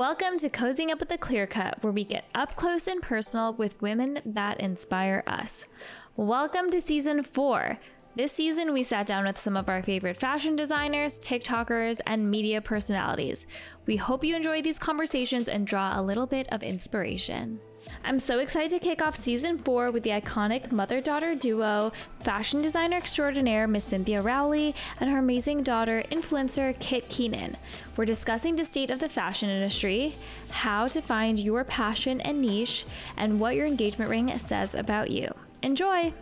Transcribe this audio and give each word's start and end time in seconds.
Welcome 0.00 0.38
to 0.38 0.48
Cozying 0.48 0.90
Up 0.90 0.98
with 0.98 1.10
the 1.10 1.18
Clear 1.18 1.46
Cut, 1.46 1.82
where 1.82 1.92
we 1.92 2.04
get 2.04 2.24
up 2.34 2.56
close 2.56 2.86
and 2.86 3.02
personal 3.02 3.52
with 3.52 3.82
women 3.82 4.20
that 4.24 4.58
inspire 4.58 5.22
us. 5.26 5.66
Welcome 6.16 6.70
to 6.70 6.80
season 6.80 7.22
four. 7.22 7.78
This 8.16 8.32
season, 8.32 8.72
we 8.72 8.82
sat 8.82 9.06
down 9.06 9.24
with 9.24 9.38
some 9.38 9.56
of 9.56 9.68
our 9.68 9.84
favorite 9.84 10.16
fashion 10.16 10.56
designers, 10.56 11.20
TikTokers, 11.20 12.00
and 12.06 12.28
media 12.28 12.60
personalities. 12.60 13.46
We 13.86 13.96
hope 13.96 14.24
you 14.24 14.34
enjoy 14.34 14.62
these 14.62 14.80
conversations 14.80 15.48
and 15.48 15.64
draw 15.64 15.98
a 15.98 16.02
little 16.02 16.26
bit 16.26 16.48
of 16.50 16.64
inspiration. 16.64 17.60
I'm 18.04 18.18
so 18.18 18.40
excited 18.40 18.70
to 18.70 18.78
kick 18.80 19.00
off 19.00 19.14
season 19.14 19.58
four 19.58 19.92
with 19.92 20.02
the 20.02 20.10
iconic 20.10 20.72
mother 20.72 21.00
daughter 21.00 21.36
duo, 21.36 21.92
fashion 22.18 22.60
designer 22.60 22.96
extraordinaire 22.96 23.68
Miss 23.68 23.84
Cynthia 23.84 24.20
Rowley 24.20 24.74
and 24.98 25.08
her 25.08 25.18
amazing 25.18 25.62
daughter, 25.62 26.02
influencer 26.10 26.78
Kit 26.80 27.08
Keenan. 27.08 27.56
We're 27.96 28.06
discussing 28.06 28.56
the 28.56 28.64
state 28.64 28.90
of 28.90 28.98
the 28.98 29.08
fashion 29.08 29.50
industry, 29.50 30.16
how 30.50 30.88
to 30.88 31.00
find 31.00 31.38
your 31.38 31.62
passion 31.62 32.20
and 32.22 32.40
niche, 32.40 32.86
and 33.16 33.38
what 33.38 33.54
your 33.54 33.66
engagement 33.66 34.10
ring 34.10 34.36
says 34.36 34.74
about 34.74 35.10
you. 35.12 35.32
Enjoy! 35.62 36.12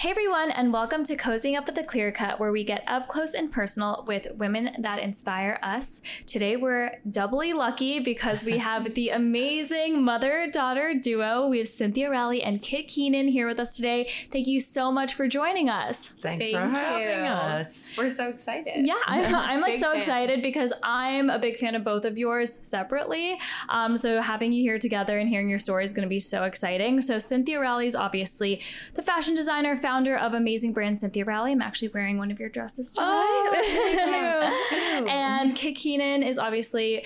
Hey 0.00 0.08
everyone, 0.08 0.50
and 0.50 0.72
welcome 0.72 1.04
to 1.04 1.14
Cozying 1.14 1.58
Up 1.58 1.66
with 1.66 1.74
the 1.74 1.84
Clear 1.84 2.10
Cut, 2.10 2.40
where 2.40 2.50
we 2.50 2.64
get 2.64 2.82
up 2.86 3.06
close 3.06 3.34
and 3.34 3.52
personal 3.52 4.02
with 4.08 4.28
women 4.34 4.74
that 4.78 4.98
inspire 4.98 5.58
us. 5.62 6.00
Today 6.24 6.56
we're 6.56 6.92
doubly 7.10 7.52
lucky 7.52 8.00
because 8.00 8.42
we 8.42 8.56
have 8.56 8.94
the 8.94 9.08
amazing 9.10 10.02
mother 10.02 10.50
daughter 10.50 10.94
duo. 10.94 11.48
We 11.48 11.58
have 11.58 11.68
Cynthia 11.68 12.10
Rowley 12.10 12.42
and 12.42 12.62
Kit 12.62 12.88
Keenan 12.88 13.28
here 13.28 13.46
with 13.46 13.60
us 13.60 13.76
today. 13.76 14.08
Thank 14.30 14.46
you 14.46 14.58
so 14.58 14.90
much 14.90 15.12
for 15.12 15.28
joining 15.28 15.68
us. 15.68 16.08
Thanks 16.22 16.46
Thank 16.46 16.56
for 16.56 16.66
you. 16.66 16.74
having 16.74 17.26
us. 17.26 17.92
We're 17.98 18.08
so 18.08 18.30
excited. 18.30 18.86
Yeah, 18.86 18.94
I'm, 19.04 19.34
I'm 19.34 19.60
like 19.60 19.74
so 19.74 19.92
fans. 19.92 19.98
excited 19.98 20.42
because 20.42 20.72
I'm 20.82 21.28
a 21.28 21.38
big 21.38 21.58
fan 21.58 21.74
of 21.74 21.84
both 21.84 22.06
of 22.06 22.16
yours 22.16 22.58
separately. 22.62 23.38
Um, 23.68 23.98
so 23.98 24.22
having 24.22 24.54
you 24.54 24.62
here 24.62 24.78
together 24.78 25.18
and 25.18 25.28
hearing 25.28 25.50
your 25.50 25.58
story 25.58 25.84
is 25.84 25.92
going 25.92 26.04
to 26.04 26.08
be 26.08 26.20
so 26.20 26.44
exciting. 26.44 27.02
So 27.02 27.18
Cynthia 27.18 27.60
Rowley 27.60 27.86
is 27.86 27.94
obviously 27.94 28.62
the 28.94 29.02
fashion 29.02 29.34
designer, 29.34 29.76
founder 29.90 30.16
of 30.16 30.34
amazing 30.34 30.72
brand 30.72 31.00
Cynthia 31.00 31.24
Rowley. 31.24 31.50
I'm 31.50 31.60
actually 31.60 31.88
wearing 31.88 32.16
one 32.16 32.30
of 32.30 32.38
your 32.38 32.48
dresses 32.48 32.92
today. 32.92 33.06
Oh, 33.08 35.06
and 35.10 35.56
Kit 35.56 35.74
Keenan 35.74 36.22
is 36.22 36.38
obviously 36.38 37.04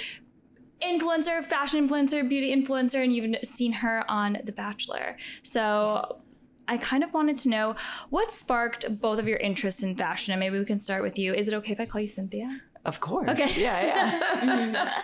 influencer, 0.82 1.42
fashion 1.42 1.88
influencer, 1.88 2.28
beauty 2.28 2.54
influencer, 2.54 3.02
and 3.02 3.10
you've 3.10 3.42
seen 3.42 3.72
her 3.72 4.04
on 4.06 4.36
The 4.44 4.52
Bachelor. 4.52 5.16
So 5.42 6.14
I 6.68 6.76
kind 6.76 7.02
of 7.02 7.14
wanted 7.14 7.38
to 7.38 7.48
know 7.48 7.74
what 8.10 8.30
sparked 8.30 9.00
both 9.00 9.18
of 9.18 9.26
your 9.26 9.38
interests 9.38 9.82
in 9.82 9.96
fashion, 9.96 10.34
and 10.34 10.40
maybe 10.40 10.58
we 10.58 10.66
can 10.66 10.78
start 10.78 11.02
with 11.02 11.18
you. 11.18 11.32
Is 11.32 11.48
it 11.48 11.54
okay 11.54 11.72
if 11.72 11.80
I 11.80 11.86
call 11.86 12.02
you 12.02 12.06
Cynthia? 12.06 12.50
Of 12.84 13.00
course. 13.00 13.30
Okay. 13.30 13.48
Yeah, 13.60 13.82
yeah. 13.82 14.92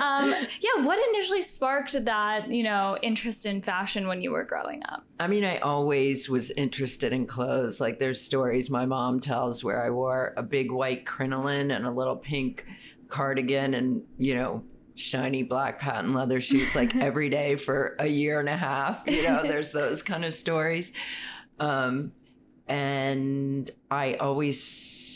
Um, 0.00 0.30
yeah, 0.30 0.82
what 0.82 0.98
initially 1.10 1.42
sparked 1.42 2.04
that 2.06 2.50
you 2.50 2.62
know 2.62 2.96
interest 3.02 3.44
in 3.44 3.60
fashion 3.60 4.06
when 4.06 4.22
you 4.22 4.30
were 4.30 4.44
growing 4.44 4.82
up? 4.88 5.04
I 5.18 5.26
mean, 5.26 5.44
I 5.44 5.58
always 5.58 6.30
was 6.30 6.50
interested 6.52 7.12
in 7.12 7.26
clothes. 7.26 7.80
Like, 7.80 7.98
there's 7.98 8.20
stories 8.20 8.70
my 8.70 8.86
mom 8.86 9.20
tells 9.20 9.62
where 9.62 9.84
I 9.84 9.90
wore 9.90 10.32
a 10.38 10.42
big 10.42 10.72
white 10.72 11.04
crinoline 11.04 11.70
and 11.70 11.84
a 11.86 11.90
little 11.90 12.16
pink 12.16 12.64
cardigan 13.08 13.74
and, 13.74 14.02
you 14.16 14.34
know, 14.34 14.64
shiny 14.94 15.42
black 15.42 15.78
patent 15.78 16.14
leather 16.14 16.40
shoes 16.40 16.74
like 16.74 16.96
every 17.00 17.28
day 17.28 17.56
for 17.56 17.96
a 17.98 18.06
year 18.06 18.40
and 18.40 18.48
a 18.48 18.56
half. 18.56 19.02
You 19.06 19.22
know, 19.24 19.42
there's 19.42 19.72
those 19.72 20.02
kind 20.02 20.24
of 20.24 20.32
stories. 20.32 20.92
Um, 21.58 22.12
and 22.66 23.70
I 23.90 24.14
always 24.14 24.62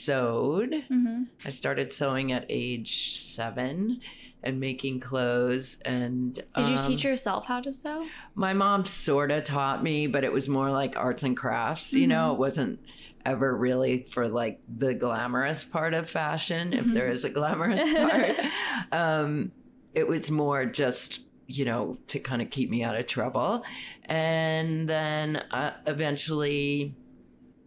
sewed. 0.04 0.72
Mm-hmm. 0.72 1.24
I 1.44 1.50
started 1.50 1.92
sewing 1.92 2.32
at 2.32 2.46
age 2.48 3.18
seven 3.18 4.00
and 4.42 4.60
making 4.60 5.00
clothes. 5.00 5.78
And 5.84 6.34
Did 6.34 6.68
you 6.68 6.76
um, 6.76 6.86
teach 6.86 7.04
yourself 7.04 7.46
how 7.46 7.60
to 7.60 7.72
sew? 7.72 8.06
My 8.34 8.52
mom 8.52 8.84
sort 8.84 9.30
of 9.30 9.44
taught 9.44 9.82
me, 9.82 10.06
but 10.06 10.22
it 10.24 10.32
was 10.32 10.48
more 10.48 10.70
like 10.70 10.96
arts 10.96 11.22
and 11.22 11.36
crafts. 11.36 11.94
You 11.94 12.06
know, 12.06 12.32
it 12.32 12.38
wasn't 12.38 12.80
ever 13.24 13.56
really 13.56 14.06
for 14.10 14.28
like 14.28 14.60
the 14.68 14.94
glamorous 14.94 15.64
part 15.64 15.94
of 15.94 16.08
fashion, 16.08 16.72
if 16.72 16.84
there 16.86 17.10
is 17.10 17.24
a 17.24 17.30
glamorous 17.30 17.80
part. 17.94 18.36
um, 18.92 19.52
it 19.94 20.06
was 20.06 20.30
more 20.30 20.66
just 20.66 21.20
you 21.46 21.64
know 21.64 21.98
to 22.06 22.18
kind 22.18 22.40
of 22.40 22.50
keep 22.50 22.70
me 22.70 22.82
out 22.82 22.96
of 22.96 23.06
trouble 23.06 23.62
and 24.06 24.88
then 24.88 25.36
uh, 25.50 25.72
eventually 25.86 26.94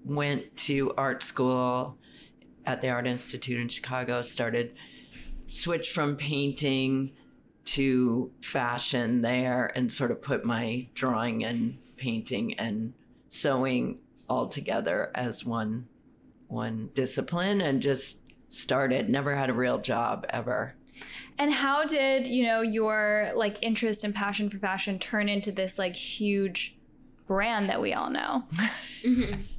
went 0.04 0.56
to 0.58 0.92
art 0.98 1.22
school 1.22 1.98
at 2.68 2.82
the 2.82 2.90
art 2.90 3.08
institute 3.08 3.60
in 3.60 3.68
chicago 3.68 4.22
started 4.22 4.74
switched 5.48 5.92
from 5.92 6.16
painting 6.16 7.12
to 7.66 8.32
fashion 8.42 9.22
there 9.22 9.72
and 9.76 9.92
sort 9.92 10.12
of 10.12 10.22
put 10.22 10.46
my 10.46 10.88
drawing 10.94 11.44
and 11.44 11.78
painting 11.96 12.54
and 12.60 12.94
sewing 13.30 13.98
all 14.30 14.48
together 14.48 15.10
as 15.16 15.44
one 15.44 15.88
one 16.48 16.90
discipline 16.94 17.60
and 17.62 17.82
just 17.82 18.18
started 18.50 19.10
never 19.10 19.36
had 19.36 19.50
a 19.50 19.54
real 19.54 19.80
job 19.80 20.26
ever 20.30 20.76
And 21.38 21.54
how 21.54 21.86
did, 21.86 22.26
you 22.26 22.44
know, 22.46 22.62
your 22.62 23.32
like 23.36 23.58
interest 23.62 24.04
and 24.04 24.16
passion 24.16 24.50
for 24.50 24.58
fashion 24.58 24.98
turn 24.98 25.30
into 25.30 25.52
this 25.52 25.78
like 25.78 25.96
huge 25.96 26.76
brand 27.28 27.70
that 27.70 27.82
we 27.82 27.94
all 27.94 28.10
know? 28.10 28.44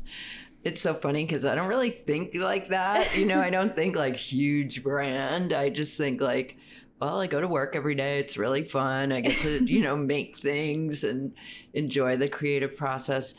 it's 0.65 0.81
so 0.81 0.95
funny 0.95 1.25
because 1.25 1.47
I 1.47 1.55
don't 1.55 1.69
really 1.69 1.91
think 1.91 2.35
like 2.35 2.69
that. 2.69 3.17
You 3.17 3.27
know, 3.27 3.41
I 3.41 3.51
don't 3.51 3.75
think 3.75 3.97
like 3.97 4.17
huge 4.17 4.83
brand. 4.83 5.53
I 5.53 5.69
just 5.71 5.97
think 5.97 6.21
like, 6.21 6.57
well, 7.01 7.21
I 7.21 7.27
go 7.29 7.41
to 7.41 7.49
work 7.49 7.77
every 7.77 7.95
day. 7.95 8.19
It's 8.19 8.37
really 8.37 8.65
fun. 8.65 9.13
I 9.13 9.21
get 9.21 9.41
to, 9.43 9.65
you 9.65 9.83
know, 9.83 9.97
make 10.15 10.37
things 10.37 11.05
and 11.05 11.33
enjoy 11.73 12.17
the 12.17 12.29
creative 12.29 12.77
process. 12.77 13.35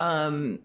Um, 0.00 0.60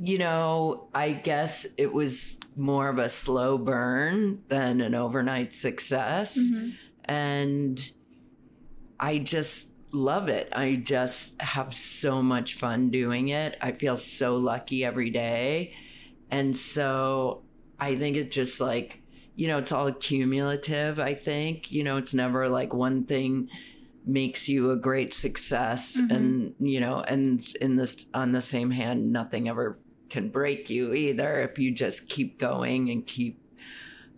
you 0.00 0.18
know, 0.18 0.88
I 0.94 1.12
guess 1.12 1.66
it 1.76 1.92
was 1.92 2.40
more 2.56 2.88
of 2.88 2.98
a 2.98 3.08
slow 3.08 3.58
burn 3.58 4.42
than 4.48 4.80
an 4.80 4.94
overnight 4.94 5.54
success. 5.54 6.36
And 7.04 7.92
I 8.98 9.18
just 9.18 9.71
love 9.94 10.28
it. 10.28 10.48
I 10.52 10.76
just 10.76 11.40
have 11.40 11.74
so 11.74 12.22
much 12.22 12.54
fun 12.54 12.90
doing 12.90 13.28
it. 13.28 13.56
I 13.60 13.72
feel 13.72 13.96
so 13.96 14.36
lucky 14.36 14.84
every 14.84 15.10
day. 15.10 15.74
And 16.30 16.56
so 16.56 17.42
I 17.78 17.96
think 17.96 18.16
it's 18.16 18.34
just 18.34 18.60
like, 18.60 19.02
you 19.36 19.48
know, 19.48 19.58
it's 19.58 19.72
all 19.72 19.92
cumulative, 19.92 20.98
I 20.98 21.14
think. 21.14 21.70
You 21.70 21.84
know, 21.84 21.96
it's 21.96 22.14
never 22.14 22.48
like 22.48 22.74
one 22.74 23.04
thing 23.04 23.48
makes 24.04 24.48
you 24.48 24.70
a 24.70 24.76
great 24.76 25.14
success 25.14 25.96
and 26.10 26.54
you 26.58 26.80
know 26.80 26.98
and 27.00 27.54
in 27.60 27.76
this 27.76 28.06
on 28.12 28.32
the 28.32 28.40
same 28.42 28.72
hand 28.72 29.12
nothing 29.12 29.48
ever 29.48 29.76
can 30.10 30.28
break 30.28 30.68
you 30.68 30.92
either 30.92 31.40
if 31.40 31.56
you 31.56 31.70
just 31.70 32.08
keep 32.08 32.38
going 32.38 32.90
and 32.90 33.06
keep 33.06 33.40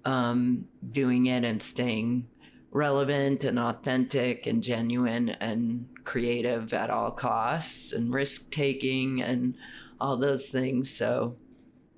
um, 0.04 0.66
doing 0.90 1.26
it 1.26 1.44
and 1.44 1.62
staying 1.62 2.26
relevant 2.74 3.44
and 3.44 3.58
authentic 3.58 4.46
and 4.46 4.62
genuine 4.62 5.30
and 5.30 5.88
creative 6.04 6.74
at 6.74 6.90
all 6.90 7.10
costs 7.10 7.92
and 7.92 8.12
risk 8.12 8.50
taking 8.50 9.22
and 9.22 9.54
all 9.98 10.18
those 10.18 10.48
things 10.48 10.94
so 10.94 11.36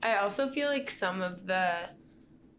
I 0.04 0.19
also 0.19 0.48
feel 0.48 0.69
like 0.69 0.91
some 0.91 1.20
of 1.22 1.47
the 1.47 1.72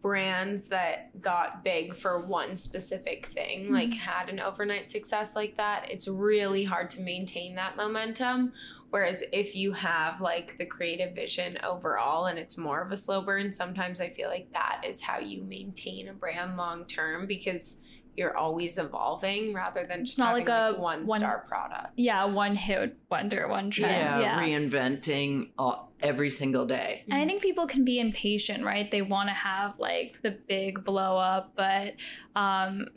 brands 0.02 0.70
that 0.70 1.22
got 1.22 1.64
big 1.64 1.94
for 1.94 2.26
one 2.26 2.56
specific 2.56 3.26
thing, 3.28 3.66
mm-hmm. 3.66 3.74
like 3.74 3.94
had 3.94 4.30
an 4.30 4.40
overnight 4.40 4.90
success 4.90 5.36
like 5.36 5.58
that, 5.58 5.86
it's 5.90 6.08
really 6.08 6.64
hard 6.64 6.90
to 6.92 7.02
maintain 7.02 7.56
that 7.56 7.76
momentum. 7.76 8.54
Whereas 8.90 9.24
if 9.34 9.56
you 9.56 9.74
have 9.74 10.22
like 10.22 10.58
the 10.58 10.66
creative 10.66 11.14
vision 11.14 11.58
overall 11.64 12.28
and 12.28 12.40
it's 12.40 12.58
more 12.58 12.82
of 12.82 12.92
a 12.92 12.98
slow 12.98 13.22
burn, 13.22 13.52
sometimes 13.52 14.00
I 14.00 14.10
feel 14.10 14.30
like 14.30 14.52
that 14.54 14.84
is 14.88 15.02
how 15.02 15.20
you 15.20 15.44
maintain 15.44 16.08
a 16.08 16.14
brand 16.14 16.58
long 16.58 16.86
term 16.86 17.28
because 17.28 17.82
you're 18.18 18.36
always 18.36 18.78
evolving 18.78 19.54
rather 19.54 19.86
than 19.86 20.04
just 20.06 20.18
not 20.20 20.30
having, 20.30 20.46
like 20.48 20.50
like, 20.50 20.78
a 20.78 20.82
one, 20.82 21.06
one- 21.06 21.20
star 21.20 21.46
product. 21.48 21.94
Yeah, 21.96 22.26
one 22.26 22.56
hit 22.56 22.98
wonder, 23.10 23.48
one 23.48 23.70
trend. 23.70 23.96
yeah, 23.96 24.20
Yeah. 24.20 24.40
reinventing 24.42 25.52
all, 25.58 25.94
every 26.02 26.30
single 26.30 26.66
day 26.66 27.04
And 27.10 27.22
I 27.22 27.26
think 27.26 27.42
people 27.42 27.66
can 27.68 27.84
be 27.86 28.00
impatient, 28.00 28.64
right? 28.64 28.90
They 28.92 29.02
want 29.02 29.30
to 29.30 29.34
have 29.34 29.80
like 29.80 30.20
the 30.24 30.32
big 30.32 30.84
blow 30.84 31.18
up, 31.18 31.54
but 31.56 31.94
um 32.36 32.88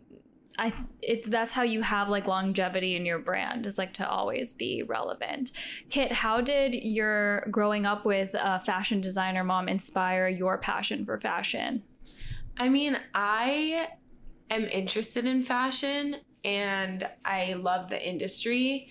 I 0.58 0.72
it's 1.00 1.28
that's 1.28 1.52
how 1.52 1.62
you 1.62 1.80
have 1.82 2.08
like 2.10 2.26
longevity 2.26 2.96
in 2.96 3.06
your 3.06 3.18
brand 3.18 3.64
is 3.66 3.78
like 3.78 3.92
to 3.94 4.08
always 4.08 4.52
be 4.52 4.82
relevant. 4.82 5.52
Kit, 5.88 6.12
how 6.12 6.40
did 6.42 6.74
your 6.74 7.46
growing 7.50 7.86
up 7.86 8.04
with 8.04 8.34
a 8.34 8.60
fashion 8.60 9.00
designer 9.00 9.44
mom 9.44 9.68
inspire 9.68 10.28
your 10.28 10.58
passion 10.58 11.04
for 11.06 11.18
fashion? 11.20 11.82
I 12.58 12.68
mean, 12.68 12.98
I 13.14 13.88
am 14.50 14.64
interested 14.64 15.24
in 15.24 15.42
fashion 15.42 16.16
and 16.44 17.08
I 17.24 17.54
love 17.54 17.88
the 17.88 18.08
industry, 18.08 18.88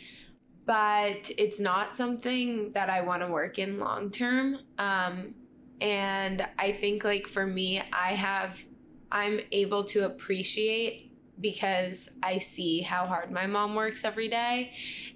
but 0.66 1.32
it's 1.38 1.60
not 1.60 1.96
something 1.96 2.72
that 2.74 2.90
I 2.90 3.02
want 3.02 3.24
to 3.24 3.28
work 3.28 3.60
in 3.60 3.80
long 3.80 4.12
term. 4.12 4.60
Um, 4.78 5.36
and 5.82 6.48
I 6.58 6.72
think 6.72 7.04
like 7.04 7.28
for 7.28 7.46
me, 7.46 7.82
I 7.94 8.14
have 8.14 8.66
I'm 9.12 9.40
able 9.52 9.84
to 9.86 10.06
appreciate 10.06 11.12
because 11.40 12.10
I 12.22 12.38
see 12.38 12.82
how 12.82 13.08
hard 13.08 13.32
my 13.32 13.48
mom 13.48 13.74
works 13.74 14.04
every 14.04 14.28
day 14.28 14.74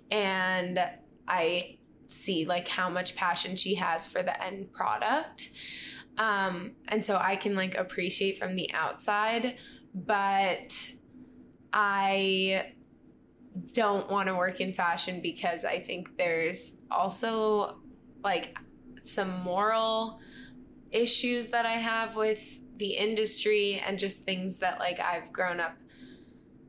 and 0.09 0.79
I 1.27 1.77
see 2.07 2.45
like 2.45 2.67
how 2.67 2.89
much 2.89 3.15
passion 3.15 3.55
she 3.55 3.75
has 3.75 4.07
for 4.07 4.23
the 4.23 4.41
end 4.43 4.71
product. 4.71 5.51
Um 6.17 6.71
and 6.87 7.03
so 7.03 7.17
I 7.17 7.35
can 7.35 7.55
like 7.55 7.75
appreciate 7.75 8.39
from 8.39 8.55
the 8.55 8.71
outside, 8.73 9.57
but 9.93 10.91
I 11.71 12.73
don't 13.73 14.09
want 14.09 14.27
to 14.27 14.35
work 14.35 14.61
in 14.61 14.73
fashion 14.73 15.21
because 15.21 15.65
I 15.65 15.79
think 15.79 16.17
there's 16.17 16.77
also 16.89 17.77
like 18.23 18.57
some 18.99 19.41
moral 19.41 20.19
issues 20.91 21.49
that 21.49 21.65
I 21.65 21.73
have 21.73 22.15
with 22.15 22.59
the 22.77 22.91
industry 22.97 23.81
and 23.85 23.99
just 23.99 24.25
things 24.25 24.57
that 24.57 24.79
like 24.79 24.99
I've 24.99 25.31
grown 25.31 25.59
up 25.59 25.75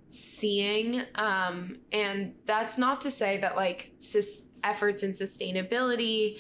seeing 0.06 1.02
um 1.16 1.78
and 1.90 2.34
that's 2.44 2.78
not 2.78 3.00
to 3.00 3.10
say 3.10 3.38
that 3.38 3.56
like 3.56 3.92
sus- 3.98 4.42
efforts 4.62 5.02
in 5.02 5.10
sustainability 5.10 6.36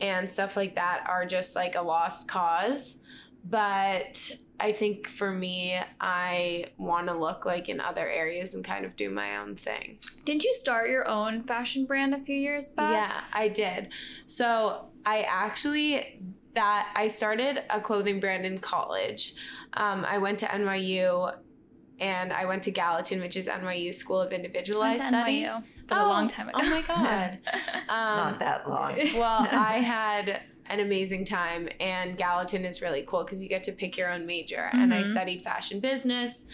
and 0.00 0.30
stuff 0.30 0.56
like 0.56 0.74
that 0.74 1.04
are 1.08 1.24
just 1.24 1.56
like 1.56 1.74
a 1.74 1.80
lost 1.80 2.28
cause 2.28 3.00
but 3.48 4.30
I 4.58 4.72
think 4.72 5.06
for 5.06 5.30
me, 5.30 5.78
I 6.00 6.66
want 6.78 7.08
to 7.08 7.14
look 7.14 7.44
like 7.44 7.68
in 7.68 7.80
other 7.80 8.08
areas 8.08 8.54
and 8.54 8.64
kind 8.64 8.84
of 8.84 8.96
do 8.96 9.10
my 9.10 9.36
own 9.36 9.54
thing. 9.56 9.98
Didn't 10.24 10.44
you 10.44 10.54
start 10.54 10.88
your 10.88 11.06
own 11.06 11.42
fashion 11.42 11.84
brand 11.84 12.14
a 12.14 12.18
few 12.20 12.36
years 12.36 12.70
back? 12.70 12.92
Yeah, 12.92 13.20
I 13.32 13.48
did. 13.48 13.90
So 14.24 14.86
I 15.04 15.22
actually 15.28 16.20
that 16.54 16.90
I 16.96 17.08
started 17.08 17.62
a 17.68 17.80
clothing 17.82 18.18
brand 18.18 18.46
in 18.46 18.58
college. 18.58 19.34
Um, 19.74 20.06
I 20.06 20.16
went 20.16 20.38
to 20.38 20.46
NYU 20.46 21.34
and 22.00 22.32
I 22.32 22.46
went 22.46 22.62
to 22.62 22.70
Gallatin, 22.70 23.20
which 23.20 23.36
is 23.36 23.46
NYU 23.46 23.94
School 23.94 24.20
of 24.22 24.32
Individualized 24.32 25.00
Went 25.00 25.12
to 25.14 25.18
Study. 25.20 25.42
NYU, 25.42 25.62
but 25.86 25.98
a 25.98 26.06
long 26.06 26.28
time 26.28 26.48
ago. 26.48 26.58
Oh 26.62 26.70
my 26.70 26.82
god. 26.82 27.38
Um, 27.88 28.16
Not 28.16 28.38
that 28.40 28.68
long. 28.68 28.96
well, 29.14 29.46
I 29.52 29.74
had 29.80 30.40
an 30.68 30.80
amazing 30.80 31.24
time, 31.24 31.68
and 31.80 32.16
Gallatin 32.16 32.64
is 32.64 32.82
really 32.82 33.04
cool 33.06 33.24
because 33.24 33.42
you 33.42 33.48
get 33.48 33.64
to 33.64 33.72
pick 33.72 33.96
your 33.96 34.10
own 34.10 34.26
major. 34.26 34.70
And 34.72 34.92
I 34.92 35.02
Mhm. 35.02 35.12
studied 35.12 35.42
fashion 35.42 35.80
business, 35.80 36.46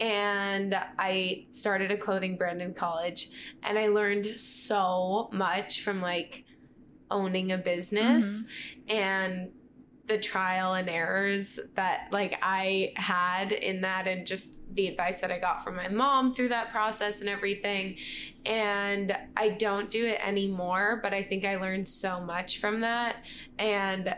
and 0.00 0.74
I 0.98 1.46
started 1.50 1.90
a 1.90 1.96
clothing 1.96 2.36
brand 2.36 2.60
in 2.62 2.74
college, 2.74 3.28
and 3.62 3.78
I 3.78 3.88
learned 3.88 4.38
so 4.38 5.28
much 5.32 5.82
from 5.82 6.00
like 6.00 6.44
owning 7.10 7.52
a 7.52 7.58
business 7.58 8.44
and 8.88 9.52
the 10.12 10.18
trial 10.18 10.74
and 10.74 10.90
errors 10.90 11.58
that 11.74 12.08
like 12.10 12.38
I 12.42 12.92
had 12.96 13.52
in 13.52 13.80
that 13.80 14.06
and 14.06 14.26
just 14.26 14.58
the 14.74 14.88
advice 14.88 15.20
that 15.20 15.32
I 15.32 15.38
got 15.38 15.64
from 15.64 15.76
my 15.76 15.88
mom 15.88 16.34
through 16.34 16.48
that 16.48 16.70
process 16.70 17.20
and 17.20 17.28
everything. 17.28 17.96
And 18.44 19.16
I 19.36 19.50
don't 19.50 19.90
do 19.90 20.06
it 20.06 20.18
anymore, 20.26 21.00
but 21.02 21.14
I 21.14 21.22
think 21.22 21.44
I 21.44 21.56
learned 21.56 21.88
so 21.88 22.20
much 22.20 22.58
from 22.58 22.80
that. 22.80 23.16
And 23.58 24.14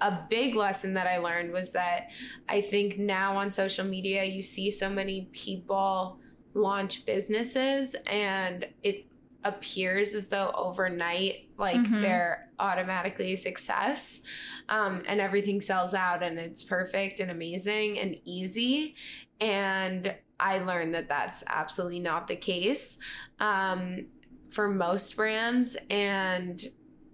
a 0.00 0.18
big 0.28 0.54
lesson 0.56 0.94
that 0.94 1.06
I 1.06 1.18
learned 1.18 1.52
was 1.52 1.72
that 1.72 2.08
I 2.48 2.60
think 2.60 2.98
now 2.98 3.36
on 3.36 3.50
social 3.50 3.84
media, 3.84 4.24
you 4.24 4.42
see 4.42 4.70
so 4.70 4.88
many 4.88 5.28
people 5.32 6.18
launch 6.54 7.06
businesses 7.06 7.94
and 8.06 8.66
it 8.82 9.06
appears 9.44 10.14
as 10.14 10.28
though 10.28 10.52
overnight, 10.54 11.48
like 11.60 11.76
Mhm. 11.76 12.00
they're 12.00 12.48
automatically 12.58 13.32
a 13.32 13.36
success 13.36 14.22
um, 14.68 15.02
and 15.06 15.20
everything 15.20 15.60
sells 15.60 15.94
out 15.94 16.22
and 16.22 16.38
it's 16.38 16.62
perfect 16.62 17.20
and 17.20 17.30
amazing 17.30 17.98
and 17.98 18.16
easy. 18.24 18.94
And 19.40 20.14
I 20.38 20.58
learned 20.58 20.94
that 20.94 21.08
that's 21.08 21.44
absolutely 21.46 22.00
not 22.00 22.28
the 22.28 22.36
case 22.36 22.98
um, 23.38 24.06
for 24.50 24.68
most 24.68 25.16
brands. 25.16 25.76
And 25.90 26.62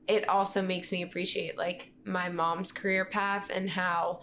it 0.08 0.28
also 0.28 0.62
makes 0.62 0.92
me 0.92 1.02
appreciate 1.02 1.58
like 1.58 1.92
my 2.04 2.28
mom's 2.28 2.72
career 2.72 3.04
path 3.04 3.50
and 3.52 3.68
how 3.70 4.20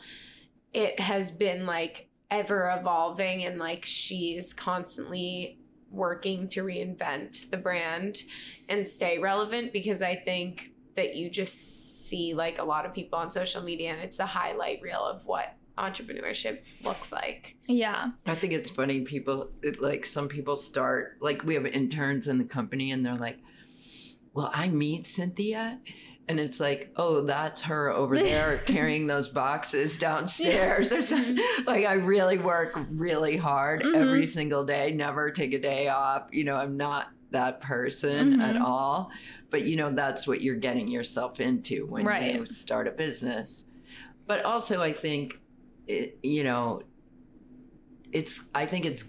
it 0.74 1.00
has 1.00 1.32
been 1.32 1.66
like 1.66 2.08
ever 2.32 2.76
evolving 2.80 3.44
and 3.46 3.60
like 3.60 3.86
she's 3.86 4.54
constantly 4.54 5.60
working 5.94 6.50
to 6.50 6.64
reinvent 6.64 7.50
the 7.52 7.58
brand 7.58 8.24
and 8.68 8.88
stay 8.88 9.20
relevant 9.20 9.72
because 9.72 10.02
I 10.02 10.16
think 10.16 10.72
that 10.96 11.16
you 11.16 11.30
just 11.30 12.08
see 12.08 12.34
like 12.34 12.60
a 12.60 12.64
lot 12.64 12.86
of 12.86 12.94
people 12.94 13.20
on 13.20 13.32
social 13.32 13.62
media 13.62 13.92
and 13.92 14.02
it's 14.02 14.20
a 14.20 14.26
highlight 14.26 14.82
reel 14.82 15.04
of 15.04 15.26
what 15.26 15.56
entrepreneurship 15.78 16.60
looks 16.84 17.12
like. 17.12 17.56
Yeah. 17.68 18.12
I 18.28 18.36
think 18.36 18.54
it's 18.54 18.70
funny. 18.70 19.02
People, 19.02 19.50
it, 19.62 19.82
like 19.82 20.06
some 20.06 20.28
people 20.28 20.56
start, 20.56 21.18
like 21.22 21.44
we 21.44 21.56
have 21.56 21.66
interns 21.66 22.28
in 22.28 22.38
the 22.38 22.44
company 22.44 22.92
and 22.92 23.06
they're 23.06 23.16
like, 23.16 23.40
well, 24.34 24.52
I 24.54 24.68
meet 24.68 25.08
Cynthia. 25.08 25.80
And 26.30 26.40
it's 26.40 26.60
like, 26.60 26.92
oh, 26.96 27.22
that's 27.22 27.64
her 27.64 27.90
over 27.90 28.16
there 28.30 28.58
carrying 28.60 29.08
those 29.08 29.30
boxes 29.30 29.98
downstairs. 29.98 30.94
Or 30.94 31.02
something. 31.02 31.38
like, 31.66 31.86
I 31.86 31.94
really 31.94 32.38
work 32.38 32.80
really 32.92 33.36
hard 33.38 33.82
Mhm. 33.84 33.96
every 33.96 34.26
single 34.26 34.64
day, 34.64 34.92
never 34.92 35.32
take 35.32 35.54
a 35.54 35.60
day 35.60 35.90
off. 35.90 36.28
You 36.32 36.46
know, 36.46 36.56
I'm 36.56 36.78
not 36.78 37.10
that 37.32 37.60
person 37.62 38.40
at 38.42 38.56
Mhm. 38.56 38.62
all. 38.62 39.12
But, 39.50 39.64
you 39.66 39.76
know, 39.76 39.92
that's 39.92 40.26
what 40.26 40.42
you're 40.42 40.56
getting 40.56 40.88
yourself 40.88 41.40
into 41.40 41.86
when 41.86 42.06
you 42.24 42.46
start 42.46 42.88
a 42.88 42.92
business. 42.92 43.66
But 44.26 44.44
also, 44.46 44.82
I 44.82 44.94
think, 44.94 45.40
it, 45.88 46.18
you 46.24 46.44
know, 46.46 46.82
it's 48.14 48.44
i 48.54 48.66
think 48.66 48.86
it's 48.86 49.06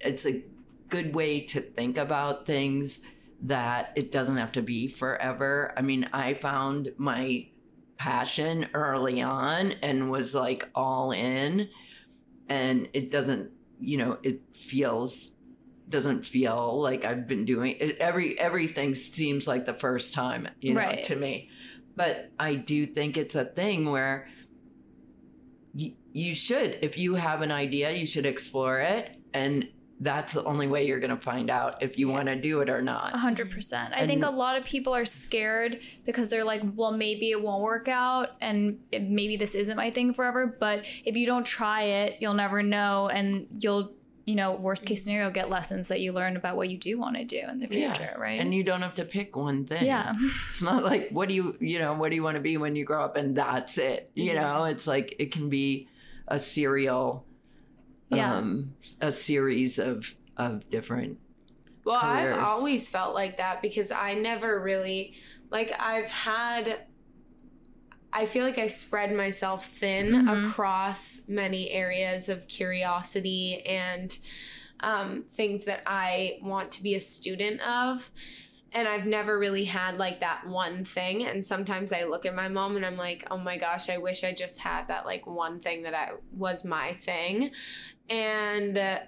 it's 0.00 0.26
a 0.26 0.42
good 0.88 1.14
way 1.14 1.40
to 1.40 1.60
think 1.60 1.96
about 1.96 2.44
things 2.44 3.00
that 3.42 3.92
it 3.96 4.10
doesn't 4.12 4.36
have 4.38 4.52
to 4.52 4.62
be 4.62 4.88
forever. 4.88 5.72
I 5.76 5.82
mean 5.82 6.08
i 6.12 6.34
found 6.34 6.92
my 6.96 7.48
passion 7.98 8.66
early 8.74 9.20
on 9.22 9.72
and 9.82 10.10
was 10.10 10.34
like 10.34 10.68
all 10.74 11.12
in. 11.12 11.68
And 12.48 12.88
it 12.92 13.10
doesn't 13.10 13.50
you 13.80 13.98
know 13.98 14.18
it 14.22 14.40
feels 14.56 15.32
doesn't 15.88 16.24
feel 16.24 16.80
like 16.80 17.04
i've 17.04 17.26
been 17.28 17.44
doing 17.44 17.76
it. 17.78 17.98
Every 17.98 18.38
everything 18.38 18.94
seems 18.94 19.46
like 19.46 19.66
the 19.66 19.74
first 19.74 20.14
time 20.14 20.48
you 20.60 20.74
know 20.74 20.80
Right. 20.80 21.04
to 21.04 21.16
me. 21.16 21.50
But 21.94 22.30
i 22.38 22.54
do 22.54 22.86
think 22.86 23.16
it's 23.16 23.34
a 23.34 23.44
thing 23.44 23.90
where 23.90 24.28
y- 25.78 25.94
you 26.12 26.34
should 26.34 26.78
if 26.82 26.96
you 26.98 27.14
have 27.16 27.42
an 27.42 27.52
idea 27.52 27.92
you 27.92 28.06
should 28.06 28.26
explore 28.26 28.80
it. 28.80 29.10
And 29.34 29.68
that's 30.00 30.34
the 30.34 30.44
only 30.44 30.66
way 30.66 30.86
you're 30.86 31.00
going 31.00 31.14
to 31.14 31.20
find 31.20 31.48
out 31.48 31.82
if 31.82 31.98
you 31.98 32.06
want 32.08 32.26
to 32.26 32.36
do 32.38 32.60
it 32.60 32.68
or 32.68 32.82
not 32.82 33.14
A 33.14 33.18
hundred 33.18 33.50
percent. 33.50 33.94
I 33.94 34.06
think 34.06 34.24
a 34.24 34.30
lot 34.30 34.58
of 34.58 34.64
people 34.64 34.94
are 34.94 35.06
scared 35.06 35.80
because 36.04 36.28
they're 36.28 36.44
like, 36.44 36.60
well, 36.74 36.92
maybe 36.92 37.30
it 37.30 37.40
won't 37.42 37.62
work 37.62 37.88
out 37.88 38.32
and 38.42 38.78
it, 38.92 39.02
maybe 39.08 39.36
this 39.38 39.54
isn't 39.54 39.76
my 39.76 39.90
thing 39.90 40.12
forever. 40.12 40.46
But 40.60 40.86
if 41.06 41.16
you 41.16 41.26
don't 41.26 41.46
try 41.46 41.82
it, 41.82 42.18
you'll 42.20 42.34
never 42.34 42.62
know. 42.62 43.08
And 43.08 43.46
you'll, 43.58 43.92
you 44.26 44.34
know, 44.34 44.52
worst 44.52 44.84
case 44.84 45.04
scenario, 45.04 45.30
get 45.30 45.48
lessons 45.48 45.88
that 45.88 46.00
you 46.00 46.12
learn 46.12 46.36
about 46.36 46.56
what 46.56 46.68
you 46.68 46.76
do 46.76 46.98
want 46.98 47.16
to 47.16 47.24
do 47.24 47.40
in 47.48 47.58
the 47.60 47.66
Yeah. 47.70 47.94
future, 47.94 48.14
right? 48.18 48.38
and 48.38 48.52
you 48.52 48.64
don't 48.64 48.82
have 48.82 48.96
to 48.96 49.04
pick 49.04 49.34
one 49.36 49.64
thing 49.64 49.86
yeah. 49.86 50.12
it's 50.50 50.60
not 50.62 50.84
like 50.84 51.08
what 51.10 51.28
do 51.28 51.34
you 51.34 51.56
you 51.60 51.78
know 51.78 51.94
what 51.94 52.10
do 52.10 52.16
you 52.16 52.22
want 52.22 52.34
to 52.34 52.40
be 52.42 52.56
when 52.58 52.76
you 52.76 52.84
grow 52.84 53.02
up 53.04 53.16
and 53.16 53.34
that's 53.36 53.78
it 53.78 54.10
you 54.14 54.32
Mhm. 54.32 54.34
know 54.34 54.64
it's 54.64 54.86
like 54.86 55.14
it 55.18 55.30
can 55.32 55.48
be 55.48 55.88
a 56.28 56.38
serial 56.38 57.24
Yeah. 58.10 58.36
um 58.36 58.74
a 59.00 59.10
series 59.12 59.78
of 59.78 60.14
of 60.36 60.68
different 60.70 61.18
Well, 61.84 61.98
I've 62.02 62.32
always 62.42 62.88
felt 62.88 63.14
like 63.14 63.36
that 63.38 63.62
because 63.62 63.90
I 63.90 64.14
never 64.14 64.60
really 64.62 65.14
like 65.50 65.72
I've 65.78 66.10
had 66.10 66.86
I 68.12 68.24
feel 68.24 68.44
like 68.44 68.58
I 68.58 68.68
spread 68.68 69.14
myself 69.14 69.66
thin 69.66 70.12
Mhm. 70.12 70.48
across 70.48 71.28
many 71.28 71.70
areas 71.70 72.28
of 72.28 72.48
curiosity 72.48 73.60
and 73.66 74.16
um, 74.80 75.24
things 75.24 75.64
that 75.64 75.82
I 75.86 76.38
want 76.42 76.70
to 76.72 76.82
be 76.82 76.94
a 76.94 77.00
student 77.00 77.60
of. 77.62 78.10
And 78.76 78.86
I've 78.86 79.06
never 79.06 79.38
really 79.38 79.64
had 79.64 79.96
like 79.96 80.20
that 80.20 80.46
one 80.46 80.84
thing. 80.84 81.24
And 81.24 81.44
sometimes 81.44 81.94
I 81.94 82.04
look 82.04 82.26
at 82.26 82.34
my 82.34 82.48
mom 82.48 82.76
and 82.76 82.84
I'm 82.84 82.98
like, 82.98 83.26
oh 83.30 83.38
my 83.38 83.56
gosh, 83.56 83.88
I 83.88 83.96
wish 83.96 84.22
I 84.22 84.32
just 84.32 84.60
had 84.60 84.88
that 84.88 85.06
like 85.06 85.26
one 85.26 85.60
thing 85.60 85.84
that 85.84 85.94
I 85.94 86.10
was 86.30 86.62
my 86.62 86.92
thing. 86.92 87.52
And 88.10 88.76
uh, 88.76 88.98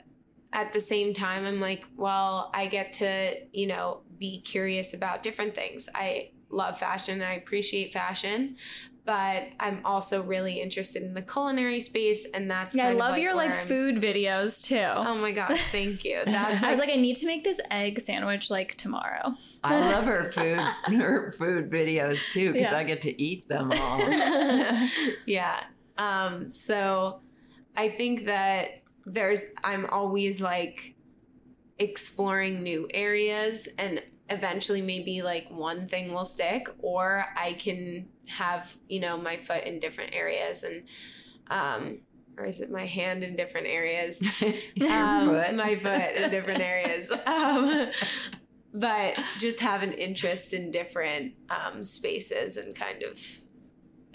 at 0.54 0.72
the 0.72 0.80
same 0.80 1.12
time, 1.12 1.44
I'm 1.44 1.60
like, 1.60 1.84
well, 1.98 2.50
I 2.54 2.64
get 2.66 2.94
to, 2.94 3.34
you 3.52 3.66
know, 3.66 4.00
be 4.18 4.40
curious 4.40 4.94
about 4.94 5.22
different 5.22 5.54
things. 5.54 5.86
I 5.94 6.30
love 6.48 6.78
fashion 6.78 7.20
and 7.20 7.24
I 7.24 7.34
appreciate 7.34 7.92
fashion, 7.92 8.56
but 9.08 9.44
I'm 9.58 9.80
also 9.86 10.22
really 10.22 10.60
interested 10.60 11.02
in 11.02 11.14
the 11.14 11.22
culinary 11.22 11.80
space, 11.80 12.26
and 12.34 12.50
that's 12.50 12.76
Yeah, 12.76 12.82
I 12.82 12.86
kind 12.88 12.92
of, 12.96 12.98
love 13.00 13.12
like, 13.12 13.22
your 13.22 13.34
like 13.34 13.50
I'm- 13.52 13.66
food 13.66 14.02
videos 14.02 14.62
too. 14.66 14.76
Oh 14.76 15.14
my 15.14 15.32
gosh, 15.32 15.66
thank 15.72 16.04
you. 16.04 16.20
That's 16.26 16.62
I 16.62 16.70
was 16.70 16.78
like, 16.78 16.88
like, 16.90 16.98
I 16.98 17.00
need 17.00 17.14
to 17.16 17.26
make 17.26 17.42
this 17.42 17.58
egg 17.70 17.98
sandwich 18.00 18.50
like 18.50 18.74
tomorrow. 18.74 19.32
I 19.64 19.80
love 19.80 20.04
her 20.04 20.30
food, 20.32 20.58
her 20.94 21.32
food 21.32 21.70
videos 21.70 22.30
too, 22.30 22.52
because 22.52 22.70
Yeah. 22.70 22.78
I 22.78 22.84
get 22.84 23.00
to 23.02 23.22
eat 23.22 23.48
them 23.48 23.72
all. 23.80 23.98
yeah. 25.26 25.60
Um, 25.96 26.50
so 26.50 27.20
I 27.78 27.88
think 27.88 28.26
that 28.26 28.82
there's 29.06 29.46
I'm 29.64 29.86
always 29.86 30.42
like 30.42 30.96
exploring 31.78 32.62
new 32.62 32.86
areas 32.92 33.68
and 33.78 34.02
eventually 34.30 34.82
maybe 34.82 35.22
like 35.22 35.48
one 35.50 35.86
thing 35.86 36.12
will 36.12 36.24
stick 36.24 36.68
or 36.80 37.26
I 37.36 37.54
can 37.54 38.08
have, 38.26 38.76
you 38.88 39.00
know, 39.00 39.16
my 39.16 39.36
foot 39.36 39.64
in 39.64 39.80
different 39.80 40.14
areas 40.14 40.62
and 40.62 40.84
um 41.50 42.00
or 42.36 42.44
is 42.44 42.60
it 42.60 42.70
my 42.70 42.86
hand 42.86 43.24
in 43.24 43.36
different 43.36 43.66
areas? 43.66 44.22
Um, 44.88 45.30
foot. 45.30 45.54
my 45.54 45.76
foot 45.76 46.16
in 46.16 46.30
different 46.30 46.60
areas. 46.60 47.10
Um, 47.26 47.90
but 48.72 49.18
just 49.38 49.60
have 49.60 49.82
an 49.82 49.92
interest 49.92 50.52
in 50.52 50.70
different 50.70 51.34
um, 51.50 51.82
spaces 51.82 52.56
and 52.56 52.76
kind 52.76 53.02
of 53.02 53.18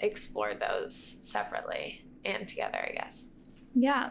explore 0.00 0.54
those 0.54 1.18
separately 1.22 2.06
and 2.24 2.48
together, 2.48 2.78
I 2.78 2.92
guess. 2.92 3.28
Yeah. 3.74 4.10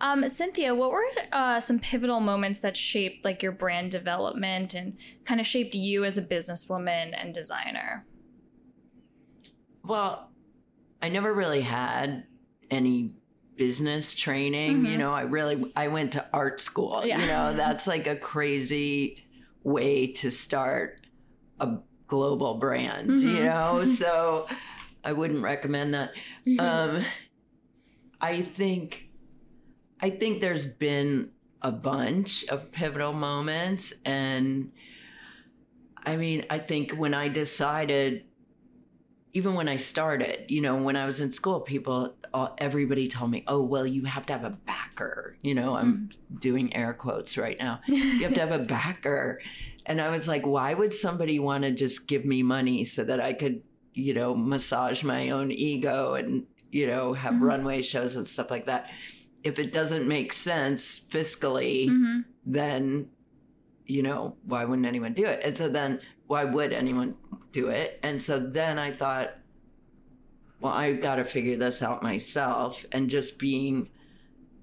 Um, 0.00 0.28
Cynthia, 0.28 0.74
what 0.74 0.90
were 0.90 1.04
uh, 1.32 1.58
some 1.60 1.78
pivotal 1.78 2.20
moments 2.20 2.58
that 2.60 2.76
shaped 2.76 3.24
like 3.24 3.42
your 3.42 3.52
brand 3.52 3.90
development 3.90 4.74
and 4.74 4.98
kind 5.24 5.40
of 5.40 5.46
shaped 5.46 5.74
you 5.74 6.04
as 6.04 6.18
a 6.18 6.22
businesswoman 6.22 7.12
and 7.16 7.32
designer? 7.32 8.06
Well, 9.84 10.30
I 11.02 11.08
never 11.08 11.32
really 11.32 11.62
had 11.62 12.24
any 12.70 13.12
business 13.56 14.14
training. 14.14 14.84
You 14.84 14.92
Mhm. 14.92 14.98
know, 14.98 15.12
I 15.12 15.22
really 15.22 15.72
I 15.76 15.88
went 15.88 16.12
to 16.12 16.26
art 16.32 16.60
school. 16.60 17.02
Yeah. 17.04 17.20
You 17.20 17.26
know, 17.26 17.52
that's 17.56 17.86
like 17.86 18.06
a 18.06 18.16
crazy 18.16 19.24
way 19.62 20.06
to 20.08 20.30
start 20.30 21.00
a 21.58 21.78
global 22.06 22.54
brand. 22.58 23.20
You 23.20 23.36
Mhm. 23.36 23.44
know, 23.44 23.84
so 23.86 24.46
I 25.04 25.12
wouldn't 25.12 25.42
recommend 25.42 25.94
that. 25.94 26.12
Um, 26.58 27.04
I 28.20 28.42
think 28.42 29.08
I 30.00 30.10
think 30.10 30.40
there's 30.40 30.66
been 30.66 31.30
a 31.62 31.72
bunch 31.72 32.44
of 32.48 32.72
pivotal 32.72 33.12
moments 33.12 33.92
and 34.04 34.72
I 36.02 36.16
mean, 36.16 36.46
I 36.48 36.58
think 36.58 36.92
when 36.92 37.12
I 37.12 37.28
decided 37.28 38.24
even 39.32 39.54
when 39.54 39.68
I 39.68 39.76
started, 39.76 40.46
you 40.48 40.60
know, 40.60 40.76
when 40.76 40.96
I 40.96 41.06
was 41.06 41.20
in 41.20 41.30
school, 41.30 41.60
people, 41.60 42.16
all, 42.34 42.54
everybody 42.58 43.06
told 43.06 43.30
me, 43.30 43.44
"Oh, 43.46 43.62
well, 43.62 43.86
you 43.86 44.04
have 44.04 44.26
to 44.26 44.32
have 44.32 44.44
a 44.44 44.50
backer." 44.50 45.36
You 45.42 45.54
know, 45.54 45.76
I'm 45.76 46.10
mm. 46.10 46.40
doing 46.40 46.74
air 46.74 46.92
quotes 46.92 47.38
right 47.38 47.58
now. 47.58 47.80
You 47.88 48.24
have 48.24 48.34
to 48.34 48.40
have 48.40 48.52
a 48.52 48.64
backer, 48.64 49.40
and 49.86 50.00
I 50.00 50.10
was 50.10 50.26
like, 50.26 50.46
"Why 50.46 50.74
would 50.74 50.92
somebody 50.92 51.38
want 51.38 51.62
to 51.64 51.70
just 51.70 52.08
give 52.08 52.24
me 52.24 52.42
money 52.42 52.84
so 52.84 53.04
that 53.04 53.20
I 53.20 53.32
could, 53.32 53.62
you 53.94 54.14
know, 54.14 54.34
massage 54.34 55.04
my 55.04 55.30
own 55.30 55.52
ego 55.52 56.14
and 56.14 56.46
you 56.70 56.86
know 56.86 57.12
have 57.14 57.34
Mhm. 57.34 57.40
runway 57.42 57.82
shows 57.82 58.16
and 58.16 58.26
stuff 58.28 58.50
like 58.50 58.66
that? 58.66 58.90
If 59.42 59.58
it 59.58 59.72
doesn't 59.72 60.06
make 60.06 60.32
sense 60.32 60.98
fiscally, 61.00 61.88
Mhm. 61.88 62.24
then 62.44 63.08
you 63.86 64.02
know 64.02 64.36
why 64.44 64.64
wouldn't 64.64 64.86
anyone 64.86 65.12
do 65.14 65.24
it 65.24 65.40
and 65.42 65.56
so 65.56 65.68
then 65.68 66.00
why 66.28 66.44
would 66.44 66.72
anyone 66.72 67.16
do 67.50 67.66
it 67.70 67.98
and 68.04 68.22
so 68.22 68.38
then 68.38 68.78
i 68.78 68.92
thought 68.92 69.30
well 70.60 70.72
i 70.72 70.92
got 70.92 71.16
to 71.16 71.24
figure 71.24 71.56
this 71.56 71.82
out 71.82 72.00
myself 72.00 72.84
and 72.92 73.10
just 73.10 73.36
being 73.36 73.88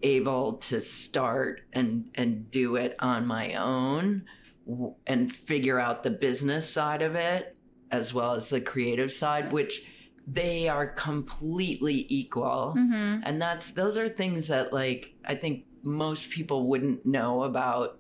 able 0.02 0.54
to 0.54 0.80
start 0.80 1.60
and 1.74 2.10
and 2.16 2.50
do 2.52 2.78
it 2.78 2.96
on 3.00 3.26
my 3.26 3.54
own 3.56 4.24
w- 4.66 4.94
and 5.06 5.30
figure 5.36 5.78
out 5.80 6.04
the 6.04 6.10
business 6.10 6.70
side 6.72 7.02
of 7.02 7.14
it 7.16 7.58
as 7.92 8.14
well 8.14 8.34
as 8.34 8.50
the 8.50 8.62
creative 8.62 9.12
side 9.12 9.52
which 9.52 9.86
they 10.30 10.68
are 10.68 10.86
completely 10.88 12.06
equal 12.10 12.74
Mhm. 12.78 13.22
and 13.24 13.42
that's 13.42 13.72
those 13.72 13.98
are 13.98 14.10
things 14.10 14.48
that 14.50 14.74
like 14.74 15.16
i 15.26 15.34
think 15.34 15.64
most 15.84 16.30
people 16.30 16.68
wouldn't 16.68 17.06
know 17.06 17.44
about 17.44 17.98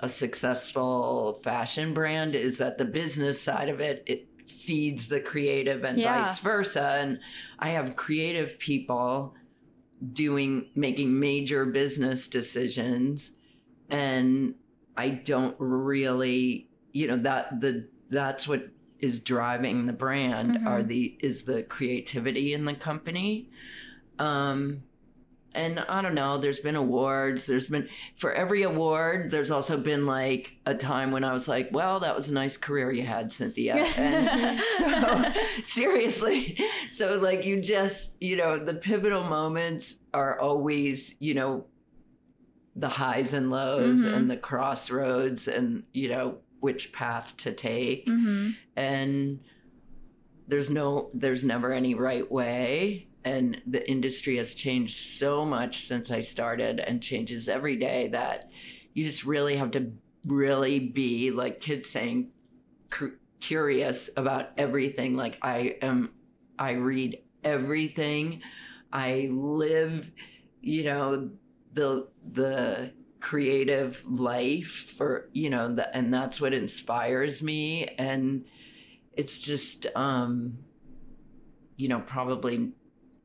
a 0.00 0.08
successful 0.08 1.34
fashion 1.44 1.94
brand 1.94 2.34
is 2.34 2.58
that 2.58 2.76
the 2.76 2.84
business 2.84 3.40
side 3.40 3.68
of 3.68 3.80
it 3.80 4.02
it 4.06 4.26
feeds 4.48 5.08
the 5.08 5.20
creative 5.20 5.84
and 5.84 5.96
Yeah. 5.96 6.24
vice 6.24 6.40
versa 6.40 6.98
and 7.00 7.20
i 7.60 7.68
have 7.68 7.94
creative 7.94 8.58
people 8.58 9.34
doing 10.12 10.66
making 10.74 11.20
major 11.20 11.64
business 11.64 12.26
decisions 12.26 13.30
and 13.88 14.56
i 14.96 15.08
don't 15.08 15.54
really 15.60 16.68
you 16.92 17.06
know 17.06 17.16
that 17.18 17.60
the 17.60 17.88
that's 18.10 18.48
what 18.48 18.66
is 19.02 19.20
driving 19.20 19.84
the 19.86 19.92
brand 19.92 20.56
Mhm. 20.58 20.66
are 20.66 20.82
the 20.82 21.16
is 21.20 21.44
the 21.44 21.62
creativity 21.64 22.54
in 22.54 22.64
the 22.64 22.74
company 22.74 23.50
um 24.18 24.82
and 25.54 25.80
i 25.80 26.00
don't 26.00 26.14
know 26.14 26.38
there's 26.38 26.60
been 26.60 26.76
awards 26.76 27.44
there's 27.46 27.66
been 27.66 27.86
for 28.16 28.32
every 28.32 28.62
award 28.62 29.30
there's 29.30 29.50
also 29.50 29.76
been 29.76 30.06
like 30.06 30.56
a 30.64 30.74
time 30.74 31.10
when 31.10 31.24
i 31.24 31.32
was 31.32 31.46
like 31.48 31.68
well 31.72 32.00
that 32.00 32.16
was 32.16 32.30
a 32.30 32.34
nice 32.34 32.56
career 32.56 32.90
you 32.90 33.02
had 33.04 33.30
cynthia 33.32 33.74
and 33.96 34.60
so 34.78 35.24
seriously 35.64 36.58
so 36.90 37.16
like 37.18 37.44
you 37.44 37.60
just 37.60 38.12
you 38.20 38.36
know 38.36 38.56
the 38.58 38.72
pivotal 38.74 39.24
moments 39.24 39.96
are 40.14 40.38
always 40.40 41.16
you 41.18 41.34
know 41.34 41.66
the 42.74 42.88
highs 42.88 43.34
and 43.34 43.50
lows 43.50 44.04
Mhm. 44.04 44.14
and 44.14 44.30
the 44.30 44.36
crossroads 44.38 45.48
and 45.48 45.82
you 45.92 46.08
know 46.08 46.38
which 46.62 46.92
path 46.92 47.36
to 47.38 47.52
take. 47.52 48.06
Mhm. 48.06 48.54
and 48.76 49.40
there's 50.48 50.70
no 50.70 51.10
there's 51.14 51.44
never 51.44 51.72
any 51.72 51.94
right 51.94 52.30
way. 52.30 53.06
And 53.24 53.60
the 53.66 53.88
industry 53.88 54.36
has 54.38 54.54
changed 54.54 54.96
so 54.96 55.44
much 55.44 55.74
since 55.86 56.10
i 56.10 56.20
started 56.20 56.80
and 56.80 57.00
changes 57.02 57.48
every 57.48 57.76
day 57.76 58.08
that 58.08 58.50
you 58.94 59.04
just 59.04 59.24
really 59.24 59.56
have 59.56 59.70
to 59.72 59.92
really 60.26 60.78
be 60.80 61.30
like 61.30 61.60
kids 61.60 61.88
saying 61.90 62.30
cu- 62.90 63.16
curious 63.40 64.10
about 64.16 64.50
everything. 64.56 65.16
Like 65.16 65.38
i 65.42 65.76
am 65.82 66.10
i 66.58 66.72
read 66.72 67.18
everything. 67.44 68.40
I 68.92 69.28
live 69.32 70.10
you 70.60 70.84
know 70.84 71.30
the 71.72 72.06
the 72.40 72.92
creative 73.22 74.04
life 74.04 74.66
for 74.96 75.28
you 75.32 75.48
know 75.48 75.72
the, 75.72 75.96
and 75.96 76.12
that's 76.12 76.40
what 76.40 76.52
inspires 76.52 77.40
me 77.40 77.86
and 77.96 78.44
it's 79.12 79.38
just 79.38 79.86
um 79.94 80.58
you 81.76 81.86
know 81.86 82.00
probably 82.00 82.72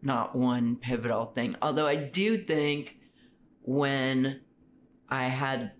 not 0.03 0.35
one 0.35 0.75
pivotal 0.75 1.25
thing 1.25 1.55
although 1.63 1.87
i 1.87 1.95
do 1.95 2.37
think 2.37 2.97
when 3.63 4.39
i 5.09 5.23
had 5.23 5.71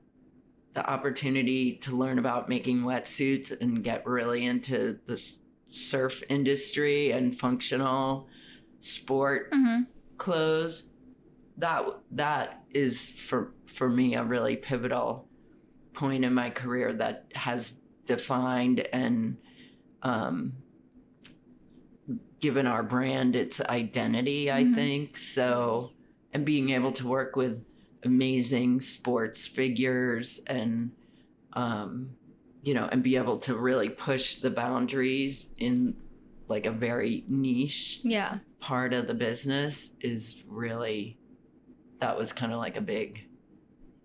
the 0.74 0.84
opportunity 0.90 1.76
to 1.76 1.96
learn 1.96 2.18
about 2.18 2.50
making 2.50 2.82
wetsuits 2.82 3.56
and 3.62 3.84
get 3.84 4.04
really 4.08 4.44
into 4.44 4.98
the 5.06 5.32
surf 5.68 6.24
industry 6.28 7.12
and 7.12 7.38
functional 7.38 8.28
sport 8.80 9.52
Mhm. 9.52 9.86
clothes 10.18 10.90
that 11.58 11.84
that 12.12 12.64
is 12.72 13.10
for 13.10 13.54
for 13.66 13.90
me 13.90 14.16
a 14.16 14.24
really 14.24 14.56
pivotal 14.56 15.28
point 15.94 16.24
in 16.24 16.34
my 16.34 16.50
career 16.50 16.94
that 16.94 17.26
has 17.36 17.80
defined 18.06 18.80
and 18.94 19.38
um, 20.04 20.54
given 22.40 22.68
our 22.68 22.84
brand 22.84 23.36
its 23.36 23.60
identity 23.62 24.52
i 24.52 24.64
Mhm. 24.64 24.76
think 24.76 25.18
so 25.18 25.92
and 26.32 26.46
being 26.46 26.70
able 26.70 26.92
to 26.92 27.08
work 27.08 27.36
with 27.36 27.66
amazing 28.04 28.80
sports 28.80 29.48
figures 29.48 30.40
and 30.48 30.92
um, 31.54 32.12
you 32.62 32.74
know 32.74 32.88
and 32.92 33.02
be 33.04 33.16
able 33.16 33.40
to 33.40 33.56
really 33.56 33.90
push 33.90 34.36
the 34.36 34.52
boundaries 34.52 35.52
in 35.58 35.96
like 36.48 36.66
a 36.68 36.72
very 36.72 37.26
niche 37.28 38.00
Yeah. 38.04 38.40
part 38.60 38.94
of 38.94 39.08
the 39.08 39.14
business 39.16 39.92
is 40.00 40.44
really 40.48 41.18
that 42.00 42.18
was 42.18 42.34
kind 42.34 42.52
of 42.54 42.60
like 42.60 42.78
a 42.78 42.82
big 42.82 43.26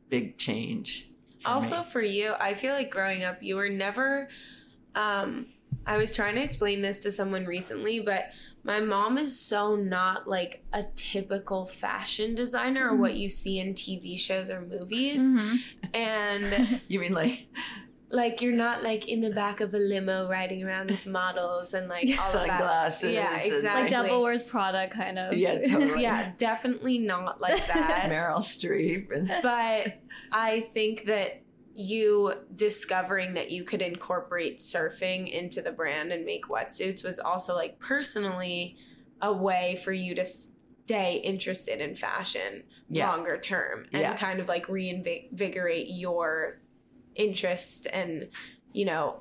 big 0.08 0.36
change 0.38 1.08
for 1.40 1.48
also 1.48 1.78
me. 1.78 1.84
for 1.90 2.02
you 2.02 2.32
i 2.38 2.54
feel 2.54 2.74
like 2.74 2.90
growing 2.90 3.22
up 3.24 3.42
you 3.42 3.56
were 3.56 3.68
never 3.68 4.28
um 4.94 5.46
i 5.86 5.96
was 5.96 6.12
trying 6.14 6.34
to 6.34 6.42
explain 6.42 6.82
this 6.82 7.00
to 7.00 7.10
someone 7.10 7.44
recently 7.46 7.98
but 8.00 8.26
my 8.64 8.78
mom 8.78 9.18
is 9.18 9.40
so 9.40 9.74
not 9.74 10.28
like 10.28 10.62
a 10.72 10.84
typical 10.94 11.66
fashion 11.66 12.34
designer 12.34 12.88
or 12.90 12.94
Mhm. 12.96 12.98
what 13.00 13.14
you 13.16 13.28
see 13.28 13.58
in 13.58 13.74
tv 13.74 14.18
shows 14.18 14.50
or 14.50 14.60
movies 14.60 15.22
Mhm. 15.22 15.58
and 15.94 16.80
you 16.88 17.00
mean 17.00 17.14
like 17.14 17.46
like 18.12 18.42
you're 18.42 18.54
not 18.54 18.82
like 18.82 19.08
in 19.08 19.22
the 19.22 19.30
back 19.30 19.60
of 19.60 19.72
a 19.72 19.78
limo 19.78 20.28
riding 20.28 20.62
around 20.62 20.90
with 20.90 21.06
models 21.06 21.72
and 21.72 21.88
like 21.88 22.06
all 22.20 22.30
Sunglasses 22.30 23.04
Of 23.04 23.10
that. 23.10 23.14
Yeah, 23.14 23.54
exactly. 23.56 23.82
Like 23.82 23.90
Devil 23.90 24.22
Wears 24.22 24.42
Prada, 24.42 24.88
kind 24.88 25.18
of. 25.18 25.32
Yeah, 25.32 25.62
totally. 25.62 26.02
yeah, 26.02 26.32
definitely 26.38 26.98
not 26.98 27.40
like 27.40 27.66
that. 27.68 28.08
Meryl 28.10 28.38
Streep. 28.38 29.08
But 29.42 29.98
I 30.30 30.60
think 30.60 31.06
that 31.06 31.42
you 31.74 32.32
discovering 32.54 33.32
that 33.34 33.50
you 33.50 33.64
could 33.64 33.80
incorporate 33.80 34.58
surfing 34.58 35.30
into 35.30 35.62
the 35.62 35.72
brand 35.72 36.12
and 36.12 36.26
make 36.26 36.44
wetsuits 36.48 37.02
was 37.02 37.18
also 37.18 37.54
like 37.54 37.78
personally 37.80 38.76
a 39.22 39.32
way 39.32 39.80
for 39.82 39.92
you 39.92 40.14
to 40.14 40.24
stay 40.24 41.16
interested 41.24 41.80
in 41.80 41.94
fashion 41.94 42.64
yeah. 42.90 43.08
longer 43.10 43.38
term 43.38 43.86
and 43.92 44.02
Yeah. 44.02 44.16
kind 44.16 44.38
of 44.38 44.48
like 44.48 44.68
reinvigorate 44.68 45.88
your 45.88 46.60
interest 47.14 47.86
and 47.92 48.28
you 48.72 48.84
know 48.84 49.20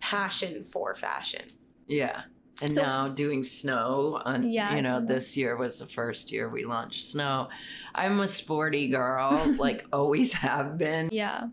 passion 0.00 0.64
for 0.64 0.94
fashion. 0.94 1.42
Yeah. 1.86 2.22
And 2.60 2.72
So- 2.72 2.82
now 2.82 3.08
doing 3.08 3.44
snow 3.44 4.20
on 4.24 4.48
Yeah, 4.48 4.74
you 4.74 4.82
know, 4.82 5.00
this 5.00 5.36
year 5.36 5.56
was 5.56 5.78
the 5.78 5.86
first 5.86 6.32
year 6.32 6.48
we 6.48 6.64
launched 6.64 7.04
snow. 7.04 7.48
I'm 7.94 8.18
a 8.20 8.26
sporty 8.28 8.88
girl, 8.88 9.54
like 9.58 9.86
always 9.92 10.32
have 10.32 10.76
been. 10.76 11.08
Yeah. 11.12 11.48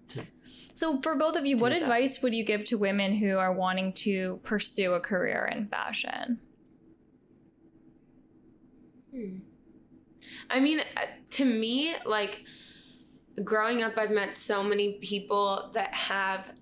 So, 0.74 1.00
for 1.02 1.16
both 1.16 1.36
of 1.38 1.46
you, 1.46 1.58
what 1.58 1.70
that. 1.72 1.82
advice 1.84 2.22
would 2.22 2.34
you 2.34 2.44
give 2.44 2.64
to 2.66 2.78
women 2.78 3.16
who 3.16 3.38
are 3.38 3.54
wanting 3.54 3.94
to 3.94 4.40
pursue 4.44 4.94
a 4.94 5.00
career 5.00 5.48
in 5.52 5.68
fashion? 5.68 6.40
I 10.50 10.60
mean, 10.60 10.80
uh, 10.98 11.06
to 11.32 11.46
me, 11.46 11.96
like 12.06 12.44
growing 13.44 13.84
up, 13.84 13.98
I've 13.98 14.12
met 14.12 14.34
so 14.36 14.64
many 14.64 14.94
people 14.94 15.70
that 15.74 15.94
have 15.94 16.54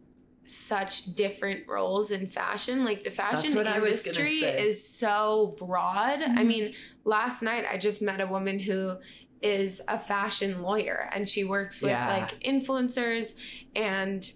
such 0.46 1.16
different 1.16 1.68
roles 1.68 2.12
in 2.12 2.28
fashion. 2.28 2.84
Like 2.84 3.04
the 3.04 3.12
fashion 3.12 3.56
what 3.56 3.68
I 3.68 3.80
was 3.80 4.04
gonna 4.04 4.20
industry 4.20 4.44
is 4.50 4.86
so 4.86 5.56
broad. 5.58 6.22
I 6.22 6.28
Mhm. 6.28 6.46
mean, 6.46 6.74
last 7.06 7.42
night 7.42 7.66
I 7.72 7.78
just 7.78 8.02
met 8.02 8.20
a 8.20 8.28
woman 8.28 8.60
who 8.60 8.98
is 9.42 9.82
a 9.88 9.98
fashion 10.00 10.62
lawyer 10.62 11.10
and 11.14 11.30
she 11.30 11.44
works 11.44 11.82
with 11.82 11.92
Yeah. 11.92 12.08
like 12.08 12.40
influencers 12.42 13.36
and 13.76 14.30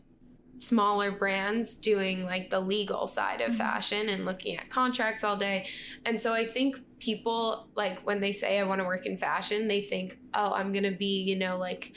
smaller 0.60 1.12
brands 1.12 1.76
doing 1.76 2.26
like 2.26 2.50
the 2.50 2.60
legal 2.60 3.06
side 3.06 3.42
of 3.42 3.52
Mhm. 3.54 3.58
fashion 3.58 4.10
and 4.10 4.26
looking 4.26 4.58
at 4.58 4.70
contracts 4.70 5.24
all 5.24 5.36
day. 5.36 5.68
And 6.06 6.20
so 6.20 6.34
I 6.34 6.46
think 6.46 6.78
people 7.00 7.68
like 7.76 8.00
when 8.08 8.22
they 8.22 8.32
say 8.32 8.60
I 8.60 8.64
want 8.64 8.80
to 8.80 8.86
work 8.86 9.06
in 9.06 9.18
fashion, 9.18 9.68
they 9.68 9.82
think, 9.82 10.18
"Oh, 10.34 10.54
I'm 10.54 10.72
going 10.72 10.84
to 10.84 10.92
be, 10.92 11.22
you 11.22 11.36
know, 11.36 11.58
like 11.58 11.92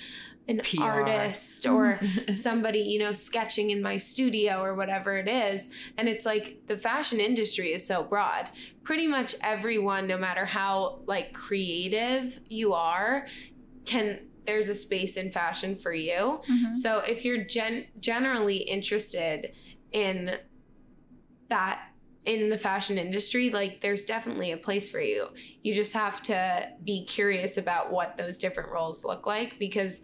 an 0.50 0.60
PR. 0.64 0.82
artist 0.82 1.66
or 1.66 1.98
somebody, 2.30 2.80
you 2.80 2.98
know, 2.98 3.12
sketching 3.12 3.70
in 3.70 3.80
my 3.82 3.96
studio 3.96 4.62
or 4.62 4.74
whatever 4.74 5.16
it 5.16 5.28
is." 5.28 5.68
And 5.96 6.08
it's 6.08 6.26
like 6.26 6.66
the 6.66 6.76
fashion 6.76 7.20
industry 7.20 7.72
is 7.72 7.86
so 7.86 8.02
broad. 8.02 8.48
Pretty 8.82 9.06
much 9.06 9.34
everyone 9.42 10.06
no 10.06 10.18
matter 10.18 10.44
how 10.44 11.00
like 11.06 11.32
creative 11.32 12.40
you 12.48 12.74
are 12.74 13.26
can 13.86 14.20
there's 14.46 14.68
a 14.68 14.74
space 14.74 15.16
in 15.16 15.30
fashion 15.30 15.76
for 15.76 15.92
you. 15.92 16.40
Mhm. 16.48 16.74
So 16.74 16.98
if 16.98 17.24
you're 17.24 17.44
gen- 17.44 17.86
generally 18.00 18.56
interested 18.56 19.52
in 19.92 20.36
that 21.48 21.80
in 22.26 22.50
the 22.50 22.58
fashion 22.58 22.98
industry, 22.98 23.50
like 23.50 23.80
there's 23.80 24.04
definitely 24.04 24.52
a 24.52 24.56
place 24.56 24.90
for 24.90 25.00
you. 25.00 25.28
You 25.62 25.74
just 25.74 25.92
have 25.94 26.20
to 26.22 26.68
be 26.84 27.04
curious 27.04 27.56
about 27.56 27.90
what 27.90 28.18
those 28.18 28.38
different 28.38 28.70
roles 28.70 29.04
look 29.04 29.26
like 29.26 29.58
because 29.58 30.02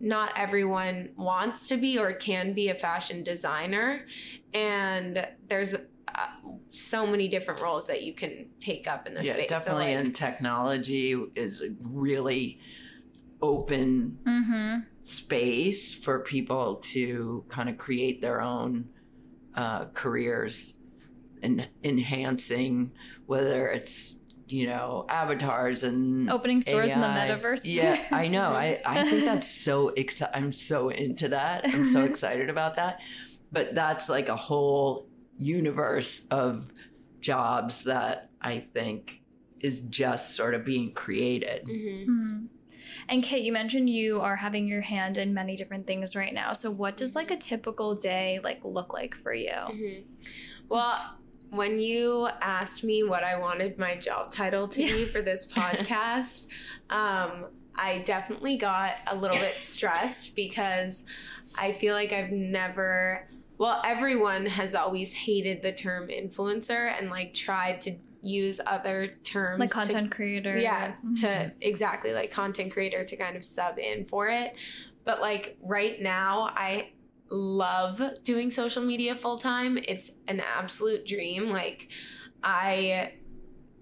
not 0.00 0.32
everyone 0.36 1.10
wants 1.16 1.66
to 1.68 1.76
be 1.76 1.98
or 1.98 2.12
can 2.12 2.52
be 2.52 2.68
a 2.68 2.74
fashion 2.74 3.22
designer 3.22 4.06
and 4.54 5.26
there's 5.48 5.74
uh, 5.74 5.78
so 6.70 7.06
many 7.06 7.28
different 7.28 7.60
roles 7.60 7.86
that 7.86 8.02
you 8.02 8.14
can 8.14 8.46
take 8.60 8.86
up 8.86 9.06
in 9.06 9.14
this 9.14 9.26
yeah, 9.26 9.34
space. 9.34 9.48
definitely. 9.48 9.86
so 9.86 9.96
like, 9.96 10.04
and 10.06 10.14
technology 10.14 11.12
is 11.34 11.60
a 11.62 11.68
really 11.82 12.58
open 13.42 14.18
Mhm. 14.26 14.86
space 15.02 15.94
for 15.94 16.20
people 16.20 16.76
to 16.76 17.44
kind 17.48 17.68
of 17.68 17.78
create 17.78 18.20
their 18.20 18.40
own 18.40 18.88
uh, 19.54 19.86
careers 19.86 20.72
and 21.42 21.68
enhancing 21.82 22.92
whether 23.26 23.68
it's 23.68 24.18
you 24.48 24.66
know 24.66 25.04
avatars 25.08 25.82
and 25.84 26.28
Opening 26.30 26.60
stores 26.60 26.92
in 26.92 27.00
the 27.00 27.06
metaverse. 27.06 27.62
Yeah, 27.64 28.02
I 28.10 28.28
know. 28.36 28.50
I, 28.50 28.80
I 28.84 29.04
think 29.04 29.24
that's 29.24 29.48
so 29.48 29.92
exci- 29.96 30.30
I'm 30.34 30.52
so 30.52 30.88
into 30.90 31.28
that. 31.28 31.64
I'm 31.64 31.84
so 31.90 32.02
excited 32.10 32.50
about 32.50 32.76
that. 32.76 33.00
But 33.52 33.74
that's 33.74 34.08
like 34.08 34.28
a 34.28 34.36
whole 34.36 35.06
universe 35.36 36.26
of 36.30 36.70
jobs 37.20 37.84
that 37.84 38.30
I 38.40 38.60
think 38.74 39.20
is 39.60 39.80
just 39.80 40.34
sort 40.36 40.54
of 40.54 40.64
being 40.64 40.92
created. 40.92 41.66
Mhm. 41.66 42.06
Mhm. 42.06 42.46
And 43.08 43.22
Kate, 43.22 43.42
you 43.42 43.52
mentioned 43.52 43.88
you 43.90 44.20
are 44.20 44.36
having 44.36 44.66
your 44.68 44.82
hand 44.82 45.18
in 45.18 45.32
many 45.32 45.56
different 45.56 45.86
things 45.86 46.14
right 46.14 46.32
now. 46.34 46.52
So, 46.52 46.70
what 46.70 46.96
does 46.96 47.16
like 47.16 47.30
a 47.30 47.36
typical 47.36 47.94
day 47.94 48.38
like 48.42 48.60
look 48.64 48.92
like 48.92 49.14
for 49.14 49.32
you? 49.32 49.50
Mhm. 49.50 50.04
Well, 50.68 51.16
when 51.50 51.80
you 51.80 52.28
asked 52.40 52.84
me 52.84 53.02
what 53.02 53.24
I 53.24 53.38
wanted 53.38 53.78
my 53.78 53.96
job 53.96 54.32
title 54.32 54.68
to 54.68 54.78
be 54.80 55.04
for 55.04 55.22
this 55.22 55.50
podcast, 55.52 56.46
um, 56.90 57.46
I 57.74 58.02
definitely 58.04 58.56
got 58.56 59.00
a 59.06 59.16
little 59.16 59.38
bit 59.38 59.54
stressed 59.54 60.34
because 60.34 61.04
I 61.58 61.72
feel 61.72 61.94
like 61.94 62.12
I've 62.12 62.30
never, 62.32 63.28
well, 63.56 63.80
everyone 63.84 64.46
has 64.46 64.74
always 64.74 65.12
hated 65.12 65.62
the 65.62 65.72
term 65.72 66.08
influencer 66.08 66.92
and 66.98 67.08
like 67.08 67.34
tried 67.34 67.80
to 67.82 67.96
use 68.20 68.60
other 68.66 69.14
terms 69.22 69.60
Like 69.60 69.68
to 69.68 69.74
content 69.76 70.10
creator. 70.10 70.58
yeah 70.58 70.94
Mhm. 71.06 71.20
to 71.20 71.52
exactly 71.60 72.12
like 72.12 72.32
content 72.32 72.72
creator 72.72 73.04
to 73.04 73.16
kind 73.16 73.36
of 73.36 73.44
sub 73.44 73.78
in 73.78 74.06
for 74.06 74.26
it 74.28 74.56
but 75.04 75.20
like 75.20 75.56
right 75.62 76.02
now 76.02 76.50
i 76.56 76.88
love 77.30 78.02
doing 78.24 78.50
social 78.50 78.82
media 78.82 79.14
full 79.14 79.38
time 79.38 79.78
it's 79.78 80.12
an 80.26 80.40
absolute 80.40 81.06
dream. 81.06 81.50
Like 81.50 81.88
i 82.42 83.12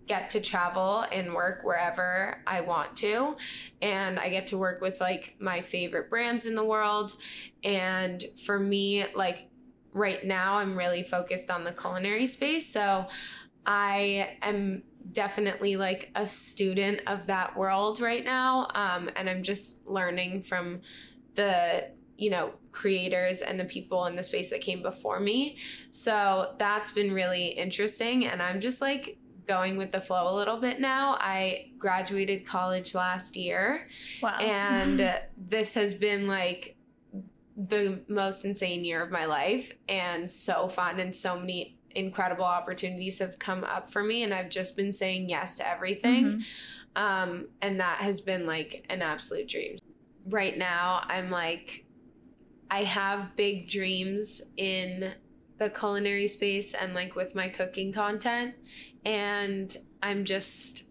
get 0.07 0.31
to 0.31 0.41
travel 0.41 1.05
and 1.13 1.35
work 1.35 1.63
wherever 1.63 2.41
i 2.47 2.61
want 2.61 2.97
to 2.97 3.37
and 3.83 4.19
i 4.19 4.29
get 4.31 4.47
to 4.47 4.57
work 4.57 4.81
with 4.81 5.01
like 5.01 5.35
my 5.41 5.61
favorite 5.61 6.09
brands 6.09 6.47
in 6.47 6.55
the 6.55 6.65
world. 6.65 7.17
And 7.65 8.25
for 8.45 8.59
me 8.59 9.05
like 9.15 9.49
right 9.93 10.25
now 10.25 10.59
i'm 10.59 10.77
really 10.77 11.03
focused 11.03 11.51
on 11.51 11.65
the 11.65 11.73
culinary 11.73 12.27
space. 12.27 12.69
So 12.69 13.07
I 13.67 14.37
am 14.43 14.85
definitely 15.13 15.77
like 15.77 16.11
a 16.15 16.27
student 16.27 17.01
of 17.07 17.27
that 17.27 17.57
world 17.57 18.01
right 18.01 18.25
now. 18.25 18.69
Um, 18.75 19.11
and 19.17 19.29
I'm 19.29 19.43
just 19.43 19.87
learning 19.87 20.45
from 20.45 20.81
the, 21.35 21.91
you 22.19 22.31
know, 22.31 22.53
creators 22.73 23.41
and 23.43 23.59
the 23.61 23.65
people 23.65 24.07
in 24.07 24.17
the 24.17 24.23
space 24.23 24.51
that 24.51 24.61
came 24.61 24.83
before 24.83 25.21
me. 25.21 25.57
So 25.91 26.55
that's 26.59 26.91
been 26.91 27.13
really 27.13 27.47
interesting. 27.49 28.27
And 28.27 28.41
I'm 28.43 28.61
just 28.61 28.81
like 28.81 29.19
going 29.47 29.77
with 29.77 29.93
the 29.93 30.01
flow 30.01 30.35
a 30.35 30.37
little 30.37 30.57
bit 30.57 30.81
now. 30.81 31.17
I 31.21 31.71
graduated 31.79 32.47
college 32.47 32.95
last 32.95 33.37
year 33.37 33.89
Wow. 34.23 34.39
and 34.41 35.21
this 35.37 35.75
has 35.75 35.95
been 35.95 36.27
like 36.27 36.77
the 37.57 38.03
most 38.09 38.45
insane 38.45 38.85
year 38.85 39.03
of 39.03 39.11
my 39.11 39.25
life 39.25 39.73
and 39.89 40.31
so 40.31 40.69
fun 40.69 41.01
and 41.01 41.15
so 41.17 41.39
many 41.39 41.79
incredible 41.95 42.45
opportunities 42.45 43.19
have 43.21 43.39
come 43.39 43.65
up 43.65 43.91
for 43.91 44.03
me 44.03 44.23
and 44.23 44.35
I've 44.35 44.51
just 44.51 44.77
been 44.77 44.93
saying 44.93 45.31
yes 45.31 45.55
to 45.57 45.67
everything 45.67 46.25
Mhm. 46.25 46.43
um 46.97 47.49
and 47.63 47.81
that 47.81 47.99
has 48.01 48.21
been 48.21 48.45
like 48.47 48.85
an 48.91 49.01
absolute 49.01 49.49
dream. 49.49 49.77
Right 50.29 50.59
now 50.59 51.01
I'm 51.09 51.31
like 51.31 51.86
I 52.71 52.85
have 52.85 53.37
big 53.37 53.69
dreams 53.69 54.43
in 54.57 55.13
the 55.59 55.71
culinary 55.71 56.29
space 56.29 56.75
and 56.75 56.95
like 56.95 57.15
with 57.15 57.35
my 57.35 57.49
cooking 57.49 57.93
content 57.93 58.55
and 59.05 59.77
I'm 60.03 60.25
just 60.25 60.85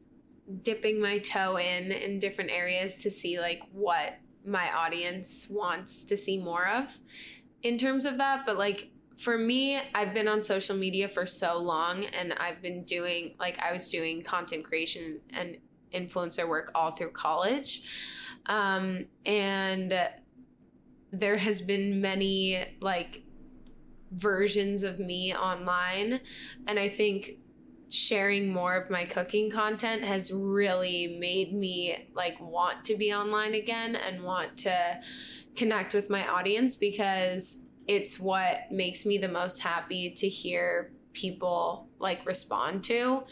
dipping 0.63 1.01
my 1.01 1.19
toe 1.19 1.57
in 1.57 1.91
in 1.91 2.19
different 2.19 2.51
areas 2.51 2.95
to 2.95 3.09
see 3.09 3.39
like 3.39 3.61
what 3.71 4.17
my 4.45 4.71
audience 4.71 5.47
wants 5.49 6.05
to 6.05 6.15
see 6.15 6.37
more 6.37 6.67
of 6.67 6.99
in 7.63 7.77
terms 7.77 8.05
of 8.05 8.17
that. 8.17 8.45
But 8.45 8.57
like 8.57 8.89
for 9.17 9.37
me 9.37 9.79
I've 9.93 10.13
been 10.13 10.27
on 10.27 10.41
social 10.41 10.75
media 10.75 11.07
for 11.07 11.25
so 11.25 11.57
long 11.57 12.05
and 12.05 12.33
I've 12.33 12.61
been 12.61 12.83
doing 12.83 13.35
like 13.39 13.59
I 13.59 13.71
was 13.71 13.89
doing 13.89 14.23
content 14.23 14.63
creation 14.63 15.19
and 15.31 15.57
influencer 15.93 16.47
work 16.47 16.71
all 16.73 16.91
through 16.91 17.11
college. 17.11 17.81
Um 18.45 19.05
and 19.25 19.93
there 21.19 21.37
has 21.37 21.61
been 21.61 22.01
many 22.01 22.65
like 22.81 23.23
versions 24.11 24.83
of 24.83 24.99
me 24.99 25.35
online 25.35 26.19
and 26.67 26.79
I 26.79 26.89
think 26.89 27.37
sharing 27.89 28.51
more 28.51 28.75
of 28.75 28.89
my 28.89 29.05
cooking 29.05 29.49
content 29.49 30.03
has 30.03 30.31
really 30.31 31.17
made 31.19 31.53
me 31.53 32.09
like 32.15 32.39
want 32.39 32.83
to 32.85 32.95
be 32.95 33.13
online 33.13 33.53
again 33.53 33.95
and 33.95 34.23
want 34.23 34.57
to 34.57 34.99
connect 35.55 35.93
with 35.93 36.09
my 36.09 36.27
audience 36.27 36.75
because 36.75 37.61
it's 37.87 38.19
what 38.19 38.71
makes 38.71 39.05
me 39.05 39.17
the 39.17 39.27
most 39.27 39.59
happy 39.59 40.09
to 40.09 40.27
hear 40.27 40.91
people 41.13 41.84
like 42.09 42.25
respond 42.25 42.83
to. 42.85 43.23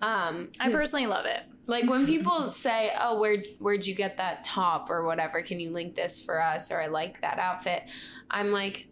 Um, 0.00 0.50
I 0.60 0.70
personally 0.70 1.06
love 1.06 1.26
it. 1.26 1.42
like 1.66 1.86
when 1.92 2.06
people 2.06 2.50
say, 2.66 2.92
"Oh, 3.04 3.18
where 3.20 3.38
where'd 3.58 3.84
you 3.86 3.94
get 3.94 4.16
that 4.18 4.44
top 4.44 4.90
or 4.90 5.04
whatever? 5.04 5.42
Can 5.42 5.58
you 5.60 5.70
link 5.78 5.94
this 5.94 6.14
for 6.24 6.36
us?" 6.40 6.70
or 6.72 6.80
"I 6.80 6.86
like 7.00 7.20
that 7.22 7.38
outfit," 7.38 7.82
I'm 8.30 8.50
like, 8.52 8.86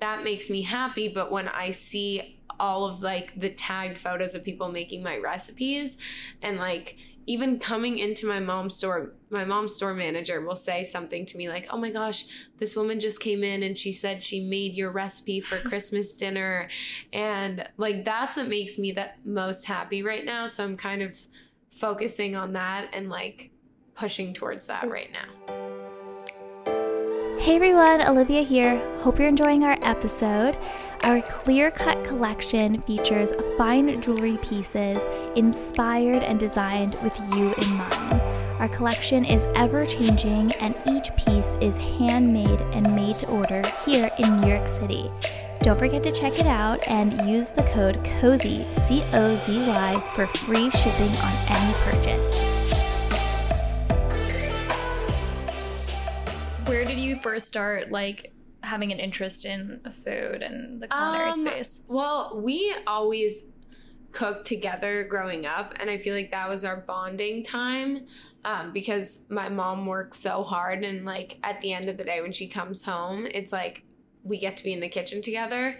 that 0.00 0.24
makes 0.24 0.48
me 0.50 0.62
happy. 0.62 1.06
But 1.08 1.30
when 1.30 1.48
I 1.48 1.70
see 1.72 2.40
all 2.58 2.86
of 2.90 3.02
like 3.02 3.38
the 3.38 3.50
tagged 3.50 3.98
photos 3.98 4.34
of 4.34 4.42
people 4.42 4.68
making 4.80 5.02
my 5.02 5.16
recipes, 5.18 5.96
and 6.42 6.56
like 6.58 6.96
even 7.28 7.58
coming 7.58 7.98
into 7.98 8.26
my 8.26 8.40
mom's 8.40 8.74
store, 8.74 9.12
my 9.28 9.44
mom's 9.44 9.74
store 9.74 9.92
manager 9.92 10.40
will 10.40 10.56
say 10.56 10.82
something 10.82 11.26
to 11.26 11.36
me 11.36 11.46
like, 11.46 11.68
"Oh 11.70 11.76
my 11.76 11.90
gosh, 11.90 12.24
this 12.56 12.74
woman 12.74 13.00
just 13.00 13.20
came 13.20 13.44
in 13.44 13.62
and 13.62 13.76
she 13.76 13.92
said 13.92 14.22
she 14.22 14.40
made 14.40 14.74
your 14.74 14.90
recipe 14.90 15.40
for 15.40 15.56
Christmas 15.68 16.14
dinner," 16.14 16.70
and 17.12 17.68
like 17.76 18.02
that's 18.02 18.38
what 18.38 18.48
makes 18.48 18.78
me 18.78 18.92
the 18.92 19.10
most 19.26 19.66
happy 19.66 20.02
right 20.02 20.24
now. 20.24 20.46
So 20.46 20.64
I'm 20.64 20.78
kind 20.78 21.02
of 21.02 21.18
focusing 21.70 22.34
on 22.34 22.54
that 22.54 22.88
and 22.94 23.10
like 23.10 23.50
pushing 23.94 24.32
towards 24.32 24.66
that 24.68 24.84
mm. 24.84 24.90
right 24.90 25.10
now. 25.12 25.57
Hey 27.40 27.54
everyone, 27.54 28.02
Olivia 28.02 28.42
here. 28.42 28.76
Hope 28.98 29.18
you're 29.18 29.28
enjoying 29.28 29.62
our 29.62 29.78
episode. 29.82 30.58
Our 31.04 31.22
clear 31.22 31.70
cut 31.70 32.04
collection 32.04 32.82
features 32.82 33.32
fine 33.56 34.02
jewelry 34.02 34.38
pieces 34.38 34.98
inspired 35.36 36.24
and 36.24 36.38
designed 36.38 36.96
with 37.02 37.16
you 37.34 37.54
in 37.54 37.74
mind. 37.76 38.20
Our 38.58 38.68
collection 38.68 39.24
is 39.24 39.46
ever 39.54 39.86
changing, 39.86 40.52
and 40.54 40.76
each 40.84 41.14
piece 41.16 41.54
is 41.60 41.78
handmade 41.78 42.60
and 42.60 42.94
made 42.94 43.14
to 43.16 43.30
order 43.30 43.62
here 43.86 44.10
in 44.18 44.40
New 44.40 44.48
York 44.48 44.66
City. 44.66 45.08
Don't 45.62 45.78
forget 45.78 46.02
to 46.02 46.12
check 46.12 46.40
it 46.40 46.46
out 46.46 46.86
and 46.88 47.28
use 47.30 47.50
the 47.50 47.62
code 47.62 48.02
COZY, 48.20 48.66
C 48.72 49.00
O 49.14 49.34
Z 49.36 49.68
Y, 49.68 50.02
for 50.14 50.26
free 50.26 50.70
shipping 50.70 51.16
on 51.18 51.32
any 51.48 51.72
purchase. 51.84 52.47
Where 56.68 56.84
did 56.84 56.98
you 56.98 57.18
first 57.20 57.46
start, 57.46 57.90
like, 57.90 58.34
having 58.62 58.92
an 58.92 58.98
interest 58.98 59.46
in 59.46 59.80
food 60.04 60.42
and 60.42 60.82
the 60.82 60.88
culinary 60.88 61.30
Um, 61.30 61.32
space? 61.32 61.80
Well, 61.88 62.42
we 62.44 62.74
always 62.86 63.44
cooked 64.12 64.46
together 64.46 65.04
growing 65.04 65.46
up, 65.46 65.72
and 65.80 65.88
I 65.88 65.96
feel 65.96 66.14
like 66.14 66.30
that 66.30 66.46
was 66.46 66.66
our 66.66 66.76
bonding 66.76 67.42
time 67.42 68.06
um, 68.44 68.74
because 68.74 69.24
my 69.30 69.48
mom 69.48 69.86
works 69.86 70.20
so 70.20 70.42
hard, 70.42 70.84
and 70.84 71.06
like 71.06 71.38
at 71.42 71.62
the 71.62 71.72
end 71.72 71.88
of 71.88 71.96
the 71.96 72.04
day, 72.04 72.20
when 72.20 72.32
she 72.32 72.46
comes 72.46 72.82
home, 72.82 73.26
it's 73.32 73.50
like 73.50 73.84
we 74.22 74.38
get 74.38 74.58
to 74.58 74.64
be 74.64 74.74
in 74.74 74.80
the 74.80 74.90
kitchen 74.90 75.22
together. 75.22 75.78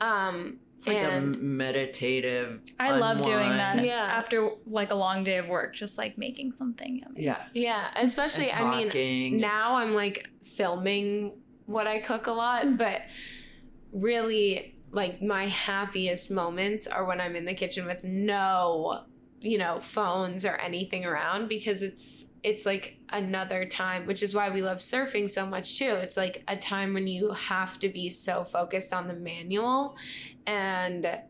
Um, 0.00 0.60
It's 0.80 0.86
like 0.86 0.96
and 0.96 1.36
a 1.36 1.38
meditative. 1.38 2.62
I 2.78 2.96
love 2.96 3.20
doing 3.20 3.50
that. 3.50 3.84
Yeah. 3.84 3.96
After 3.96 4.52
like 4.64 4.90
a 4.90 4.94
long 4.94 5.24
day 5.24 5.36
of 5.36 5.46
work, 5.46 5.74
just 5.74 5.98
like 5.98 6.16
making 6.16 6.52
something 6.52 7.02
yummy. 7.04 7.22
Yeah. 7.22 7.42
yeah, 7.52 7.90
especially 7.96 8.50
I 8.50 8.86
mean, 8.86 9.38
now 9.38 9.76
I'm 9.76 9.94
like 9.94 10.30
filming 10.42 11.32
what 11.66 11.86
I 11.86 11.98
cook 11.98 12.28
a 12.28 12.32
lot, 12.32 12.64
mm. 12.64 12.78
but 12.78 13.02
really 13.92 14.74
like 14.90 15.20
my 15.20 15.48
happiest 15.48 16.30
moments 16.30 16.86
are 16.86 17.04
when 17.04 17.20
I'm 17.20 17.36
in 17.36 17.44
the 17.44 17.52
kitchen 17.52 17.84
with 17.84 18.02
no, 18.02 19.02
you 19.38 19.58
know, 19.58 19.80
phones 19.80 20.46
or 20.46 20.56
anything 20.56 21.04
around 21.04 21.50
because 21.50 21.82
it's 21.82 22.24
it's 22.42 22.64
like 22.64 22.96
another 23.10 23.64
time, 23.66 24.06
which 24.06 24.22
is 24.22 24.34
why 24.34 24.50
we 24.50 24.62
love 24.62 24.78
surfing 24.78 25.30
so 25.30 25.44
much 25.44 25.78
too. 25.78 25.94
It's 25.96 26.16
like 26.16 26.42
a 26.48 26.56
time 26.56 26.94
when 26.94 27.06
you 27.06 27.32
have 27.32 27.78
to 27.80 27.88
be 27.88 28.08
so 28.10 28.44
focused 28.44 28.92
on 28.92 29.08
the 29.08 29.14
manual 29.14 29.96
and 30.46 31.20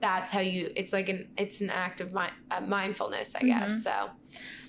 that's 0.00 0.30
how 0.30 0.40
you 0.40 0.70
it's 0.76 0.92
like 0.92 1.08
an 1.08 1.28
it's 1.38 1.60
an 1.60 1.70
act 1.70 2.00
of 2.00 2.12
mi- 2.12 2.28
uh, 2.50 2.60
mindfulness, 2.60 3.34
I 3.34 3.40
guess. 3.40 3.82
So 3.82 4.10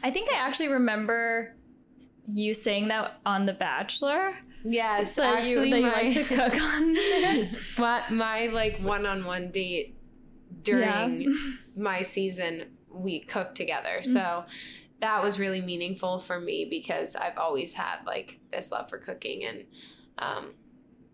I 0.03 0.11
think 0.11 0.31
I 0.31 0.37
actually 0.37 0.69
remember 0.69 1.55
you 2.27 2.53
saying 2.53 2.87
that 2.89 3.19
on 3.25 3.45
The 3.45 3.53
Bachelor. 3.53 4.35
Yes, 4.63 5.15
that 5.15 5.43
actually, 5.43 5.69
you, 5.69 5.81
that 5.81 6.03
you 6.05 6.11
like 6.11 6.13
to 6.13 6.23
cook 6.23 6.61
on 6.61 6.93
there. 6.93 7.51
my, 7.77 8.03
my 8.09 8.47
like 8.47 8.77
one-on-one 8.77 9.51
date 9.51 9.95
during 10.63 11.35
my 11.75 12.01
season, 12.01 12.65
we 12.89 13.19
cooked 13.19 13.55
together. 13.55 14.01
So 14.01 14.45
that 15.01 15.21
was 15.21 15.37
really 15.39 15.61
meaningful 15.61 16.19
for 16.19 16.39
me 16.39 16.65
because 16.67 17.15
I've 17.15 17.37
always 17.37 17.73
had 17.73 17.97
like 18.05 18.39
this 18.51 18.71
love 18.71 18.89
for 18.89 18.97
cooking 18.97 19.43
and 19.43 19.65
um, 20.17 20.53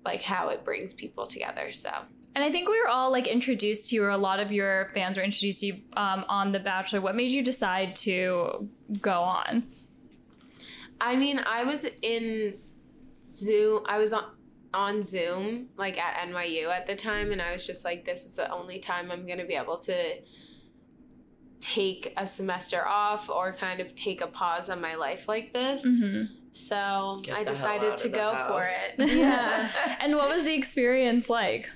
like 0.06 0.22
how 0.22 0.50
it 0.50 0.64
brings 0.64 0.94
people 0.94 1.26
together. 1.26 1.72
So 1.72 1.92
And 2.36 2.44
I 2.44 2.52
think 2.52 2.70
we 2.70 2.80
were 2.82 2.88
all 2.88 3.12
like 3.12 3.28
introduced 3.28 3.90
to 3.90 3.96
you, 3.96 4.04
or 4.04 4.10
a 4.10 4.18
lot 4.18 4.40
of 4.40 4.52
your 4.52 4.92
fans 4.94 5.18
were 5.18 5.24
introduced 5.24 5.62
to 5.62 5.68
you 5.68 5.74
um, 5.96 6.26
on 6.30 6.52
The 6.52 6.60
Bachelor. 6.60 7.02
What 7.02 7.16
made 7.16 7.32
you 7.32 7.44
decide 7.44 7.96
to 7.98 8.68
go 9.02 9.22
on? 9.22 9.64
I 11.00 11.16
mean, 11.16 11.42
I 11.46 11.64
was 11.64 11.86
in 12.02 12.56
Zoom. 13.26 13.84
I 13.88 13.98
was 13.98 14.14
on 14.14 14.26
on 14.74 15.04
Zoom 15.04 15.68
like 15.78 15.98
at 15.98 16.28
NYU 16.30 16.70
at 16.70 16.88
the 16.88 16.96
time, 16.96 17.32
and 17.32 17.42
I 17.42 17.52
was 17.52 17.66
just 17.68 17.84
like, 17.84 18.06
this 18.06 18.26
is 18.26 18.36
the 18.36 18.50
only 18.52 18.80
time 18.80 19.12
I'm 19.12 19.28
gonna 19.28 19.46
be 19.46 19.56
able 19.56 19.78
to 19.80 19.96
take 21.60 22.14
a 22.18 22.26
semester 22.26 22.86
off 22.86 23.30
or 23.30 23.54
kind 23.54 23.80
of 23.80 23.96
take 23.96 24.22
a 24.22 24.28
pause 24.28 24.70
on 24.70 24.82
my 24.82 24.96
life 24.96 25.28
like 25.28 25.54
this. 25.54 25.86
Mm-hmm. 25.86 26.34
So 26.52 27.20
Get 27.24 27.38
I 27.38 27.44
decided 27.44 27.98
to 27.98 28.08
of 28.08 28.12
the 28.12 28.18
go 28.18 28.46
for 28.48 28.64
it. 28.64 29.10
Yeah. 29.18 29.70
and 30.00 30.16
what 30.16 30.30
was 30.30 30.44
the 30.44 30.54
experience 30.54 31.30
like? 31.30 31.70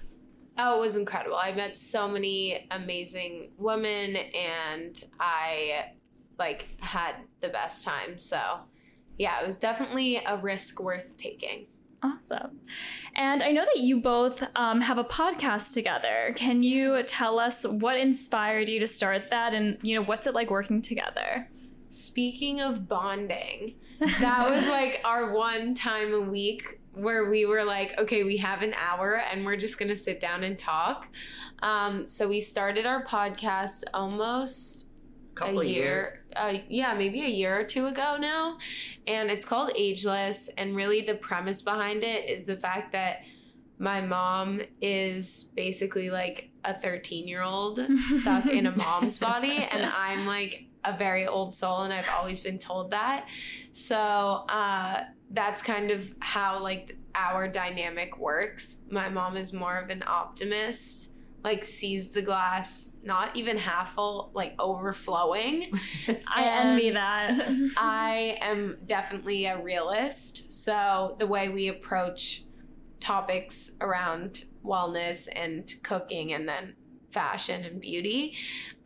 Oh, 0.58 0.78
it 0.78 0.82
was 0.82 0.96
incredible. 0.96 1.36
I 1.36 1.54
met 1.54 1.78
so 1.78 2.08
many 2.08 2.68
amazing 2.72 3.52
women 3.58 4.16
and 4.16 5.04
I 5.20 5.92
like 6.38 6.68
had 6.80 7.16
the 7.42 7.50
best 7.50 7.84
time. 7.84 8.20
So, 8.20 8.60
yeah, 9.18 9.42
it 9.42 9.46
was 9.46 9.58
definitely 9.58 10.22
a 10.26 10.38
risk 10.38 10.80
worth 10.80 11.18
taking. 11.18 11.68
Awesome. 12.02 12.60
And 13.16 13.42
I 13.42 13.52
know 13.52 13.66
that 13.66 13.82
you 13.82 14.02
both 14.02 14.44
um, 14.56 14.82
have 14.82 14.98
a 14.98 15.04
podcast 15.04 15.74
together. 15.74 16.34
Can 16.36 16.62
you 16.62 17.02
tell 17.04 17.40
us 17.40 17.66
what 17.66 17.98
inspired 17.98 18.70
you 18.70 18.80
to 18.80 18.88
start 18.88 19.30
that 19.32 19.54
and, 19.54 19.78
you 19.82 19.96
know, 19.96 20.04
what's 20.04 20.28
it 20.28 20.36
like 20.36 20.52
working 20.52 20.82
together? 20.82 21.50
Speaking 21.90 22.62
of 22.62 22.88
bonding, 22.88 23.76
that 24.20 24.50
was 24.50 24.68
like 24.68 25.02
our 25.04 25.32
one 25.32 25.76
time 25.76 26.14
a 26.14 26.22
week 26.22 26.80
where 26.94 27.30
we 27.30 27.46
were 27.46 27.64
like, 27.64 27.98
okay, 28.00 28.24
we 28.24 28.38
have 28.38 28.62
an 28.62 28.74
hour 28.76 29.16
and 29.16 29.46
we're 29.46 29.58
just 29.58 29.78
gonna 29.78 29.96
sit 29.96 30.20
down 30.20 30.44
and 30.44 30.58
talk. 30.58 31.10
Um, 31.60 32.08
so 32.08 32.28
we 32.28 32.42
started 32.42 32.86
our 32.86 33.04
podcast 33.04 33.84
almost 33.94 34.88
Couple 35.36 35.60
a 35.60 35.66
year. 35.66 35.74
year, 35.84 36.24
uh, 36.36 36.58
yeah, 36.70 36.94
maybe 36.94 37.22
a 37.22 37.28
year 37.30 37.60
or 37.60 37.66
two 37.66 37.88
ago 37.88 38.16
now, 38.18 38.58
and 39.06 39.30
it's 39.30 39.44
called 39.44 39.72
Ageless. 39.76 40.48
And 40.58 40.76
really, 40.76 41.02
the 41.02 41.16
premise 41.16 41.62
behind 41.62 42.04
it 42.04 42.30
is 42.30 42.46
the 42.46 42.56
fact 42.56 42.94
that 42.94 43.20
my 43.78 44.00
mom 44.00 44.62
is 44.82 45.52
basically 45.56 46.10
like 46.10 46.50
a 46.64 46.74
13 46.74 47.28
year 47.28 47.42
old 47.42 47.82
stuck 48.00 48.46
in 48.46 48.66
a 48.66 48.76
mom's 48.76 49.18
body, 49.18 49.68
and 49.70 49.86
I'm 49.86 50.26
like 50.26 50.66
a 50.88 50.98
very 50.98 51.28
old 51.28 51.56
soul, 51.56 51.84
and 51.84 51.94
I've 51.94 52.10
always 52.18 52.40
been 52.40 52.60
told 52.60 52.92
that. 52.92 53.28
So 53.72 53.98
uh, 53.98 55.04
that's 55.32 55.62
kind 55.62 55.92
of 55.92 56.14
how 56.20 56.60
like 56.60 56.98
our 57.14 57.48
dynamic 57.48 58.18
works. 58.18 58.82
My 58.90 59.10
mom 59.10 59.38
is 59.38 59.54
more 59.54 59.78
of 59.78 59.90
an 59.90 60.04
optimist 60.06 61.10
like 61.46 61.64
sees 61.64 62.10
the 62.10 62.24
glass 62.24 62.90
not 63.04 63.36
even 63.36 63.56
half 63.56 63.94
full, 63.94 64.32
like 64.34 64.56
overflowing. 64.58 65.80
I 66.28 66.44
envy 66.44 66.90
that. 66.90 67.40
I 67.78 68.40
am 68.42 68.80
definitely 68.88 69.46
a 69.46 69.62
realist. 69.62 70.52
So 70.52 71.16
the 71.20 71.28
way 71.28 71.50
we 71.50 71.68
approach 71.68 72.46
topics 73.00 73.74
around 73.80 74.46
wellness 74.66 75.28
and 75.36 75.72
cooking 75.84 76.34
and 76.34 76.50
then 76.50 76.74
fashion 77.12 77.64
and 77.64 77.80
beauty 77.80 78.36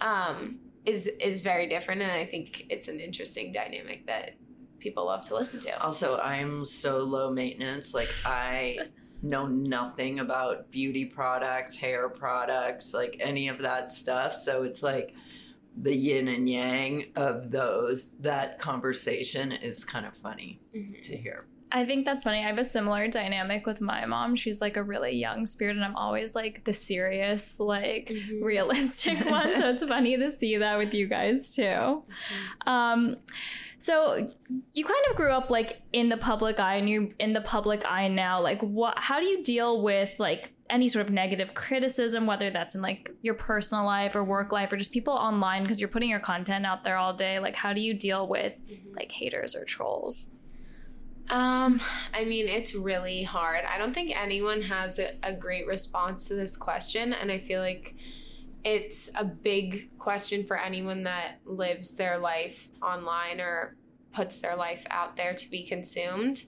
um, 0.01 0.59
is 0.89 1.07
is 1.19 1.41
very 1.41 1.67
different 1.67 2.01
and 2.01 2.11
I 2.11 2.25
think 2.25 2.65
it's 2.69 2.87
an 2.87 2.99
interesting 2.99 3.51
dynamic 3.51 4.07
that 4.07 4.35
people 4.79 5.05
love 5.05 5.25
to 5.25 5.35
listen 5.35 5.59
to. 5.61 5.81
Also, 5.83 6.17
I'm 6.19 6.65
so 6.65 6.99
low 6.99 7.31
maintenance. 7.31 7.93
Like 7.93 8.09
I 8.25 8.77
know 9.21 9.45
nothing 9.47 10.19
about 10.19 10.71
beauty 10.71 11.05
products, 11.05 11.75
hair 11.75 12.07
products, 12.09 12.93
like 12.93 13.17
any 13.19 13.49
of 13.49 13.59
that 13.59 13.91
stuff. 13.91 14.35
So 14.35 14.63
it's 14.63 14.81
like 14.81 15.13
the 15.81 15.93
yin 15.95 16.27
and 16.29 16.47
yang 16.49 17.05
of 17.15 17.51
those. 17.51 18.11
That 18.19 18.59
conversation 18.59 19.51
is 19.51 19.83
kind 19.83 20.05
of 20.05 20.15
funny 20.15 20.61
Mhm. 20.75 21.01
to 21.03 21.17
hear. 21.17 21.47
I 21.71 21.85
think 21.85 22.05
that's 22.05 22.23
funny. 22.23 22.39
I 22.39 22.47
have 22.47 22.57
a 22.57 22.63
similar 22.63 23.07
dynamic 23.07 23.67
with 23.67 23.79
my 23.79 24.05
mom. 24.05 24.35
She's 24.35 24.59
like 24.59 24.75
a 24.75 24.83
really 24.83 25.11
young 25.11 25.45
spirit, 25.45 25.75
and 25.75 25.85
I'm 25.85 25.95
always 25.95 26.33
like 26.33 26.63
the 26.63 26.73
serious, 26.73 27.59
like 27.59 28.07
Mhm. 28.09 28.41
realistic 28.41 29.23
one. 29.29 29.55
So 29.55 29.69
it's 29.69 29.83
funny 29.83 30.17
to 30.17 30.31
see 30.31 30.57
that 30.57 30.77
with 30.77 30.93
you 30.95 31.05
guys 31.07 31.55
too. 31.55 31.61
Mm-hmm. 31.63 32.69
Um, 32.69 33.17
so 33.77 34.29
you 34.73 34.83
kind 34.83 35.05
of 35.09 35.15
grew 35.15 35.31
up 35.31 35.51
like 35.51 35.81
in 35.93 36.09
the 36.09 36.17
public 36.17 36.59
eye, 36.59 36.75
and 36.75 36.89
you're 36.89 37.07
in 37.19 37.33
the 37.33 37.41
public 37.41 37.83
eye 37.85 38.07
now. 38.07 38.41
Like, 38.41 38.61
what? 38.61 38.97
How 38.97 39.19
do 39.19 39.25
you 39.25 39.43
deal 39.43 39.81
with 39.81 40.11
like 40.19 40.51
any 40.71 40.87
sort 40.87 41.05
of 41.05 41.11
negative 41.13 41.53
criticism, 41.53 42.25
whether 42.27 42.49
that's 42.49 42.75
in 42.75 42.81
like 42.81 43.09
your 43.21 43.33
personal 43.35 43.85
life 43.85 44.15
or 44.15 44.23
work 44.23 44.51
life, 44.51 44.71
or 44.73 44.77
just 44.77 44.91
people 44.91 45.13
online 45.13 45.61
because 45.63 45.79
you're 45.79 45.87
putting 45.89 46.09
your 46.09 46.19
content 46.19 46.65
out 46.65 46.83
there 46.83 46.97
all 46.97 47.13
day? 47.13 47.39
Like, 47.39 47.55
how 47.55 47.73
do 47.73 47.79
you 47.81 47.93
deal 47.93 48.27
with 48.27 48.53
like 48.95 49.11
haters 49.11 49.55
or 49.55 49.63
trolls? 49.65 50.31
Um, 51.29 51.79
I 52.13 52.25
mean, 52.25 52.47
it's 52.47 52.73
really 52.73 53.23
hard. 53.23 53.63
I 53.65 53.77
don't 53.77 53.93
think 53.93 54.19
anyone 54.19 54.63
has 54.63 54.99
a, 54.99 55.13
a 55.21 55.35
great 55.35 55.67
response 55.67 56.27
to 56.27 56.35
this 56.35 56.57
question, 56.57 57.13
and 57.13 57.31
I 57.31 57.37
feel 57.37 57.61
like 57.61 57.95
it's 58.63 59.09
a 59.15 59.23
big 59.23 59.97
question 59.97 60.45
for 60.45 60.57
anyone 60.57 61.03
that 61.03 61.39
lives 61.45 61.95
their 61.95 62.17
life 62.17 62.69
online 62.81 63.39
or 63.39 63.75
puts 64.11 64.39
their 64.39 64.55
life 64.55 64.85
out 64.89 65.15
there 65.15 65.33
to 65.33 65.49
be 65.49 65.63
consumed. 65.63 66.43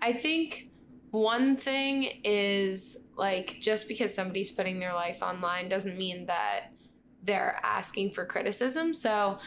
I 0.00 0.12
think 0.12 0.70
one 1.10 1.56
thing 1.56 2.20
is 2.24 3.04
like 3.16 3.58
just 3.60 3.88
because 3.88 4.14
somebody's 4.14 4.50
putting 4.50 4.78
their 4.78 4.94
life 4.94 5.22
online 5.22 5.68
doesn't 5.68 5.98
mean 5.98 6.26
that 6.26 6.68
they're 7.22 7.60
asking 7.62 8.12
for 8.12 8.24
criticism. 8.24 8.94
So 8.94 9.38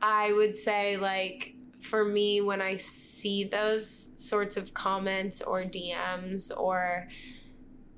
I 0.00 0.32
would 0.32 0.56
say 0.56 0.96
like 0.96 1.54
for 1.80 2.04
me 2.04 2.40
when 2.40 2.60
I 2.62 2.76
see 2.76 3.44
those 3.44 4.12
sorts 4.16 4.56
of 4.56 4.74
comments 4.74 5.40
or 5.40 5.62
DMs 5.62 6.50
or 6.56 7.08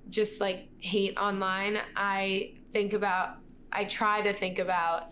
just 0.08 0.40
like 0.40 0.68
hate 0.78 1.16
online, 1.18 1.78
I 1.96 2.54
think 2.72 2.92
about 2.92 3.36
I 3.72 3.84
try 3.84 4.20
to 4.22 4.32
think 4.32 4.58
about 4.58 5.10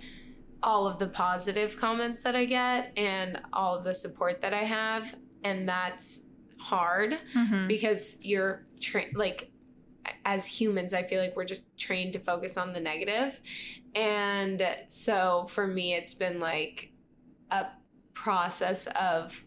all 0.62 0.86
of 0.86 0.98
the 0.98 1.06
positive 1.06 1.76
comments 1.78 2.22
that 2.22 2.36
I 2.36 2.44
get 2.44 2.92
and 2.96 3.40
all 3.52 3.76
of 3.76 3.84
the 3.84 3.94
support 3.94 4.42
that 4.42 4.52
I 4.52 4.64
have 4.64 5.14
and 5.42 5.66
that's 5.68 6.26
hard 6.58 7.16
Mm-hmm. 7.34 7.66
because 7.68 8.18
you're 8.20 8.66
trained 8.80 9.16
like 9.16 9.50
as 10.26 10.46
humans 10.46 10.92
i 10.92 11.02
feel 11.02 11.20
like 11.22 11.34
we're 11.36 11.44
just 11.44 11.62
trained 11.78 12.12
to 12.12 12.18
focus 12.18 12.56
on 12.58 12.72
the 12.74 12.80
negative 12.80 13.40
and 13.94 14.66
so 14.88 15.46
for 15.48 15.66
me 15.66 15.94
it's 15.94 16.12
been 16.12 16.38
like 16.40 16.92
a 17.50 17.66
process 18.22 18.86
of 19.00 19.44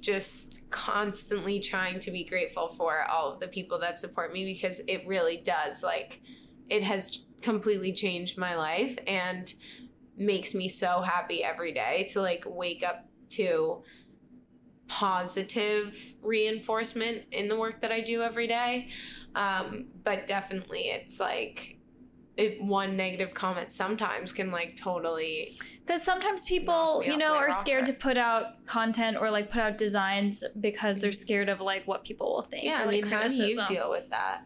just 0.00 0.68
constantly 0.70 1.60
trying 1.60 2.00
to 2.00 2.10
be 2.10 2.24
grateful 2.24 2.68
for 2.68 3.04
all 3.04 3.32
of 3.32 3.38
the 3.38 3.46
people 3.46 3.78
that 3.78 4.00
support 4.00 4.32
me 4.32 4.44
because 4.44 4.80
it 4.88 5.06
really 5.06 5.36
does 5.36 5.82
like 5.84 6.20
it 6.68 6.82
has 6.82 7.20
completely 7.40 7.92
changed 7.92 8.36
my 8.36 8.56
life 8.56 8.98
and 9.06 9.54
makes 10.16 10.54
me 10.54 10.68
so 10.68 11.02
happy 11.02 11.44
every 11.44 11.72
day 11.72 12.06
to 12.10 12.20
like 12.20 12.44
wake 12.46 12.82
up 12.82 13.08
to 13.28 13.82
positive 14.88 16.14
reinforcement 16.20 17.22
in 17.30 17.46
the 17.46 17.56
work 17.56 17.80
that 17.80 17.92
I 17.92 18.00
do 18.00 18.22
every 18.22 18.48
day. 18.48 18.88
Um, 19.36 19.86
but 20.02 20.26
definitely, 20.26 20.90
it's 20.90 21.20
like 21.20 21.78
if 22.36 22.60
one 22.60 22.96
negative 22.96 23.34
comment 23.34 23.70
sometimes 23.72 24.32
can 24.32 24.50
like 24.50 24.76
totally. 24.76 25.52
Because 25.84 26.02
sometimes 26.02 26.44
people, 26.44 27.02
you 27.04 27.16
know, 27.16 27.34
my 27.34 27.38
are 27.38 27.52
scared 27.52 27.86
to 27.86 27.92
put 27.92 28.16
out 28.16 28.64
content 28.66 29.16
or 29.20 29.30
like 29.30 29.50
put 29.50 29.60
out 29.60 29.76
designs 29.76 30.44
because 30.60 30.98
they're 30.98 31.12
scared 31.12 31.48
of 31.48 31.60
like 31.60 31.86
what 31.86 32.04
people 32.04 32.32
will 32.32 32.42
think. 32.42 32.64
Yeah, 32.64 32.80
or, 32.80 32.82
I 32.82 32.86
like, 32.86 33.02
mean, 33.02 33.12
how 33.12 33.26
do 33.28 33.34
you 33.42 33.66
deal 33.66 33.90
with 33.90 34.08
that? 34.10 34.42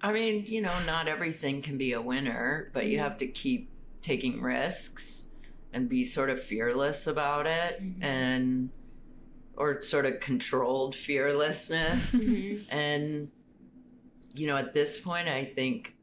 I 0.00 0.12
mean, 0.12 0.44
you 0.46 0.60
know, 0.60 0.72
not 0.86 1.08
everything 1.08 1.62
can 1.62 1.78
be 1.78 1.92
a 1.92 2.00
winner, 2.00 2.70
but 2.74 2.86
you 2.86 2.98
Mhm. 2.98 3.02
have 3.02 3.18
to 3.18 3.26
keep 3.26 3.70
taking 4.02 4.40
risks 4.42 5.28
and 5.72 5.88
be 5.88 6.04
sort 6.04 6.30
of 6.30 6.42
fearless 6.42 7.06
about 7.06 7.46
it 7.46 7.82
Mhm. 7.82 8.02
and 8.04 8.70
or 9.56 9.80
sort 9.82 10.04
of 10.04 10.20
controlled 10.20 10.94
fearlessness. 10.96 12.14
Mm-hmm. 12.14 12.76
and 12.76 13.30
you 14.34 14.46
know, 14.48 14.56
at 14.56 14.74
this 14.74 14.98
point 14.98 15.28
I 15.28 15.44
think 15.44 15.93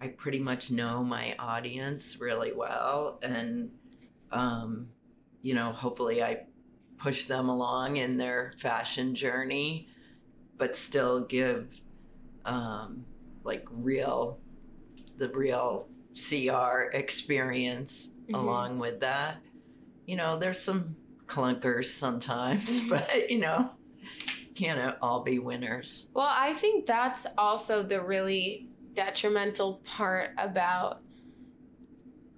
I 0.00 0.08
pretty 0.08 0.38
much 0.38 0.70
know 0.70 1.02
my 1.02 1.34
audience 1.38 2.20
really 2.20 2.52
well 2.52 3.18
and 3.22 3.70
um 4.30 4.88
you 5.42 5.54
know, 5.54 5.72
hopefully 5.72 6.22
I 6.22 6.46
push 6.96 7.26
them 7.26 7.48
along 7.50 7.96
in 7.98 8.16
their 8.16 8.54
fashion 8.58 9.14
journey 9.14 9.88
but 10.56 10.76
still 10.76 11.20
give 11.24 11.68
um 12.44 13.04
like 13.44 13.66
real 13.70 14.38
the 15.16 15.28
real 15.30 15.88
CR 16.14 16.90
experience 16.92 18.14
Mhm. 18.28 18.34
along 18.34 18.78
with 18.78 19.00
that. 19.00 19.42
You 20.06 20.16
know, 20.16 20.38
there's 20.38 20.60
some 20.60 20.96
clunkers 21.26 21.86
sometimes, 21.86 22.80
but 22.88 23.30
you 23.30 23.38
know, 23.38 23.70
can't 24.54 24.96
all 25.02 25.22
be 25.22 25.38
winners. 25.38 26.08
Well, 26.14 26.30
I 26.30 26.54
think 26.54 26.86
that's 26.86 27.26
also 27.36 27.82
the 27.82 28.02
really 28.02 28.68
detrimental 28.94 29.80
part 29.84 30.30
about 30.38 31.00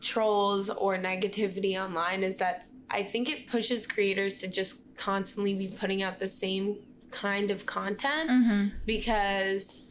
trolls 0.00 0.70
or 0.70 0.96
negativity 0.96 1.82
online 1.82 2.22
is 2.22 2.36
that 2.36 2.64
I 2.90 3.02
think 3.02 3.28
it 3.28 3.48
pushes 3.48 3.86
creators 3.86 4.38
to 4.38 4.48
just 4.48 4.76
constantly 4.96 5.54
be 5.54 5.68
putting 5.68 6.02
out 6.02 6.18
the 6.18 6.28
same 6.28 6.76
kind 7.10 7.50
of 7.50 7.66
content 7.66 8.30
Mhm. 8.30 8.72
because 8.84 9.86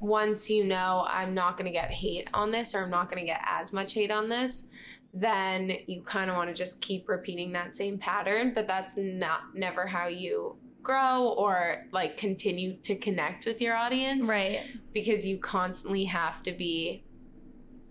once 0.00 0.48
you 0.50 0.64
know 0.64 1.04
I'm 1.08 1.34
not 1.34 1.56
going 1.56 1.66
to 1.66 1.72
get 1.72 1.90
hate 1.90 2.28
on 2.32 2.50
this 2.50 2.74
or 2.74 2.82
I'm 2.82 2.90
not 2.90 3.10
going 3.10 3.20
to 3.22 3.26
get 3.26 3.40
as 3.46 3.72
much 3.72 3.92
hate 3.94 4.10
on 4.10 4.28
this, 4.28 4.64
then 5.12 5.72
you 5.86 6.02
kind 6.02 6.30
of 6.30 6.36
want 6.36 6.48
to 6.48 6.54
just 6.54 6.80
keep 6.80 7.08
repeating 7.08 7.52
that 7.52 7.74
same 7.74 7.98
pattern, 7.98 8.52
but 8.54 8.66
that's 8.66 8.96
not 8.96 9.54
never 9.54 9.86
how 9.86 10.06
you 10.06 10.56
grow 10.82 11.28
or 11.36 11.86
like 11.92 12.16
continue 12.16 12.76
to 12.82 12.96
connect 12.96 13.46
with 13.46 13.60
your 13.60 13.74
audience 13.76 14.28
Right. 14.28 14.60
because 14.92 15.26
you 15.26 15.38
constantly 15.38 16.04
have 16.04 16.42
to 16.44 16.52
be 16.52 17.04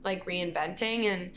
like 0.03 0.25
reinventing 0.25 1.05
and 1.05 1.31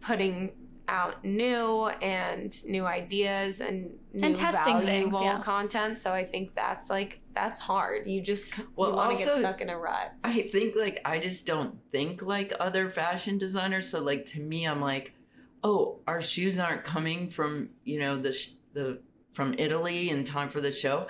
putting 0.00 0.52
out 0.88 1.24
new 1.24 1.88
and 2.00 2.64
new 2.64 2.84
ideas 2.86 3.60
and 3.60 3.90
new 4.14 4.26
And 4.26 4.36
testing 4.36 4.78
things, 4.80 5.14
valuable 5.16 5.22
yeah. 5.24 5.40
content. 5.40 5.98
So 5.98 6.12
I 6.12 6.24
think 6.24 6.54
that's 6.54 6.88
like 6.88 7.20
that's 7.34 7.60
hard. 7.60 8.06
You 8.06 8.22
just 8.22 8.46
Well, 8.76 8.90
you 8.90 8.96
want 8.96 9.18
to 9.18 9.24
get 9.24 9.36
stuck 9.38 9.60
in 9.60 9.68
a 9.68 9.76
rut. 9.78 10.12
I 10.24 10.42
think 10.42 10.74
like 10.76 11.00
I 11.04 11.18
just 11.18 11.44
don't 11.44 11.78
think 11.92 12.22
like 12.22 12.52
other 12.60 12.88
fashion 12.88 13.36
designers. 13.36 13.88
So 13.88 14.00
like 14.00 14.26
to 14.26 14.40
me, 14.40 14.64
I'm 14.64 14.80
like, 14.80 15.14
oh, 15.64 15.98
our 16.06 16.22
shoes 16.22 16.56
aren't 16.58 16.84
coming 16.84 17.30
from 17.30 17.70
you 17.84 17.98
know 17.98 18.16
the 18.16 18.32
sh- 18.32 18.52
the 18.72 19.00
from 19.36 19.54
Italy 19.58 20.08
in 20.08 20.24
time 20.24 20.48
for 20.48 20.62
the 20.62 20.72
show. 20.72 21.06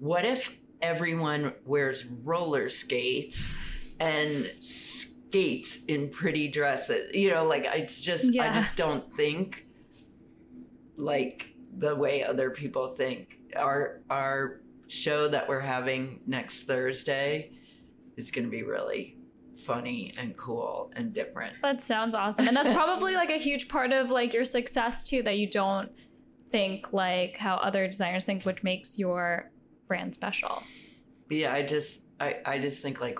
What 0.00 0.24
if 0.24 0.56
everyone 0.80 1.52
wears 1.66 2.06
roller 2.06 2.70
skates 2.70 3.54
and 4.00 4.50
skates 4.58 5.84
in 5.84 6.08
pretty 6.08 6.48
dresses? 6.48 7.14
You 7.14 7.30
know, 7.30 7.44
like 7.44 7.66
it's 7.66 8.00
just 8.00 8.36
I 8.38 8.50
just 8.50 8.76
don't 8.76 9.12
think 9.12 9.66
like 10.96 11.54
the 11.76 11.94
way 11.94 12.24
other 12.24 12.50
people 12.50 12.94
think. 12.96 13.36
Our 13.54 14.00
our 14.08 14.62
show 14.88 15.28
that 15.28 15.46
we're 15.46 15.60
having 15.60 16.20
next 16.26 16.62
Thursday 16.62 17.52
is 18.16 18.30
going 18.30 18.46
to 18.46 18.50
be 18.50 18.62
really 18.62 19.18
funny 19.64 20.12
and 20.18 20.34
cool 20.38 20.90
and 20.96 21.12
different. 21.12 21.52
That 21.62 21.82
sounds 21.82 22.14
awesome. 22.14 22.48
And 22.48 22.56
that's 22.56 22.70
probably 22.70 23.14
like 23.14 23.30
a 23.30 23.36
huge 23.36 23.68
part 23.68 23.92
of 23.92 24.10
like 24.10 24.32
your 24.32 24.46
success 24.46 25.04
too, 25.04 25.22
that 25.24 25.36
you 25.36 25.50
don't 25.50 25.90
think 26.50 26.92
like 26.92 27.36
how 27.36 27.56
other 27.56 27.86
designers 27.86 28.24
think, 28.24 28.44
which 28.44 28.62
makes 28.62 28.98
your 28.98 29.50
brand 29.86 30.14
special. 30.14 30.62
Yeah, 31.30 31.52
I 31.52 31.64
just 31.64 32.02
I 32.20 32.36
I 32.44 32.58
just 32.58 32.82
think 32.82 33.00
like 33.00 33.18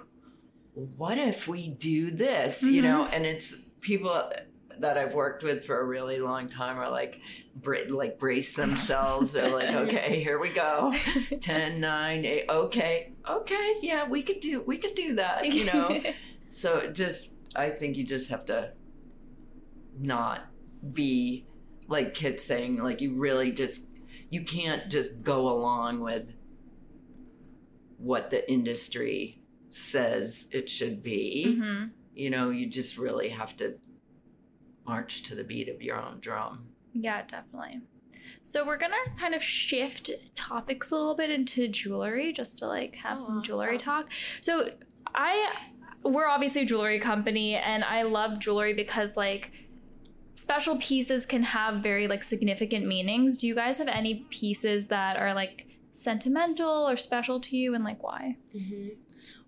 what 0.96 1.18
if 1.18 1.48
we 1.48 1.68
do 1.68 2.10
this, 2.10 2.62
you 2.62 2.82
mm-hmm. 2.82 2.90
know? 2.90 3.04
And 3.06 3.26
it's 3.26 3.54
people 3.80 4.30
that 4.78 4.96
I've 4.96 5.14
worked 5.14 5.42
with 5.42 5.64
for 5.64 5.80
a 5.80 5.84
really 5.84 6.20
long 6.20 6.46
time 6.46 6.78
are 6.78 6.90
like 6.90 7.20
bra- 7.56 7.88
like 7.88 8.18
brace 8.18 8.54
themselves. 8.54 9.32
They're 9.32 9.50
like, 9.50 9.68
"Okay, 9.74 10.22
here 10.22 10.38
we 10.38 10.50
go. 10.50 10.94
10 11.40 11.80
9 11.80 12.24
8 12.24 12.44
okay. 12.48 13.12
Okay, 13.28 13.74
yeah, 13.82 14.08
we 14.08 14.22
could 14.22 14.40
do 14.40 14.62
we 14.66 14.78
could 14.78 14.94
do 14.94 15.14
that, 15.16 15.46
you 15.52 15.64
know." 15.64 16.00
So 16.50 16.90
just, 16.90 17.34
I 17.54 17.68
think 17.68 17.98
you 17.98 18.04
just 18.04 18.30
have 18.30 18.46
to 18.46 18.72
not 19.98 20.46
be 20.94 21.46
like 21.88 22.14
Kit 22.14 22.40
saying, 22.40 22.76
like 22.76 23.00
you 23.00 23.16
really 23.16 23.50
just, 23.50 23.88
you 24.30 24.44
can't 24.44 24.88
just 24.90 25.22
go 25.22 25.48
along 25.48 26.00
with 26.00 26.34
what 27.96 28.30
the 28.30 28.48
industry 28.50 29.40
says 29.70 30.46
it 30.52 30.68
should 30.70 31.02
be. 31.02 31.56
hmm 31.60 31.84
You 32.14 32.30
know, 32.30 32.50
you 32.50 32.66
just 32.68 32.96
really 32.98 33.30
have 33.30 33.56
to 33.58 33.78
march 34.86 35.22
to 35.24 35.34
the 35.34 35.44
beat 35.44 35.68
of 35.68 35.82
your 35.82 36.00
own 36.00 36.18
drum. 36.20 36.68
Yeah, 36.92 37.22
definitely. 37.26 37.80
So 38.42 38.64
we're 38.66 38.78
gonna 38.78 38.96
kind 39.18 39.34
of 39.34 39.42
shift 39.42 40.10
topics 40.34 40.90
a 40.90 40.94
little 40.94 41.14
bit 41.14 41.30
into 41.30 41.68
jewelry, 41.68 42.32
just 42.32 42.58
to 42.58 42.66
like 42.66 42.94
have 42.96 43.18
Oh, 43.20 43.26
some 43.26 43.42
jewelry 43.42 43.76
awesome. 43.76 43.78
talk. 43.86 44.06
So 44.40 44.70
I, 45.14 45.54
we're 46.02 46.26
obviously 46.26 46.62
a 46.62 46.66
jewelry 46.66 46.98
company, 47.00 47.54
and 47.56 47.84
I 47.84 48.02
love 48.02 48.38
jewelry 48.38 48.74
because 48.74 49.16
like 49.16 49.52
special 50.38 50.76
pieces 50.76 51.26
can 51.26 51.42
have 51.42 51.82
very 51.82 52.06
like 52.06 52.22
significant 52.22 52.86
meanings. 52.86 53.36
Do 53.38 53.46
you 53.46 53.54
guys 53.54 53.78
have 53.78 53.88
any 53.88 54.26
pieces 54.30 54.86
that 54.86 55.16
are 55.16 55.34
like 55.34 55.66
sentimental 55.90 56.88
or 56.88 56.96
special 56.96 57.40
to 57.40 57.56
you, 57.56 57.74
and 57.74 57.82
like 57.82 58.02
why? 58.02 58.36
Mhm. 58.54 58.96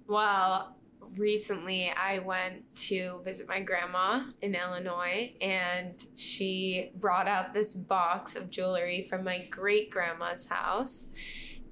Well, 0.09 0.77
recently 1.17 1.91
I 1.91 2.19
went 2.19 2.75
to 2.89 3.21
visit 3.25 3.47
my 3.49 3.61
grandma 3.61 4.25
in 4.43 4.57
Illinois, 4.57 5.35
and 5.41 6.05
she 6.17 6.91
brought 6.97 7.29
out 7.29 7.53
this 7.53 7.73
box 7.75 8.35
of 8.35 8.51
jewelry 8.51 9.03
from 9.03 9.23
my 9.23 9.47
great 9.47 9.91
grandma's 9.91 10.49
house. 10.49 11.07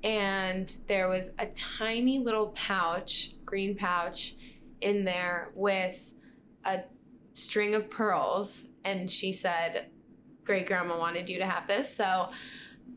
And 0.04 0.68
there 0.86 1.08
was 1.08 1.30
a 1.40 1.46
tiny 1.46 2.20
little 2.20 2.48
pouch, 2.48 3.32
green 3.44 3.74
pouch, 3.74 4.36
in 4.80 5.02
there 5.02 5.50
with 5.56 6.14
a 6.64 6.82
string 7.38 7.74
of 7.74 7.88
pearls. 7.90 8.64
And 8.84 9.10
she 9.10 9.32
said, 9.32 9.86
Great 10.44 10.66
grandma 10.66 10.98
wanted 10.98 11.28
you 11.28 11.38
to 11.38 11.46
have 11.46 11.66
this. 11.68 11.94
So 11.94 12.30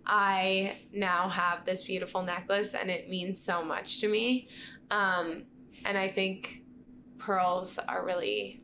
I 0.06 0.78
now 0.94 1.28
have 1.30 1.66
this 1.66 1.84
beautiful 1.84 2.24
necklace, 2.24 2.74
and 2.74 2.90
it 2.90 3.10
means 3.10 3.42
so 3.44 3.64
much 3.64 4.00
to 4.02 4.08
me. 4.08 4.48
Um, 4.90 5.44
and 5.86 5.98
I 5.98 6.08
think 6.08 6.64
pearls 7.18 7.78
are 7.78 8.06
really 8.06 8.62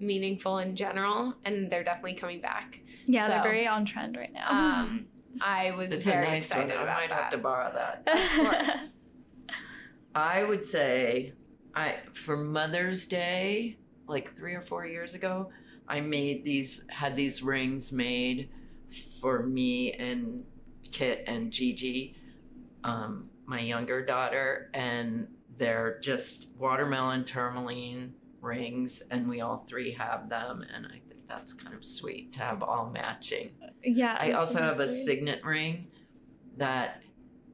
meaningful 0.00 0.58
in 0.58 0.74
general, 0.76 1.34
and 1.44 1.70
they're 1.70 1.84
definitely 1.84 2.14
coming 2.14 2.40
back. 2.40 2.80
Yeah, 3.06 3.28
they're 3.28 3.42
very 3.42 3.66
on 3.66 3.84
trend 3.84 4.16
right 4.16 4.32
now. 4.32 4.50
Um, 4.50 5.06
I 5.40 5.70
was 5.76 5.92
It's 5.92 6.04
very 6.06 6.26
a 6.26 6.30
nice 6.30 6.52
one. 6.52 6.62
excited 6.64 6.78
I 6.78 6.82
about 6.82 7.00
might 7.00 7.08
that. 7.10 7.22
have 7.22 7.30
to 7.32 7.38
borrow 7.38 7.72
that. 7.72 8.02
of 8.06 8.46
course. 8.66 8.92
I 10.14 10.42
would 10.42 10.64
say 10.64 11.32
I 11.74 11.96
for 12.12 12.36
Mother's 12.36 13.06
Day, 13.06 13.76
like 14.08 14.36
three 14.36 14.54
or 14.54 14.62
four 14.62 14.86
years 14.86 15.14
ago, 15.14 15.50
I 15.86 16.00
made 16.00 16.44
these 16.44 16.84
had 16.88 17.16
these 17.16 17.42
rings 17.42 17.92
made 17.92 18.50
for 19.20 19.42
me 19.42 19.92
and 19.92 20.44
Kit 20.90 21.24
and 21.26 21.52
Gigi, 21.52 22.16
um, 22.84 23.30
my 23.46 23.60
younger 23.60 24.04
daughter, 24.04 24.70
and 24.74 25.28
they're 25.58 25.98
just 26.00 26.50
watermelon 26.56 27.24
tourmaline 27.24 28.14
rings, 28.40 29.02
and 29.10 29.28
we 29.28 29.40
all 29.40 29.64
three 29.68 29.92
have 29.92 30.28
them, 30.28 30.64
and 30.74 30.86
I 30.86 30.98
think 30.98 31.26
that's 31.28 31.52
kind 31.52 31.74
of 31.74 31.84
sweet 31.84 32.32
to 32.34 32.40
have 32.40 32.62
all 32.62 32.90
matching. 32.90 33.50
yeah. 33.82 34.16
I 34.18 34.32
also 34.32 34.60
have 34.60 34.80
a 34.80 34.88
signet 34.88 35.44
ring 35.44 35.88
that 36.56 37.02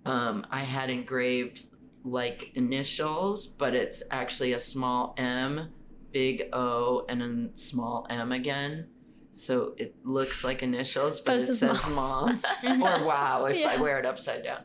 um, 0.04 0.46
I 0.50 0.60
had 0.60 0.90
engraved 0.90 1.66
like 2.04 2.52
initials, 2.54 3.46
but 3.46 3.74
it's 3.74 4.02
actually 4.10 4.52
a 4.52 4.58
small 4.58 5.14
M, 5.16 5.70
big 6.14 6.44
O, 6.54 7.04
and 7.10 7.22
a 7.22 7.58
small 7.58 8.06
M 8.08 8.32
again. 8.32 8.86
So 9.32 9.74
it 9.76 9.96
looks 10.04 10.44
like 10.44 10.62
initials, 10.62 11.20
but, 11.20 11.40
But 11.40 11.48
it 11.48 11.52
says 11.54 11.80
small- 11.80 12.28
mom 12.28 12.40
or 12.82 13.04
wow 13.04 13.46
if 13.46 13.66
I 13.66 13.76
wear 13.78 13.98
it 13.98 14.06
upside 14.06 14.44
down. 14.44 14.60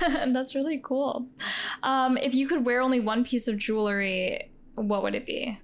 That's 0.32 0.54
really 0.54 0.80
cool. 0.82 1.26
Um, 1.82 2.16
if 2.16 2.32
you 2.32 2.46
could 2.46 2.64
wear 2.64 2.80
only 2.80 3.00
one 3.00 3.24
piece 3.24 3.48
of 3.48 3.58
jewelry, 3.58 4.52
what 4.76 5.02
would 5.02 5.16
it 5.16 5.26
be? 5.26 5.58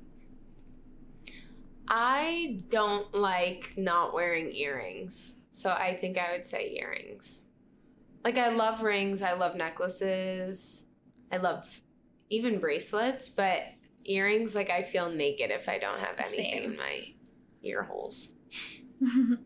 I 1.89 2.63
don't 2.69 3.15
like 3.15 3.75
not 3.77 4.13
wearing 4.13 4.51
earrings. 4.55 5.37
So 5.51 5.71
I 5.71 5.95
think 5.95 6.19
I 6.19 6.33
would 6.33 6.45
say 6.45 6.77
earrings. 6.81 7.47
Like 8.25 8.39
I 8.39 8.49
love 8.49 8.83
rings, 8.83 9.23
I 9.23 9.35
love 9.35 9.55
necklaces, 9.57 10.87
I 11.31 11.37
love 11.37 11.81
even 12.31 12.59
bracelets, 12.59 13.29
but 13.29 13.63
earrings 14.05 14.55
like 14.55 14.71
I 14.71 14.83
feel 14.83 15.11
naked 15.11 15.51
if 15.51 15.69
I 15.69 15.79
don't 15.79 15.99
have 16.01 16.17
anything 16.19 16.53
Same. 16.63 16.71
in 16.73 16.77
my 16.77 17.13
ear 17.63 17.83
holes. 17.85 18.33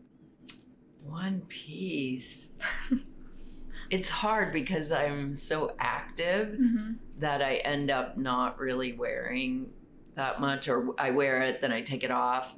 One 1.03 1.41
piece. 1.47 2.49
it's 3.89 4.09
hard 4.09 4.51
because 4.51 4.91
I'm 4.91 5.35
so 5.35 5.75
active 5.79 6.49
Mhm. 6.59 6.97
that 7.19 7.41
I 7.41 7.55
end 7.57 7.89
up 7.89 8.17
not 8.17 8.59
really 8.59 8.93
wearing 8.93 9.71
that 10.15 10.41
much, 10.41 10.67
or 10.67 10.93
I 10.99 11.11
wear 11.11 11.41
it, 11.43 11.61
then 11.61 11.71
I 11.71 11.81
take 11.81 12.03
it 12.03 12.11
off. 12.11 12.55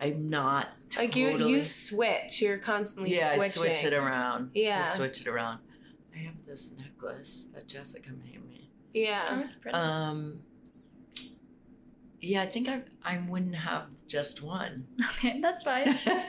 I'm 0.00 0.28
not 0.28 0.68
Like 0.96 1.16
you 1.16 1.30
totally- 1.32 1.52
you 1.54 1.62
switch, 1.64 2.42
you're 2.42 2.58
constantly 2.58 3.14
yeah, 3.16 3.34
switching. 3.36 3.62
I 3.62 3.74
switch 3.74 3.84
it 3.84 3.94
around. 3.94 4.50
Yeah. 4.54 4.90
I 4.92 4.96
switch 4.96 5.20
it 5.20 5.26
around. 5.28 5.60
I 6.14 6.18
have 6.18 6.34
this 6.46 6.72
necklace 6.72 7.48
that 7.54 7.66
Jessica 7.68 8.10
made 8.10 8.44
me. 8.46 8.70
Oh, 8.70 8.74
Yeah. 8.92 9.36
that's 9.40 9.56
pretty. 9.56 9.76
Um, 9.76 10.40
yeah, 12.20 12.42
I 12.42 12.46
think 12.46 12.68
I 12.68 12.82
I 13.04 13.18
wouldn't 13.28 13.54
have 13.56 13.86
just 14.06 14.42
one. 14.42 14.86
okay, 15.16 15.40
that's 15.40 15.62
fine. 15.62 15.98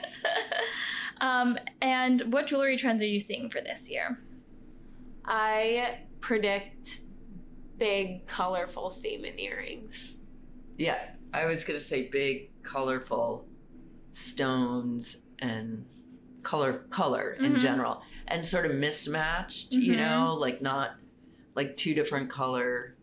um, 1.20 1.58
and 1.80 2.32
what 2.32 2.46
jewelry 2.46 2.76
trends 2.76 3.02
are 3.02 3.06
you 3.06 3.20
seeing 3.20 3.50
for 3.50 3.60
this 3.60 3.90
year? 3.90 4.18
I 5.24 5.98
predict 6.20 7.00
big 7.78 8.26
colorful 8.26 8.90
statement 8.90 9.38
earrings. 9.38 10.16
Yeah, 10.76 10.98
I 11.32 11.46
was 11.46 11.64
gonna 11.64 11.80
say 11.80 12.08
big, 12.08 12.50
colorful 12.62 13.46
stones 14.12 15.16
and 15.38 15.86
color 16.42 16.84
color 16.90 17.32
in 17.32 17.54
Mhm. 17.54 17.60
general, 17.60 18.02
and 18.28 18.46
sort 18.46 18.66
of 18.66 18.76
mismatched. 18.76 19.72
You 19.72 19.94
Mhm. 19.94 19.98
know, 19.98 20.34
like 20.34 20.62
not 20.62 20.96
like 21.54 21.76
two 21.76 21.94
different 21.94 22.30
color 22.30 22.94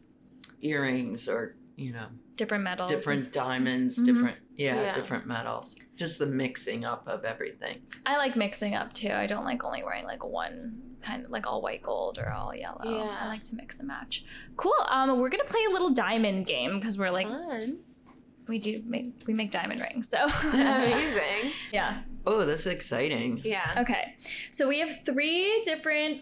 earrings 0.62 1.28
or 1.30 1.56
you 1.76 1.92
know 1.94 2.08
Different 2.38 2.64
metals. 2.64 2.90
different 2.90 3.34
diamonds, 3.34 3.98
Mhm. 4.00 4.06
different 4.06 4.38
yeah, 4.56 4.76
Yeah. 4.82 4.96
different 4.96 5.26
metals. 5.28 5.76
Just 5.96 6.20
the 6.20 6.26
mixing 6.28 6.86
up 6.86 7.08
of 7.08 7.26
everything. 7.26 7.82
I 8.06 8.18
like 8.18 8.36
mixing 8.36 8.74
up 8.76 8.94
too. 8.94 9.10
I 9.12 9.26
don't 9.28 9.44
like 9.46 9.64
only 9.64 9.84
wearing 9.84 10.06
like 10.06 10.24
one 10.26 10.82
kind 11.02 11.26
of 11.26 11.32
like 11.32 11.46
all 11.48 11.62
white 11.62 11.82
gold 11.84 12.18
or 12.20 12.32
all 12.32 12.56
yellow. 12.56 12.82
Yeah. 12.84 13.18
I 13.20 13.28
like 13.28 13.44
to 13.44 13.56
mix 13.56 13.80
and 13.80 13.88
match. 13.88 14.24
Cool. 14.56 14.74
Um, 14.90 15.20
we're 15.20 15.30
gonna 15.30 15.44
play 15.44 15.64
a 15.68 15.72
little 15.72 15.90
diamond 15.92 16.46
game 16.48 16.80
because 16.80 16.98
we're 16.98 17.10
like 17.12 17.28
Fun. 17.28 17.80
we 18.48 18.60
do 18.60 18.82
make 18.86 19.14
we 19.28 19.34
make 19.34 19.52
diamond 19.52 19.82
rings. 19.82 20.10
So 20.10 20.18
Amazing. 20.54 21.52
yeah. 21.72 22.02
Oh, 22.26 22.46
this 22.46 22.62
is 22.62 22.68
exciting. 22.68 23.42
Yeah. 23.44 23.76
Okay. 23.80 24.16
So 24.52 24.68
we 24.68 24.80
have 24.80 25.04
three 25.06 25.62
different 25.64 26.22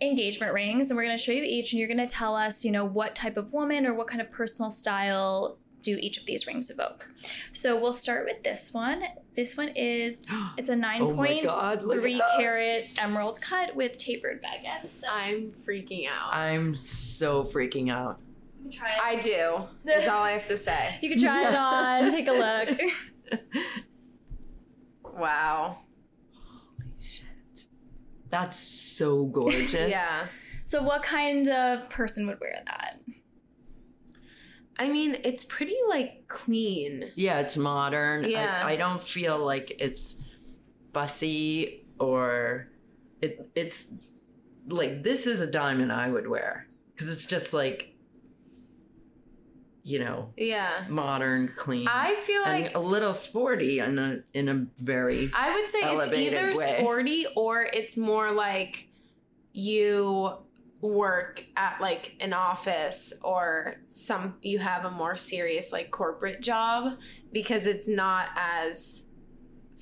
engagement 0.00 0.52
rings 0.52 0.90
and 0.90 0.96
we're 0.96 1.04
going 1.04 1.16
to 1.16 1.22
show 1.22 1.32
you 1.32 1.42
each 1.42 1.72
and 1.72 1.80
you're 1.80 1.88
going 1.88 2.06
to 2.06 2.12
tell 2.12 2.34
us, 2.34 2.64
you 2.64 2.70
know, 2.70 2.84
what 2.84 3.14
type 3.14 3.36
of 3.36 3.52
woman 3.52 3.86
or 3.86 3.94
what 3.94 4.08
kind 4.08 4.20
of 4.20 4.30
personal 4.30 4.70
style 4.70 5.58
do 5.82 5.96
each 6.00 6.18
of 6.18 6.26
these 6.26 6.46
rings 6.46 6.68
evoke. 6.68 7.08
So 7.52 7.80
we'll 7.80 7.92
start 7.92 8.26
with 8.26 8.42
this 8.42 8.74
one. 8.74 9.04
This 9.36 9.56
one 9.56 9.68
is 9.68 10.26
it's 10.58 10.68
a 10.68 10.72
oh 10.72 10.76
9.3 10.76 11.44
God! 11.44 11.82
Look 11.82 11.98
at 11.98 12.02
those. 12.02 12.20
carat 12.36 12.86
emerald 12.98 13.40
cut 13.40 13.74
with 13.76 13.96
tapered 13.96 14.42
baguettes. 14.42 15.00
So 15.00 15.08
I'm 15.08 15.52
freaking 15.66 16.08
out. 16.08 16.34
I'm 16.34 16.74
so 16.74 17.44
freaking 17.44 17.90
out. 17.90 18.18
you 18.58 18.70
can 18.70 18.78
try 18.78 18.92
it. 18.92 19.00
I 19.02 19.16
do. 19.16 19.90
Is 19.90 20.08
all 20.08 20.22
I 20.22 20.32
have 20.32 20.46
to 20.46 20.56
say. 20.56 20.98
you 21.02 21.10
can 21.10 21.18
try 21.20 21.48
it 21.48 21.54
on, 21.56 22.10
take 22.10 22.28
a 22.28 22.32
look. 22.32 23.42
Wow. 25.16 25.78
That's 28.30 28.58
so 28.58 29.26
gorgeous. 29.32 29.90
Yeah. 29.90 30.26
So 30.64 30.82
what 30.82 31.02
kind 31.02 31.48
of 31.48 31.88
person 31.90 32.26
would 32.26 32.40
wear 32.40 32.62
that? 32.66 33.00
I 34.78 34.88
mean, 34.88 35.16
it's 35.24 35.44
pretty 35.44 35.76
like 35.88 36.28
clean. 36.28 37.10
Yeah, 37.14 37.38
it's 37.40 37.56
modern. 37.56 38.24
I- 38.24 38.28
Yeah. 38.28 38.62
I, 38.64 38.76
don't 38.76 39.02
feel 39.02 39.38
like 39.38 39.72
it's 39.78 40.16
fussy 40.92 41.86
or 41.98 42.68
it. 43.22 43.48
It's 43.54 43.86
like 44.68 45.02
this 45.02 45.26
is 45.26 45.40
a 45.40 45.46
diamond 45.46 45.92
I 45.92 46.08
would 46.10 46.28
wear 46.28 46.66
because 46.94 47.10
it's 47.10 47.24
just 47.26 47.54
like 47.54 47.94
you 49.88 50.00
know 50.00 50.32
Yeah. 50.36 50.84
modern, 50.88 51.52
clean, 51.54 51.86
I 51.88 52.16
feel 52.16 52.42
and 52.44 52.64
like 52.64 52.74
a 52.74 52.80
little 52.80 53.12
sporty 53.12 53.78
in 53.78 53.98
a 53.98 54.18
in 54.34 54.48
a 54.48 54.66
very 54.82 55.30
I 55.34 55.54
would 55.54 55.68
say 55.68 55.78
it's 55.82 56.12
either 56.12 56.54
way. 56.54 56.76
sporty 56.78 57.26
or 57.36 57.62
it's 57.62 57.96
more 57.96 58.32
like 58.32 58.88
you 59.52 60.32
work 60.80 61.44
at 61.56 61.80
like 61.80 62.14
an 62.20 62.32
office 62.32 63.12
or 63.22 63.76
some 63.88 64.36
you 64.42 64.58
have 64.58 64.84
a 64.84 64.90
more 64.90 65.16
serious 65.16 65.72
like 65.72 65.90
corporate 65.90 66.40
job 66.42 66.98
because 67.32 67.66
it's 67.66 67.88
not 67.88 68.28
as 68.36 69.04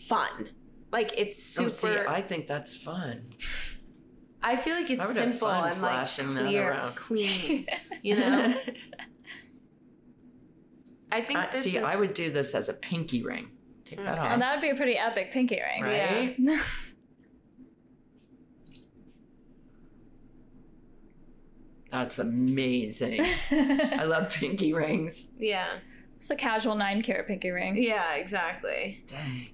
fun. 0.09 0.51
Like 0.93 1.19
it's 1.19 1.59
Oh, 1.59 1.69
super 1.69 2.05
see, 2.05 2.07
I 2.07 2.21
think 2.23 2.47
that's 2.47 2.77
fun. 2.77 3.33
I 4.47 4.57
feel 4.57 4.75
like 4.77 4.91
it's 4.91 5.15
simple 5.15 5.49
and 5.51 5.81
like 5.81 6.07
clear, 6.07 6.93
clean. 6.95 7.67
You 8.03 8.17
know, 8.17 8.55
I 11.15 11.21
think 11.21 11.39
I, 11.39 11.47
this 11.51 11.65
see, 11.65 11.77
is. 11.77 11.85
I 11.85 11.97
would 11.97 12.15
do 12.15 12.31
this 12.31 12.55
as 12.55 12.69
a 12.69 12.75
pinky 12.75 13.23
ring. 13.23 13.51
Take 13.85 13.99
that 13.99 14.13
Okay. 14.13 14.21
off. 14.21 14.33
And 14.33 14.43
that 14.43 14.55
would 14.55 14.63
be 14.63 14.71
a 14.71 14.75
pretty 14.75 14.97
epic 14.99 15.31
pinky 15.33 15.61
ring. 15.61 15.83
right? 15.83 16.37
That's 21.91 22.19
amazing. 22.19 23.21
I 23.51 24.05
love 24.05 24.33
pinky 24.35 24.73
rings. 24.73 25.29
Yeah. 25.39 25.79
It's 26.17 26.31
a 26.31 26.37
casual 26.37 26.75
nine 26.75 27.03
carat 27.03 27.27
pinky 27.27 27.51
ring. 27.51 27.77
Yeah, 27.81 28.15
exactly. 28.15 29.05
Dang. 29.07 29.49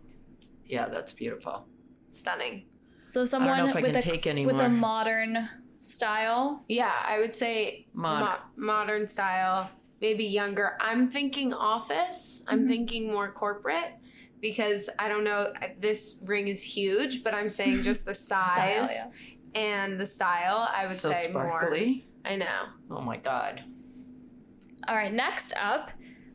Yeah, 0.64 0.88
that's 0.88 1.12
beautiful. 1.12 1.66
Stunning. 2.10 2.64
So 3.08 3.24
someone 3.24 3.56
don't 3.58 3.66
know 3.66 3.70
if 3.70 3.76
I 3.76 3.80
with 3.88 3.96
a 3.96 4.00
take 4.00 4.24
with 4.24 4.60
a 4.60 4.68
modern 4.68 5.48
style. 5.80 6.64
Yeah, 6.68 6.92
I 7.04 7.18
would 7.18 7.34
say 7.34 7.86
Mod- 7.92 8.20
mo- 8.56 8.64
modern 8.66 9.08
style, 9.08 9.68
maybe 10.00 10.24
younger. 10.24 10.76
I'm 10.80 11.08
thinking 11.08 11.52
office. 11.52 12.42
I'm 12.46 12.64
Mhm. 12.64 12.68
thinking 12.68 13.10
more 13.12 13.30
corporate 13.32 13.92
because 14.40 14.88
I 14.98 15.08
don't 15.08 15.24
know. 15.24 15.52
This 15.78 16.18
ring 16.24 16.48
is 16.48 16.62
huge, 16.62 17.22
but 17.22 17.34
I'm 17.34 17.50
saying 17.50 17.82
just 17.90 18.04
the 18.06 18.14
size 18.14 18.52
Style, 18.52 18.88
yeah. 18.90 19.60
and 19.60 20.00
the 20.00 20.06
style. 20.06 20.68
I 20.74 20.86
would 20.86 20.96
so 20.96 21.12
say 21.12 21.30
more. 21.32 21.46
sparkly. 21.48 22.06
I 22.24 22.36
know. 22.36 22.66
Oh 22.90 23.00
my 23.00 23.16
god. 23.16 23.62
All 24.88 24.94
right, 24.94 25.12
next 25.12 25.52
up, 25.60 25.90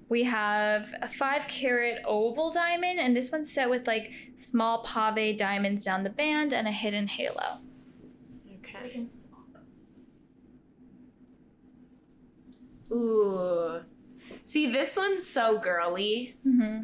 we 0.08 0.24
have 0.24 0.94
a 1.02 1.08
five 1.10 1.48
carat 1.48 2.04
oval 2.06 2.52
diamond, 2.52 3.00
and 3.00 3.16
this 3.16 3.32
one's 3.32 3.52
set 3.52 3.70
with 3.72 3.88
like 3.88 4.12
small 4.36 4.84
pave 4.84 5.38
diamonds 5.38 5.84
down 5.84 6.04
the 6.04 6.10
band 6.12 6.54
and 6.54 6.68
a 6.68 6.72
hidden 6.72 7.08
halo. 7.08 7.60
Okay. 8.60 9.06
Ooh. 12.96 13.82
See, 14.44 14.72
this 14.72 14.96
one's 14.96 15.26
so 15.28 15.58
girly. 15.60 16.36
Mm-hmm. 16.46 16.84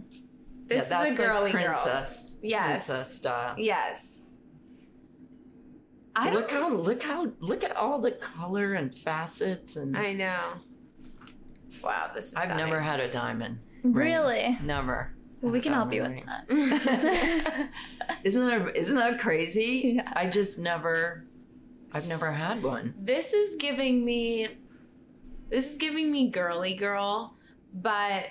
This 0.68 0.90
yeah, 0.90 1.00
that's 1.04 1.12
is 1.14 1.20
a 1.20 1.24
girly 1.24 1.44
like 1.44 1.52
girl. 1.54 1.64
princess. 1.66 2.36
Yes. 2.42 2.88
Princess 2.88 3.14
style. 3.16 3.56
Yes. 3.58 4.24
I 6.16 6.30
don't 6.30 6.42
look 6.42 6.52
how 6.52 6.70
look 6.70 7.04
how 7.04 7.32
look 7.40 7.64
at 7.64 7.76
all 7.76 8.00
the 8.00 8.12
color 8.12 8.74
and 8.74 8.96
facets 8.96 9.76
and 9.78 9.96
I 9.98 10.12
know. 10.14 10.54
Wow, 11.84 12.12
this 12.14 12.32
is 12.32 12.36
I've 12.36 12.46
stunning. 12.46 12.66
never 12.66 12.80
had 12.82 13.00
a 13.00 13.10
diamond. 13.10 13.60
ring. 13.84 13.94
Really? 13.94 14.58
Never. 14.64 15.14
Well, 15.42 15.52
we 15.52 15.60
can 15.62 15.74
help 15.74 15.94
you 15.94 16.02
with 16.04 16.12
diamond 16.12 16.50
that. 16.50 17.70
Isn't 18.24 18.46
that 18.46 18.76
isn't 18.76 18.96
that 18.96 19.20
crazy? 19.20 19.94
Yeah. 19.96 20.12
I 20.16 20.28
just 20.28 20.60
never 20.60 21.26
I've 21.94 22.08
never 22.08 22.32
had 22.32 22.62
one. 22.62 22.94
this 23.00 23.34
is 23.34 23.56
giving 23.56 24.04
me 24.06 24.48
this 25.52 25.70
is 25.72 25.78
giving 25.78 26.12
me 26.12 26.30
girly 26.32 26.74
girl, 26.74 27.36
but 27.74 28.24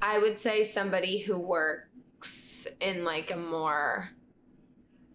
I 0.00 0.18
would 0.20 0.38
say 0.38 0.62
somebody 0.62 1.18
who 1.18 1.38
works 1.40 2.66
in 2.80 3.02
like 3.04 3.30
a 3.32 3.36
more 3.36 4.10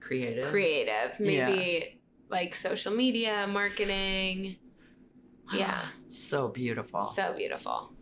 Creative. 0.01 0.45
creative, 0.45 1.20
maybe 1.20 2.01
like 2.30 2.55
social 2.55 2.91
media, 2.93 3.47
marketing. 3.47 4.57
Yeah. 5.53 5.86
So 6.07 6.47
beautiful. 6.49 7.01
So 7.01 7.34
beautiful. 7.38 7.93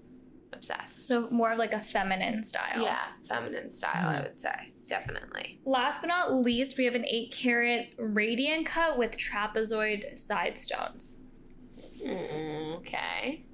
Obsessed. 0.51 1.05
so 1.07 1.29
more 1.29 1.51
of 1.51 1.57
like 1.59 1.73
a 1.73 1.79
feminine 1.79 2.43
style. 2.43 2.81
Yeah, 2.81 2.99
feminine 3.27 3.69
style, 3.69 4.09
I 4.09 4.15
Mhm. 4.19 4.23
would 4.23 4.37
say. 4.39 4.73
Definitely. 4.87 5.61
Last 5.63 6.01
but 6.01 6.07
not 6.07 6.33
least, 6.33 6.77
we 6.77 6.85
have 6.85 6.95
an 6.95 7.05
eight 7.05 7.31
carat 7.31 7.93
radiant 7.97 8.65
cut 8.65 8.97
with 8.97 9.15
trapezoid 9.17 10.17
side 10.17 10.57
stones. 10.57 11.21
Mm, 12.03 12.77
okay. 12.77 13.45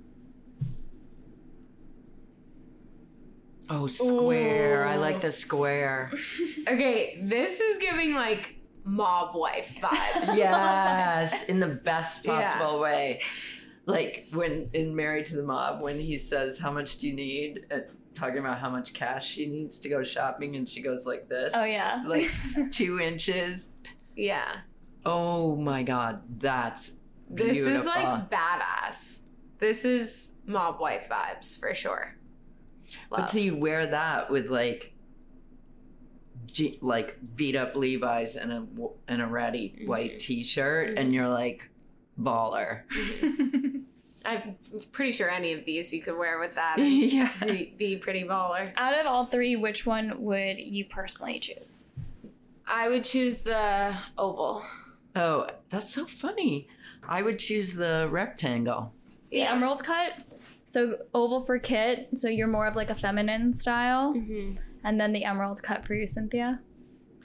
Oh, 3.70 3.88
square. 3.88 4.86
I 4.88 4.96
like 4.98 5.22
the 5.22 5.32
square. 5.32 6.12
Okay, 6.68 7.20
this 7.22 7.60
is 7.60 7.78
giving 7.78 8.16
like 8.16 8.56
mob 8.84 9.36
wife 9.36 9.78
vibes. 9.80 10.36
yes, 10.36 11.44
in 11.44 11.60
the 11.60 11.68
best 11.68 12.26
Yeah. 12.26 12.54
possible 12.58 12.80
way. 12.80 13.22
Like 13.86 14.26
when 14.34 14.72
in 14.74 14.96
Married 14.96 15.28
to 15.28 15.36
the 15.36 15.44
Mob, 15.44 15.82
when 15.82 16.00
he 16.00 16.18
says, 16.18 16.58
"How 16.58 16.72
much 16.72 16.98
do 16.98 17.08
you 17.08 17.14
need?" 17.16 17.68
Uh, 17.70 17.82
talking 18.16 18.40
about 18.40 18.58
how 18.58 18.72
much 18.72 18.94
cash 18.96 19.28
she 19.28 19.46
needs 19.46 19.78
to 19.80 19.90
go 19.90 20.02
shopping, 20.02 20.56
and 20.56 20.68
she 20.68 20.82
goes 20.82 21.06
like 21.06 21.30
this. 21.30 21.54
Oh, 21.56 21.66
yeah. 21.66 22.02
like 22.08 22.32
two 22.72 23.00
inches. 23.00 23.70
yeah. 24.16 24.62
Oh 25.06 25.56
my 25.56 25.84
god, 25.84 26.24
that's 26.40 26.94
This 27.30 27.54
beautiful. 27.54 27.80
is 27.82 27.86
like 27.86 28.30
badass. 28.32 29.20
This 29.60 29.86
is 29.86 30.32
mob 30.48 30.80
wife 30.80 31.08
vibes 31.10 31.60
for 31.60 31.76
sure. 31.76 32.16
But 33.10 33.20
Love. 33.22 33.30
so 33.30 33.38
you 33.40 33.56
wear 33.58 33.88
that 33.88 34.30
with 34.30 34.50
like, 34.50 34.94
G- 36.48 36.78
like 36.82 37.18
beat 37.36 37.56
up 37.56 37.76
Levi's 37.76 38.36
and 38.36 38.52
a 38.52 38.66
and 39.08 39.22
a 39.22 39.26
ratty 39.28 39.84
white 39.86 40.14
Mhm. 40.16 40.20
T-shirt, 40.20 40.98
and 40.98 41.10
Mhm. 41.10 41.14
you're 41.14 41.28
like 41.28 41.70
baller. 42.20 42.84
I'm 44.26 44.56
pretty 44.92 45.12
sure 45.12 45.30
any 45.30 45.54
of 45.54 45.66
these 45.66 45.94
you 45.94 46.02
could 46.02 46.18
wear 46.18 46.40
with 46.40 46.56
that 46.56 46.78
and 46.80 46.88
yeah. 46.92 47.32
be, 47.42 47.74
be 47.78 47.98
pretty 47.98 48.24
baller. 48.24 48.72
Out 48.76 48.94
of 49.00 49.06
all 49.06 49.26
three, 49.26 49.56
which 49.56 49.86
one 49.86 50.22
would 50.24 50.58
you 50.60 50.86
personally 50.86 51.40
choose? 51.40 51.84
I 52.68 52.90
would 52.90 53.04
choose 53.04 53.40
the 53.40 53.96
oval. 54.18 54.64
Oh, 55.16 55.48
that's 55.70 55.94
so 55.94 56.06
funny. 56.06 56.68
I 57.08 57.22
would 57.22 57.38
choose 57.40 57.76
the 57.76 58.08
rectangle. 58.10 58.94
The 59.32 59.42
emerald 59.42 59.84
cut. 59.84 60.14
So 60.66 60.98
oval 61.14 61.42
for 61.42 61.60
Kit. 61.60 62.10
So 62.16 62.28
you're 62.28 62.48
more 62.48 62.68
of 62.68 62.76
like 62.76 62.90
a 62.90 62.96
feminine 62.96 63.54
style, 63.54 64.14
Mhm. 64.16 64.60
and 64.84 65.00
then 65.00 65.14
the 65.14 65.24
emerald 65.24 65.62
cut 65.64 65.86
for 65.86 65.94
you, 65.94 66.08
Cynthia, 66.08 66.60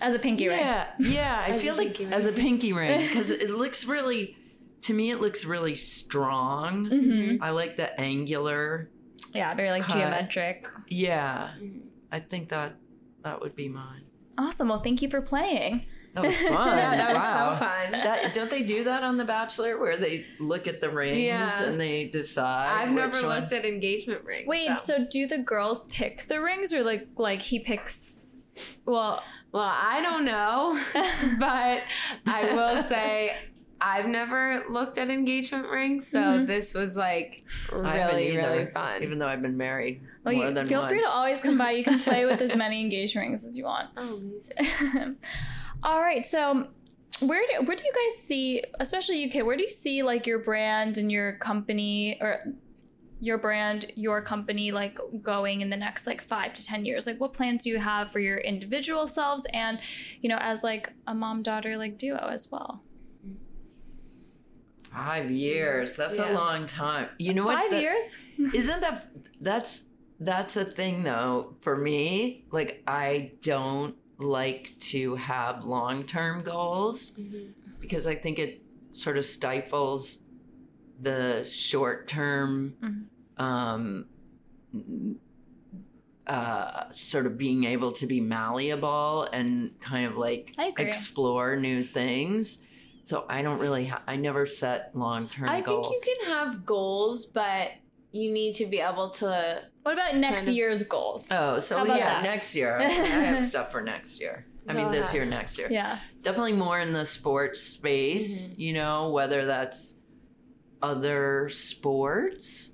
as 0.00 0.14
a 0.14 0.18
pinky 0.18 0.48
ring. 0.48 0.60
yeah, 0.60 0.88
yeah. 0.98 1.42
I 1.46 1.58
feel 1.58 1.74
like 1.76 1.98
ring. 1.98 2.12
as 2.12 2.26
a 2.26 2.32
pinky 2.32 2.72
ring 2.72 3.00
because 3.00 3.30
it 3.30 3.50
looks 3.50 3.84
really, 3.86 4.36
to 4.82 4.92
me, 4.94 5.10
it 5.10 5.20
looks 5.20 5.44
really 5.44 5.74
strong. 5.74 6.86
hmm 6.86 7.36
I 7.42 7.50
like 7.50 7.76
the 7.76 7.98
angular. 8.00 8.90
Yeah, 9.34 9.54
very 9.54 9.70
like 9.70 9.82
Cut. 9.82 9.94
geometric. 9.96 10.68
Yeah, 10.88 11.50
Mhm. 11.62 11.80
I 12.12 12.20
think 12.20 12.48
that 12.50 12.76
that 13.22 13.40
would 13.40 13.54
be 13.56 13.68
mine. 13.68 14.02
Awesome. 14.38 14.68
Well, 14.68 14.80
thank 14.82 15.02
you 15.02 15.08
for 15.10 15.20
playing. 15.22 15.86
That 16.14 16.24
was 16.24 16.36
fun. 16.40 16.50
Yeah, 16.78 16.96
that 16.96 17.14
was 17.14 17.22
so 17.22 17.64
fun. 17.66 17.92
That, 17.92 18.34
don't 18.34 18.50
they 18.50 18.62
do 18.62 18.84
that 18.84 19.02
on 19.04 19.16
The 19.16 19.24
Bachelor 19.24 19.78
where 19.78 19.96
they 19.96 20.26
look 20.40 20.66
at 20.66 20.80
the 20.80 20.90
rings 20.90 21.22
Yeah. 21.22 21.62
and 21.62 21.80
they 21.80 22.06
decide? 22.06 22.82
I've 22.82 22.88
which 22.88 22.96
never 23.14 23.26
one? 23.28 23.40
looked 23.40 23.52
at 23.52 23.64
engagement 23.64 24.24
rings. 24.24 24.46
Wait, 24.48 24.80
so. 24.80 25.06
do 25.08 25.26
the 25.26 25.38
girls 25.38 25.84
pick 25.84 26.26
the 26.26 26.40
rings, 26.40 26.72
or 26.74 26.82
like 26.82 27.06
like 27.16 27.42
he 27.42 27.60
picks? 27.60 28.38
Well, 28.84 29.22
Well, 29.52 29.62
I 29.72 30.00
don't 30.02 30.24
know, 30.24 30.80
but 31.38 31.82
I 32.26 32.54
will 32.54 32.82
say 32.92 33.36
I've 33.80 34.06
never 34.06 34.64
looked 34.68 34.98
at 34.98 35.08
engagement 35.10 35.68
rings, 35.70 36.06
so 36.06 36.18
Mhm. 36.20 36.46
this 36.46 36.74
was 36.74 36.96
like 36.96 37.44
really, 37.72 38.32
either, 38.32 38.40
really 38.48 38.66
fun. 38.66 39.02
Even 39.02 39.18
though 39.18 39.26
I've 39.28 39.40
been 39.42 39.56
married 39.56 40.02
well, 40.24 40.34
more 40.34 40.48
you, 40.48 40.54
than 40.54 40.68
feel 40.68 40.80
once. 40.80 40.90
free 40.92 41.00
to 41.00 41.08
always 41.08 41.40
come 41.40 41.56
by. 41.56 41.70
You 41.70 41.84
can 41.84 41.98
play 42.00 42.26
with 42.26 42.42
as 42.42 42.54
many 42.56 42.80
engagement 42.80 43.26
rings 43.28 43.46
as 43.46 43.56
you 43.56 43.64
want. 43.64 43.88
oh, 43.96 44.20
amazing. 44.22 45.16
All 45.82 46.00
right, 46.00 46.26
so 46.26 46.68
where 47.20 47.42
do 47.46 47.64
where 47.64 47.76
do 47.76 47.82
you 47.84 47.92
guys 47.92 48.22
see, 48.22 48.62
especially 48.78 49.24
UK, 49.24 49.44
where 49.44 49.56
do 49.56 49.62
you 49.62 49.70
see 49.70 50.02
like 50.02 50.26
your 50.26 50.38
brand 50.40 50.98
and 50.98 51.10
your 51.10 51.36
company 51.38 52.18
or 52.20 52.54
your 53.22 53.36
brand, 53.38 53.92
your 53.96 54.22
company 54.22 54.72
like 54.72 54.98
going 55.22 55.60
in 55.60 55.68
the 55.70 55.76
next 55.76 56.06
like 56.06 56.20
five 56.22 56.52
to 56.54 56.64
ten 56.64 56.84
years? 56.84 57.06
Like 57.06 57.20
what 57.20 57.32
plans 57.32 57.64
do 57.64 57.70
you 57.70 57.78
have 57.78 58.10
for 58.10 58.20
your 58.20 58.38
individual 58.38 59.06
selves 59.06 59.46
and 59.52 59.80
you 60.22 60.28
know, 60.28 60.38
as 60.40 60.62
like 60.62 60.92
a 61.06 61.14
mom 61.14 61.42
daughter 61.42 61.76
like 61.76 61.98
duo 61.98 62.28
as 62.30 62.48
well? 62.50 62.82
Five 64.92 65.30
years. 65.30 65.94
That's 65.96 66.18
Yeah. 66.18 66.32
a 66.32 66.34
long 66.34 66.66
time. 66.66 67.08
You 67.18 67.32
know 67.34 67.44
what? 67.44 67.56
Five 67.58 67.70
That- 67.70 67.82
years? 67.82 68.18
Isn't 68.54 68.80
that 68.80 69.08
that's 69.40 69.84
that's 70.18 70.56
a 70.56 70.64
thing 70.64 71.02
though 71.04 71.54
for 71.60 71.76
me? 71.76 72.44
Like 72.50 72.82
I 72.86 73.32
don't 73.42 73.94
like 74.22 74.74
to 74.80 75.14
have 75.16 75.64
long 75.64 76.04
term 76.04 76.42
goals 76.42 77.12
because 77.80 78.06
I 78.06 78.14
think 78.14 78.38
it 78.38 78.62
sort 78.92 79.16
of 79.18 79.24
stifles 79.24 80.18
the 81.00 81.44
short 81.44 82.08
term 82.08 82.74
Mhm. 82.82 83.42
um 83.42 84.06
uh 86.26 86.90
sort 86.92 87.26
of 87.26 87.36
being 87.36 87.64
able 87.64 87.92
to 87.92 88.06
be 88.06 88.20
malleable 88.20 89.26
and 89.32 89.78
kind 89.80 90.06
of 90.06 90.16
like 90.16 90.54
explore 90.78 91.56
new 91.56 91.82
things. 91.82 92.58
So 93.02 93.24
I 93.28 93.42
don't 93.42 93.58
really 93.58 93.86
ha- 93.86 94.02
I 94.06 94.16
never 94.16 94.46
set 94.46 94.94
long 94.94 95.28
term 95.28 95.46
goals. 95.46 95.56
I 95.58 95.60
goals. 95.62 95.88
think 95.88 96.06
you 96.06 96.14
can 96.24 96.26
have 96.34 96.64
goals, 96.66 97.24
but 97.26 97.70
you 98.12 98.30
need 98.32 98.54
to 98.56 98.66
be 98.66 98.78
able 98.80 99.10
to. 99.10 99.62
What 99.82 99.94
about 99.94 100.16
next 100.16 100.42
Kind 100.42 100.48
of- 100.50 100.54
year's 100.56 100.82
goals? 100.82 101.26
Oh, 101.30 101.58
so 101.58 101.84
yeah, 101.84 101.96
that? 101.96 102.22
next 102.22 102.54
year. 102.54 102.76
I 102.80 102.84
have 102.88 103.46
stuff 103.46 103.70
for 103.72 103.80
next 103.80 104.20
year. 104.20 104.46
I 104.68 104.72
mean, 104.74 104.92
this 104.92 105.12
year, 105.14 105.24
next 105.24 105.58
year. 105.58 105.68
Yeah. 105.70 105.98
Definitely 106.22 106.52
more 106.52 106.78
in 106.78 106.92
the 106.92 107.04
sports 107.04 107.60
space, 107.60 108.48
Mm-hmm. 108.48 108.60
you 108.60 108.72
know, 108.74 109.10
whether 109.10 109.46
that's 109.46 109.96
other 110.82 111.48
sports 111.48 112.72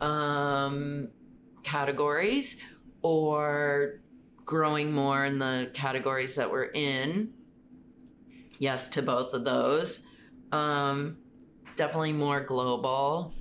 um, 0.00 1.08
categories 1.62 2.56
or 3.02 4.00
growing 4.44 4.92
more 4.92 5.24
in 5.24 5.38
the 5.38 5.70
categories 5.74 6.34
that 6.34 6.50
we're 6.50 6.64
in. 6.74 7.32
Yes 8.58 8.88
to 8.88 9.02
both 9.02 9.32
of 9.32 9.44
those. 9.44 10.00
Um, 10.52 11.18
definitely 11.76 12.12
more 12.14 12.40
global. 12.40 13.32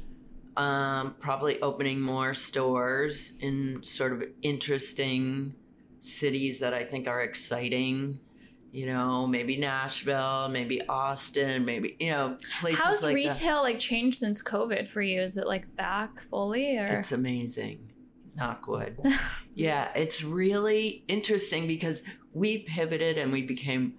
Um, 0.57 1.15
probably 1.19 1.61
opening 1.61 2.01
more 2.01 2.33
stores 2.33 3.33
in 3.39 3.83
sort 3.83 4.11
of 4.13 4.23
interesting 4.41 5.53
cities 5.99 6.59
that 6.61 6.73
I 6.73 6.83
think 6.83 7.07
are 7.07 7.21
exciting. 7.21 8.19
You 8.71 8.85
know, 8.87 9.25
maybe 9.27 9.55
Nashville, 9.57 10.49
maybe 10.49 10.85
Austin, 10.87 11.63
maybe 11.63 11.95
you 11.99 12.11
know 12.11 12.37
places 12.59 12.79
How's 12.81 13.03
like 13.03 13.11
that. 13.11 13.15
retail 13.15 13.61
like 13.61 13.79
changed 13.79 14.17
since 14.17 14.41
COVID 14.43 14.87
for 14.87 15.01
you? 15.01 15.21
Is 15.21 15.37
it 15.37 15.47
like 15.47 15.73
back 15.75 16.19
fully 16.21 16.77
or? 16.77 16.87
It's 16.87 17.11
amazing. 17.11 17.91
Not 18.35 18.61
good. 18.61 18.99
yeah, 19.55 19.89
it's 19.95 20.23
really 20.23 21.03
interesting 21.07 21.65
because 21.67 22.03
we 22.33 22.59
pivoted 22.59 23.17
and 23.17 23.31
we 23.31 23.41
became 23.41 23.93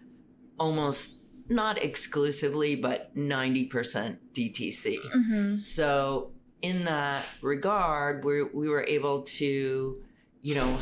almost 0.60 1.14
not 1.48 1.82
exclusively, 1.82 2.76
but 2.76 3.16
90% 3.16 4.18
DTC. 4.34 4.98
hmm 5.12 5.56
So, 5.56 6.30
in 6.62 6.84
that 6.84 7.24
regard, 7.40 8.24
we, 8.24 8.42
we 8.42 8.68
were 8.68 8.84
able 8.84 9.22
to, 9.22 10.02
you 10.42 10.54
know, 10.54 10.78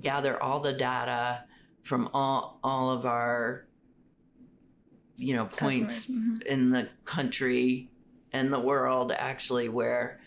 gather 0.00 0.42
all 0.42 0.60
the 0.60 0.72
data 0.72 1.44
from 1.82 2.08
all, 2.14 2.58
all 2.62 2.90
of 2.90 3.06
our, 3.06 3.66
you 5.16 5.36
know, 5.36 5.46
points 5.46 6.06
mhm. 6.06 6.42
in 6.42 6.70
the 6.70 6.88
country 7.04 7.90
and 8.32 8.52
the 8.52 8.58
world 8.60 9.12
actually 9.12 9.68
where 9.68 10.20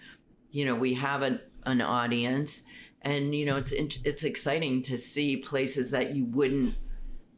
you 0.52 0.66
know 0.66 0.76
we 0.76 0.94
have 0.94 1.22
an, 1.22 1.40
an 1.66 1.82
audience 1.82 2.64
and 3.02 3.36
you 3.36 3.46
know 3.46 3.58
it's 3.58 3.72
it's 3.72 4.24
exciting 4.24 4.84
to 4.84 4.98
see 4.98 5.38
places 5.38 5.92
that 5.92 6.16
you 6.16 6.26
wouldn't 6.26 6.76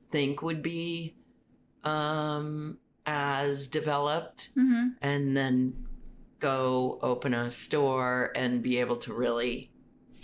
think 0.09 0.41
would 0.41 0.61
be 0.61 1.15
um 1.83 2.77
as 3.05 3.67
developed 3.67 4.49
Mhm. 4.57 4.95
and 5.01 5.35
then 5.35 5.86
go 6.39 6.99
open 7.01 7.33
a 7.33 7.49
store 7.51 8.31
and 8.35 8.61
be 8.61 8.79
able 8.79 8.97
to 8.97 9.13
really 9.13 9.71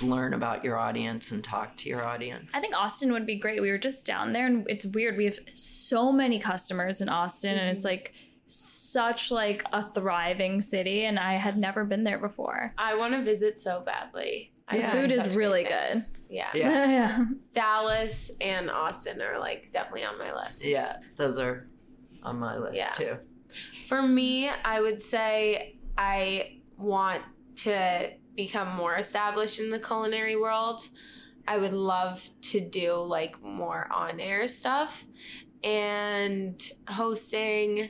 learn 0.02 0.34
about 0.34 0.64
your 0.64 0.78
audience 0.78 1.32
and 1.32 1.44
talk 1.44 1.78
to 1.78 1.88
your 1.88 2.04
audience 2.04 2.52
I 2.54 2.60
think 2.60 2.76
Austin 2.76 3.12
would 3.14 3.26
be 3.26 3.38
great. 3.38 3.62
We 3.62 3.70
were 3.70 3.78
just 3.78 4.06
down 4.06 4.34
there, 4.34 4.46
and 4.46 4.68
it's 4.68 4.86
weird. 4.86 5.18
We 5.18 5.26
have 5.26 5.40
so 5.56 6.12
many 6.12 6.40
customers 6.40 7.02
in 7.02 7.10
Austin, 7.10 7.58
and 7.58 7.70
it's 7.70 7.86
mm-hmm. 7.86 7.90
like 7.90 8.14
such 8.46 9.32
like 9.32 9.64
a 9.72 9.90
thriving 9.94 10.62
city. 10.62 11.06
And 11.06 11.18
I 11.18 11.34
had 11.34 11.58
never 11.58 11.86
been 11.86 12.04
there 12.04 12.20
before. 12.20 12.74
I 12.78 12.96
want 12.96 13.14
to 13.14 13.24
visit 13.24 13.60
so 13.60 13.82
badly. 13.86 14.54
The 14.72 14.82
heard 14.82 15.10
food 15.10 15.12
is 15.12 15.36
really 15.36 15.64
good. 15.64 16.00
Yeah. 16.30 16.50
Yeah. 16.54 16.86
yeah. 16.90 17.26
Dallas 17.54 18.32
and 18.42 18.70
Austin 18.70 19.22
are 19.22 19.38
like 19.40 19.72
definitely 19.72 20.06
on 20.06 20.18
my 20.18 20.34
list. 20.34 20.66
yeah 20.66 21.00
those 21.18 21.38
are 21.38 21.68
on 22.24 22.40
my 22.40 22.58
list 22.58 22.78
Yeah. 22.78 22.92
too 22.92 23.18
For 23.86 24.02
me, 24.02 24.50
I 24.50 24.82
would 24.82 25.02
say 25.02 25.76
I 25.98 26.60
want 26.78 27.24
to 27.58 28.14
become 28.36 28.76
more 28.76 28.96
established 28.96 29.60
in 29.60 29.70
the 29.70 29.80
culinary 29.80 30.36
world. 30.36 30.88
I 31.48 31.58
would 31.58 31.74
love 31.74 32.30
to 32.42 32.62
do 32.62 32.94
like 32.94 33.42
more 33.42 33.88
on 33.92 34.20
air 34.20 34.48
stuff 34.48 35.06
and 35.64 36.62
hosting 36.88 37.90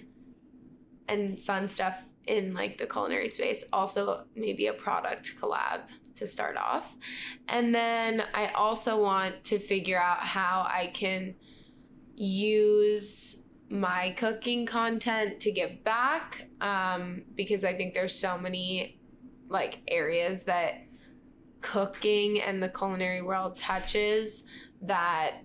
and 1.08 1.40
fun 1.40 1.70
stuff 1.70 2.10
in 2.26 2.54
like 2.54 2.78
the 2.78 2.86
culinary 2.86 3.30
space. 3.30 3.66
Also, 3.72 4.26
maybe 4.36 4.68
a 4.68 4.74
product 4.74 5.34
collab 5.40 5.82
to 6.16 6.28
start 6.28 6.58
off. 6.58 6.96
And 7.48 7.74
then 7.74 8.24
I 8.34 8.48
also 8.48 9.02
want 9.02 9.44
to 9.46 9.60
figure 9.60 10.00
out 10.00 10.20
how 10.20 10.66
I 10.70 10.88
can 10.94 11.36
use 12.16 13.43
my 13.70 14.12
cooking 14.12 14.66
content 14.66 15.40
to 15.42 15.52
give 15.52 15.84
back 15.84 16.48
um, 16.62 17.24
because 17.36 17.64
I 17.64 17.74
think 17.74 17.94
there's 17.94 18.16
so 18.16 18.38
many 18.38 19.00
like 19.50 19.82
areas 19.88 20.44
that 20.44 20.84
cooking 21.62 22.42
and 22.42 22.62
the 22.62 22.70
culinary 22.70 23.22
world 23.22 23.58
touches 23.58 24.44
that 24.82 25.38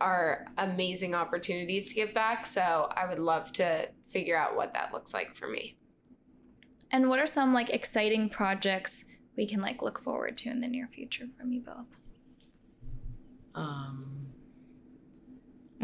are 0.00 0.46
amazing 0.58 1.14
opportunities 1.14 1.88
to 1.88 1.94
give 1.94 2.12
back. 2.12 2.46
So 2.46 2.90
I 2.94 3.08
would 3.08 3.18
love 3.18 3.52
to 3.54 3.88
figure 4.08 4.36
out 4.36 4.56
what 4.56 4.74
that 4.74 4.92
looks 4.92 5.14
like 5.14 5.34
for 5.34 5.48
me. 5.48 5.76
And 6.90 7.08
what 7.08 7.18
are 7.18 7.26
some 7.26 7.52
like 7.52 7.70
exciting 7.70 8.28
projects 8.28 9.04
we 9.36 9.46
can 9.46 9.60
like 9.60 9.82
look 9.82 10.00
forward 10.00 10.36
to 10.38 10.50
in 10.50 10.60
the 10.60 10.68
near 10.68 10.88
future 10.88 11.26
from 11.38 11.52
you 11.52 11.60
both? 11.60 11.86
um 13.56 14.15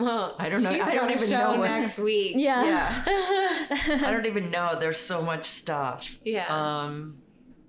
Well, 0.02 0.36
I 0.38 0.48
don't 0.48 0.62
know- 0.62 0.70
I 0.70 0.94
don't 0.94 1.10
even 1.10 1.30
know 1.30 1.50
what- 1.58 1.70
next 1.70 1.98
week. 1.98 2.34
Yeah. 2.36 3.02
I 3.06 4.08
don't 4.10 4.26
even 4.26 4.50
know. 4.50 4.76
There's 4.78 4.98
so 4.98 5.22
much 5.22 5.46
stuff. 5.46 6.18
Yeah. 6.24 6.46
Um, 6.48 7.18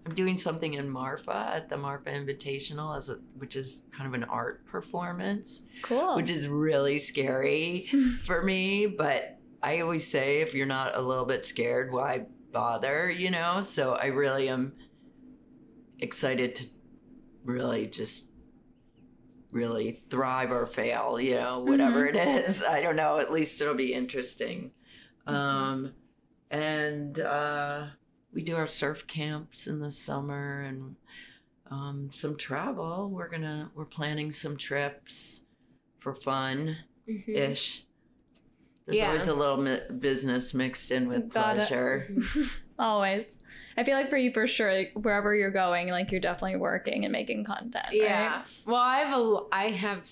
I'm 0.06 0.16
doing 0.16 0.38
something 0.38 0.74
in 0.74 0.90
Marfa 0.90 1.52
at 1.56 1.70
the 1.70 1.78
Marfa 1.78 2.10
Invitational, 2.10 2.98
as 2.98 3.10
a, 3.10 3.16
which 3.38 3.56
is 3.56 3.86
kind 3.92 4.06
of 4.08 4.14
an 4.14 4.26
art 4.26 4.66
performance, 4.66 5.62
cool. 5.82 6.16
which 6.18 6.30
is 6.30 6.48
really 6.48 7.00
scary 7.00 7.88
for 8.26 8.42
me. 8.44 8.86
But 8.86 9.38
I 9.62 9.80
always 9.80 10.06
say, 10.06 10.42
if 10.42 10.54
you're 10.54 10.66
not 10.66 10.98
a 10.98 11.02
little 11.02 11.24
bit 11.26 11.46
scared, 11.46 11.94
why 11.94 12.26
bother? 12.52 13.10
You 13.10 13.32
know. 13.32 13.62
So 13.62 13.94
I 13.94 14.08
really 14.08 14.50
am 14.50 14.74
excited 16.00 16.56
to 16.58 16.66
really 17.46 17.88
just 17.88 18.26
really 19.54 20.04
thrive 20.10 20.52
or 20.52 20.66
fail. 20.66 21.20
You 21.20 21.36
know, 21.36 21.60
whatever 21.60 22.06
it 22.06 22.16
is. 22.16 22.64
I 22.68 22.82
don't 22.82 22.96
know. 22.96 23.20
At 23.20 23.32
least 23.32 23.62
it'll 23.62 23.76
be 23.76 23.94
interesting. 23.94 24.74
Um, 25.28 25.94
and 26.52 27.20
uh, 27.20 27.86
we 28.34 28.42
do 28.44 28.56
our 28.56 28.68
surf 28.68 29.08
camps 29.08 29.68
in 29.68 29.80
the 29.80 29.92
summer 29.92 30.62
and 30.62 30.96
um, 31.72 32.10
some 32.12 32.36
travel. 32.36 33.10
We're 33.10 33.30
gonna 33.30 33.72
we're 33.76 33.86
planning 33.86 34.32
some 34.32 34.58
trips 34.58 35.46
for 36.00 36.14
fun 36.14 36.78
Mhm. 37.10 37.36
ish. 37.36 37.86
There's 38.86 38.98
Yeah. 38.98 39.08
always 39.08 39.28
a 39.28 39.34
little 39.34 39.58
mi- 39.58 39.80
business 40.00 40.54
mixed 40.54 40.92
in 40.92 41.08
with 41.08 41.30
Got 41.30 41.56
pleasure. 41.56 42.14
Always. 42.80 43.38
I 43.78 43.84
feel 43.84 43.96
like 43.96 44.10
for 44.10 44.18
you 44.18 44.34
for 44.34 44.46
sure, 44.48 44.74
like 44.74 44.92
wherever 44.96 45.34
you're 45.36 45.52
going, 45.52 45.90
like 45.90 46.12
you're 46.12 46.20
definitely 46.20 46.58
working 46.58 47.06
and 47.06 47.12
making 47.12 47.46
content. 47.46 47.76
right? 47.88 47.94
Yeah. 47.94 48.44
Well, 48.66 48.76
I 48.82 49.00
have 49.00 49.18
a. 49.20 49.40
I 49.52 49.70
have. 49.70 50.06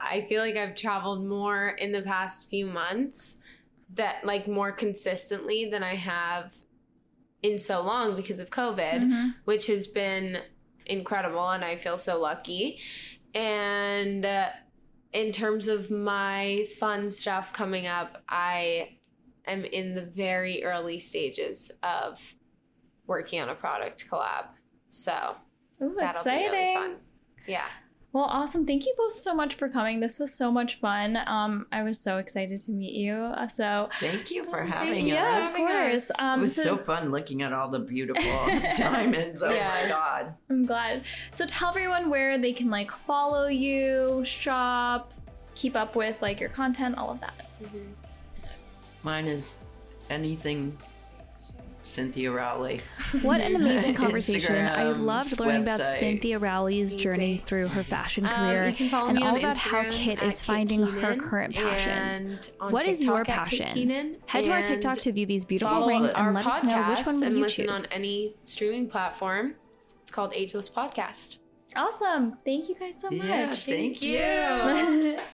I 0.00 0.22
feel 0.28 0.40
like 0.40 0.56
I've 0.56 0.76
traveled 0.76 1.26
more 1.26 1.68
in 1.68 1.92
the 1.92 2.02
past 2.02 2.48
few 2.48 2.66
months, 2.66 3.38
that 3.94 4.24
like 4.24 4.48
more 4.48 4.72
consistently 4.72 5.66
than 5.70 5.82
I 5.82 5.96
have 5.96 6.54
in 7.42 7.58
so 7.58 7.82
long 7.82 8.16
because 8.16 8.40
of 8.40 8.50
COVID, 8.50 9.00
Mhm. 9.02 9.34
which 9.44 9.66
has 9.66 9.86
been 9.86 10.38
incredible, 10.86 11.50
and 11.50 11.64
I 11.64 11.76
feel 11.76 11.98
so 11.98 12.18
lucky. 12.20 12.80
And 13.34 14.24
uh, 14.24 14.48
in 15.16 15.32
terms 15.32 15.66
of 15.66 15.90
my 15.90 16.68
fun 16.78 17.08
stuff 17.08 17.50
coming 17.50 17.86
up, 17.86 18.22
I 18.28 18.98
am 19.46 19.64
in 19.64 19.94
the 19.94 20.04
very 20.04 20.62
early 20.62 21.00
stages 21.00 21.70
of 21.82 22.34
working 23.06 23.40
on 23.40 23.48
a 23.48 23.54
product 23.54 24.04
collab. 24.10 24.48
So 24.90 25.36
Ooh, 25.82 25.94
that'll 25.96 26.20
exciting. 26.20 26.50
be 26.50 26.56
really 26.56 26.74
fun. 26.74 26.96
Yeah. 27.48 27.64
Well, 28.16 28.24
awesome. 28.24 28.64
Thank 28.64 28.86
you 28.86 28.94
both 28.96 29.12
so 29.12 29.34
much 29.34 29.56
for 29.56 29.68
coming. 29.68 30.00
This 30.00 30.18
was 30.18 30.32
so 30.32 30.50
much 30.50 30.76
fun. 30.76 31.18
Um, 31.26 31.66
I 31.70 31.82
was 31.82 32.00
so 32.00 32.16
excited 32.16 32.56
to 32.56 32.72
meet 32.72 32.94
you. 32.94 33.12
Uh, 33.12 33.46
So, 33.46 33.90
Thank 34.00 34.30
you 34.30 34.42
for 34.44 34.60
Thank 34.60 34.72
having 34.72 35.06
yeah, 35.06 35.40
us. 35.44 35.50
of 35.50 35.56
course. 35.58 36.10
Um, 36.18 36.38
it 36.38 36.42
was 36.44 36.56
so, 36.56 36.62
so 36.62 36.76
fun 36.78 37.10
looking 37.10 37.42
at 37.42 37.52
all 37.52 37.68
the 37.68 37.78
beautiful 37.78 38.22
diamonds. 38.78 39.42
Oh 39.42 39.50
my 39.50 39.86
god. 39.90 40.34
I'm 40.48 40.64
glad. 40.64 41.02
So, 41.34 41.44
tell 41.44 41.68
everyone 41.68 42.08
where 42.08 42.38
they 42.38 42.54
can 42.54 42.70
like 42.70 42.90
follow 42.90 43.48
you, 43.48 44.24
shop, 44.24 45.12
keep 45.54 45.76
up 45.76 45.94
with 45.94 46.22
like 46.22 46.40
your 46.40 46.48
content, 46.48 46.96
all 46.96 47.10
of 47.10 47.20
that. 47.20 47.34
Mine 49.02 49.26
is 49.26 49.58
anything 50.08 50.74
Cynthia 51.86 52.30
Rowley. 52.32 52.80
What 53.22 53.40
an 53.40 53.56
amazing 53.56 53.94
conversation. 54.02 54.66
I 54.66 54.84
loved 54.84 55.38
learning 55.40 55.62
about. 55.62 55.80
Cynthia 55.98 56.38
Rowley's 56.38 56.94
journey 56.94 57.42
through 57.46 57.68
her 57.68 57.82
fashion 57.82 58.26
Um, 58.26 58.32
career 58.34 58.66
you 58.68 58.74
can 58.74 58.88
follow 58.88 59.08
and 59.08 59.18
me 59.18 59.22
all 59.24 59.32
on 59.34 59.38
about 59.38 59.56
how 59.56 59.84
Kit 59.90 60.18
at 60.22 60.28
is 60.28 60.42
finding 60.42 60.82
her 60.86 61.16
current 61.16 61.54
passions. 61.54 62.20
and 62.20 62.50
on 62.60 62.72
What 62.72 62.86
is 62.86 63.02
your 63.04 63.18
TikTok 63.24 63.38
at 63.44 63.48
Kit 63.48 63.60
passion? 63.68 64.16
Head 64.26 64.44
to 64.44 64.50
our 64.52 64.62
TikTok 64.62 64.98
to 64.98 65.12
view 65.12 65.26
these 65.26 65.44
beautiful 65.44 65.86
rings 65.86 66.10
and 66.10 66.34
let 66.34 66.46
us 66.46 66.62
know 66.62 66.82
which 66.90 67.06
one 67.06 67.16
will 67.16 67.24
and 67.24 67.36
you 67.36 67.42
listen 67.42 67.66
choose. 67.68 67.78
on 67.78 67.86
any 67.92 68.34
streaming 68.44 68.88
platform. 68.88 69.54
It's 70.02 70.10
called 70.10 70.32
Ageless 70.34 70.68
Podcast. 70.68 71.36
Awesome. 71.74 72.38
Thank 72.44 72.68
you 72.68 72.74
guys 72.74 72.98
so 73.00 73.10
Yeah, 73.10 73.46
much. 73.46 73.64
thank 73.64 74.00
you. 74.02 74.18
you. 74.18 75.16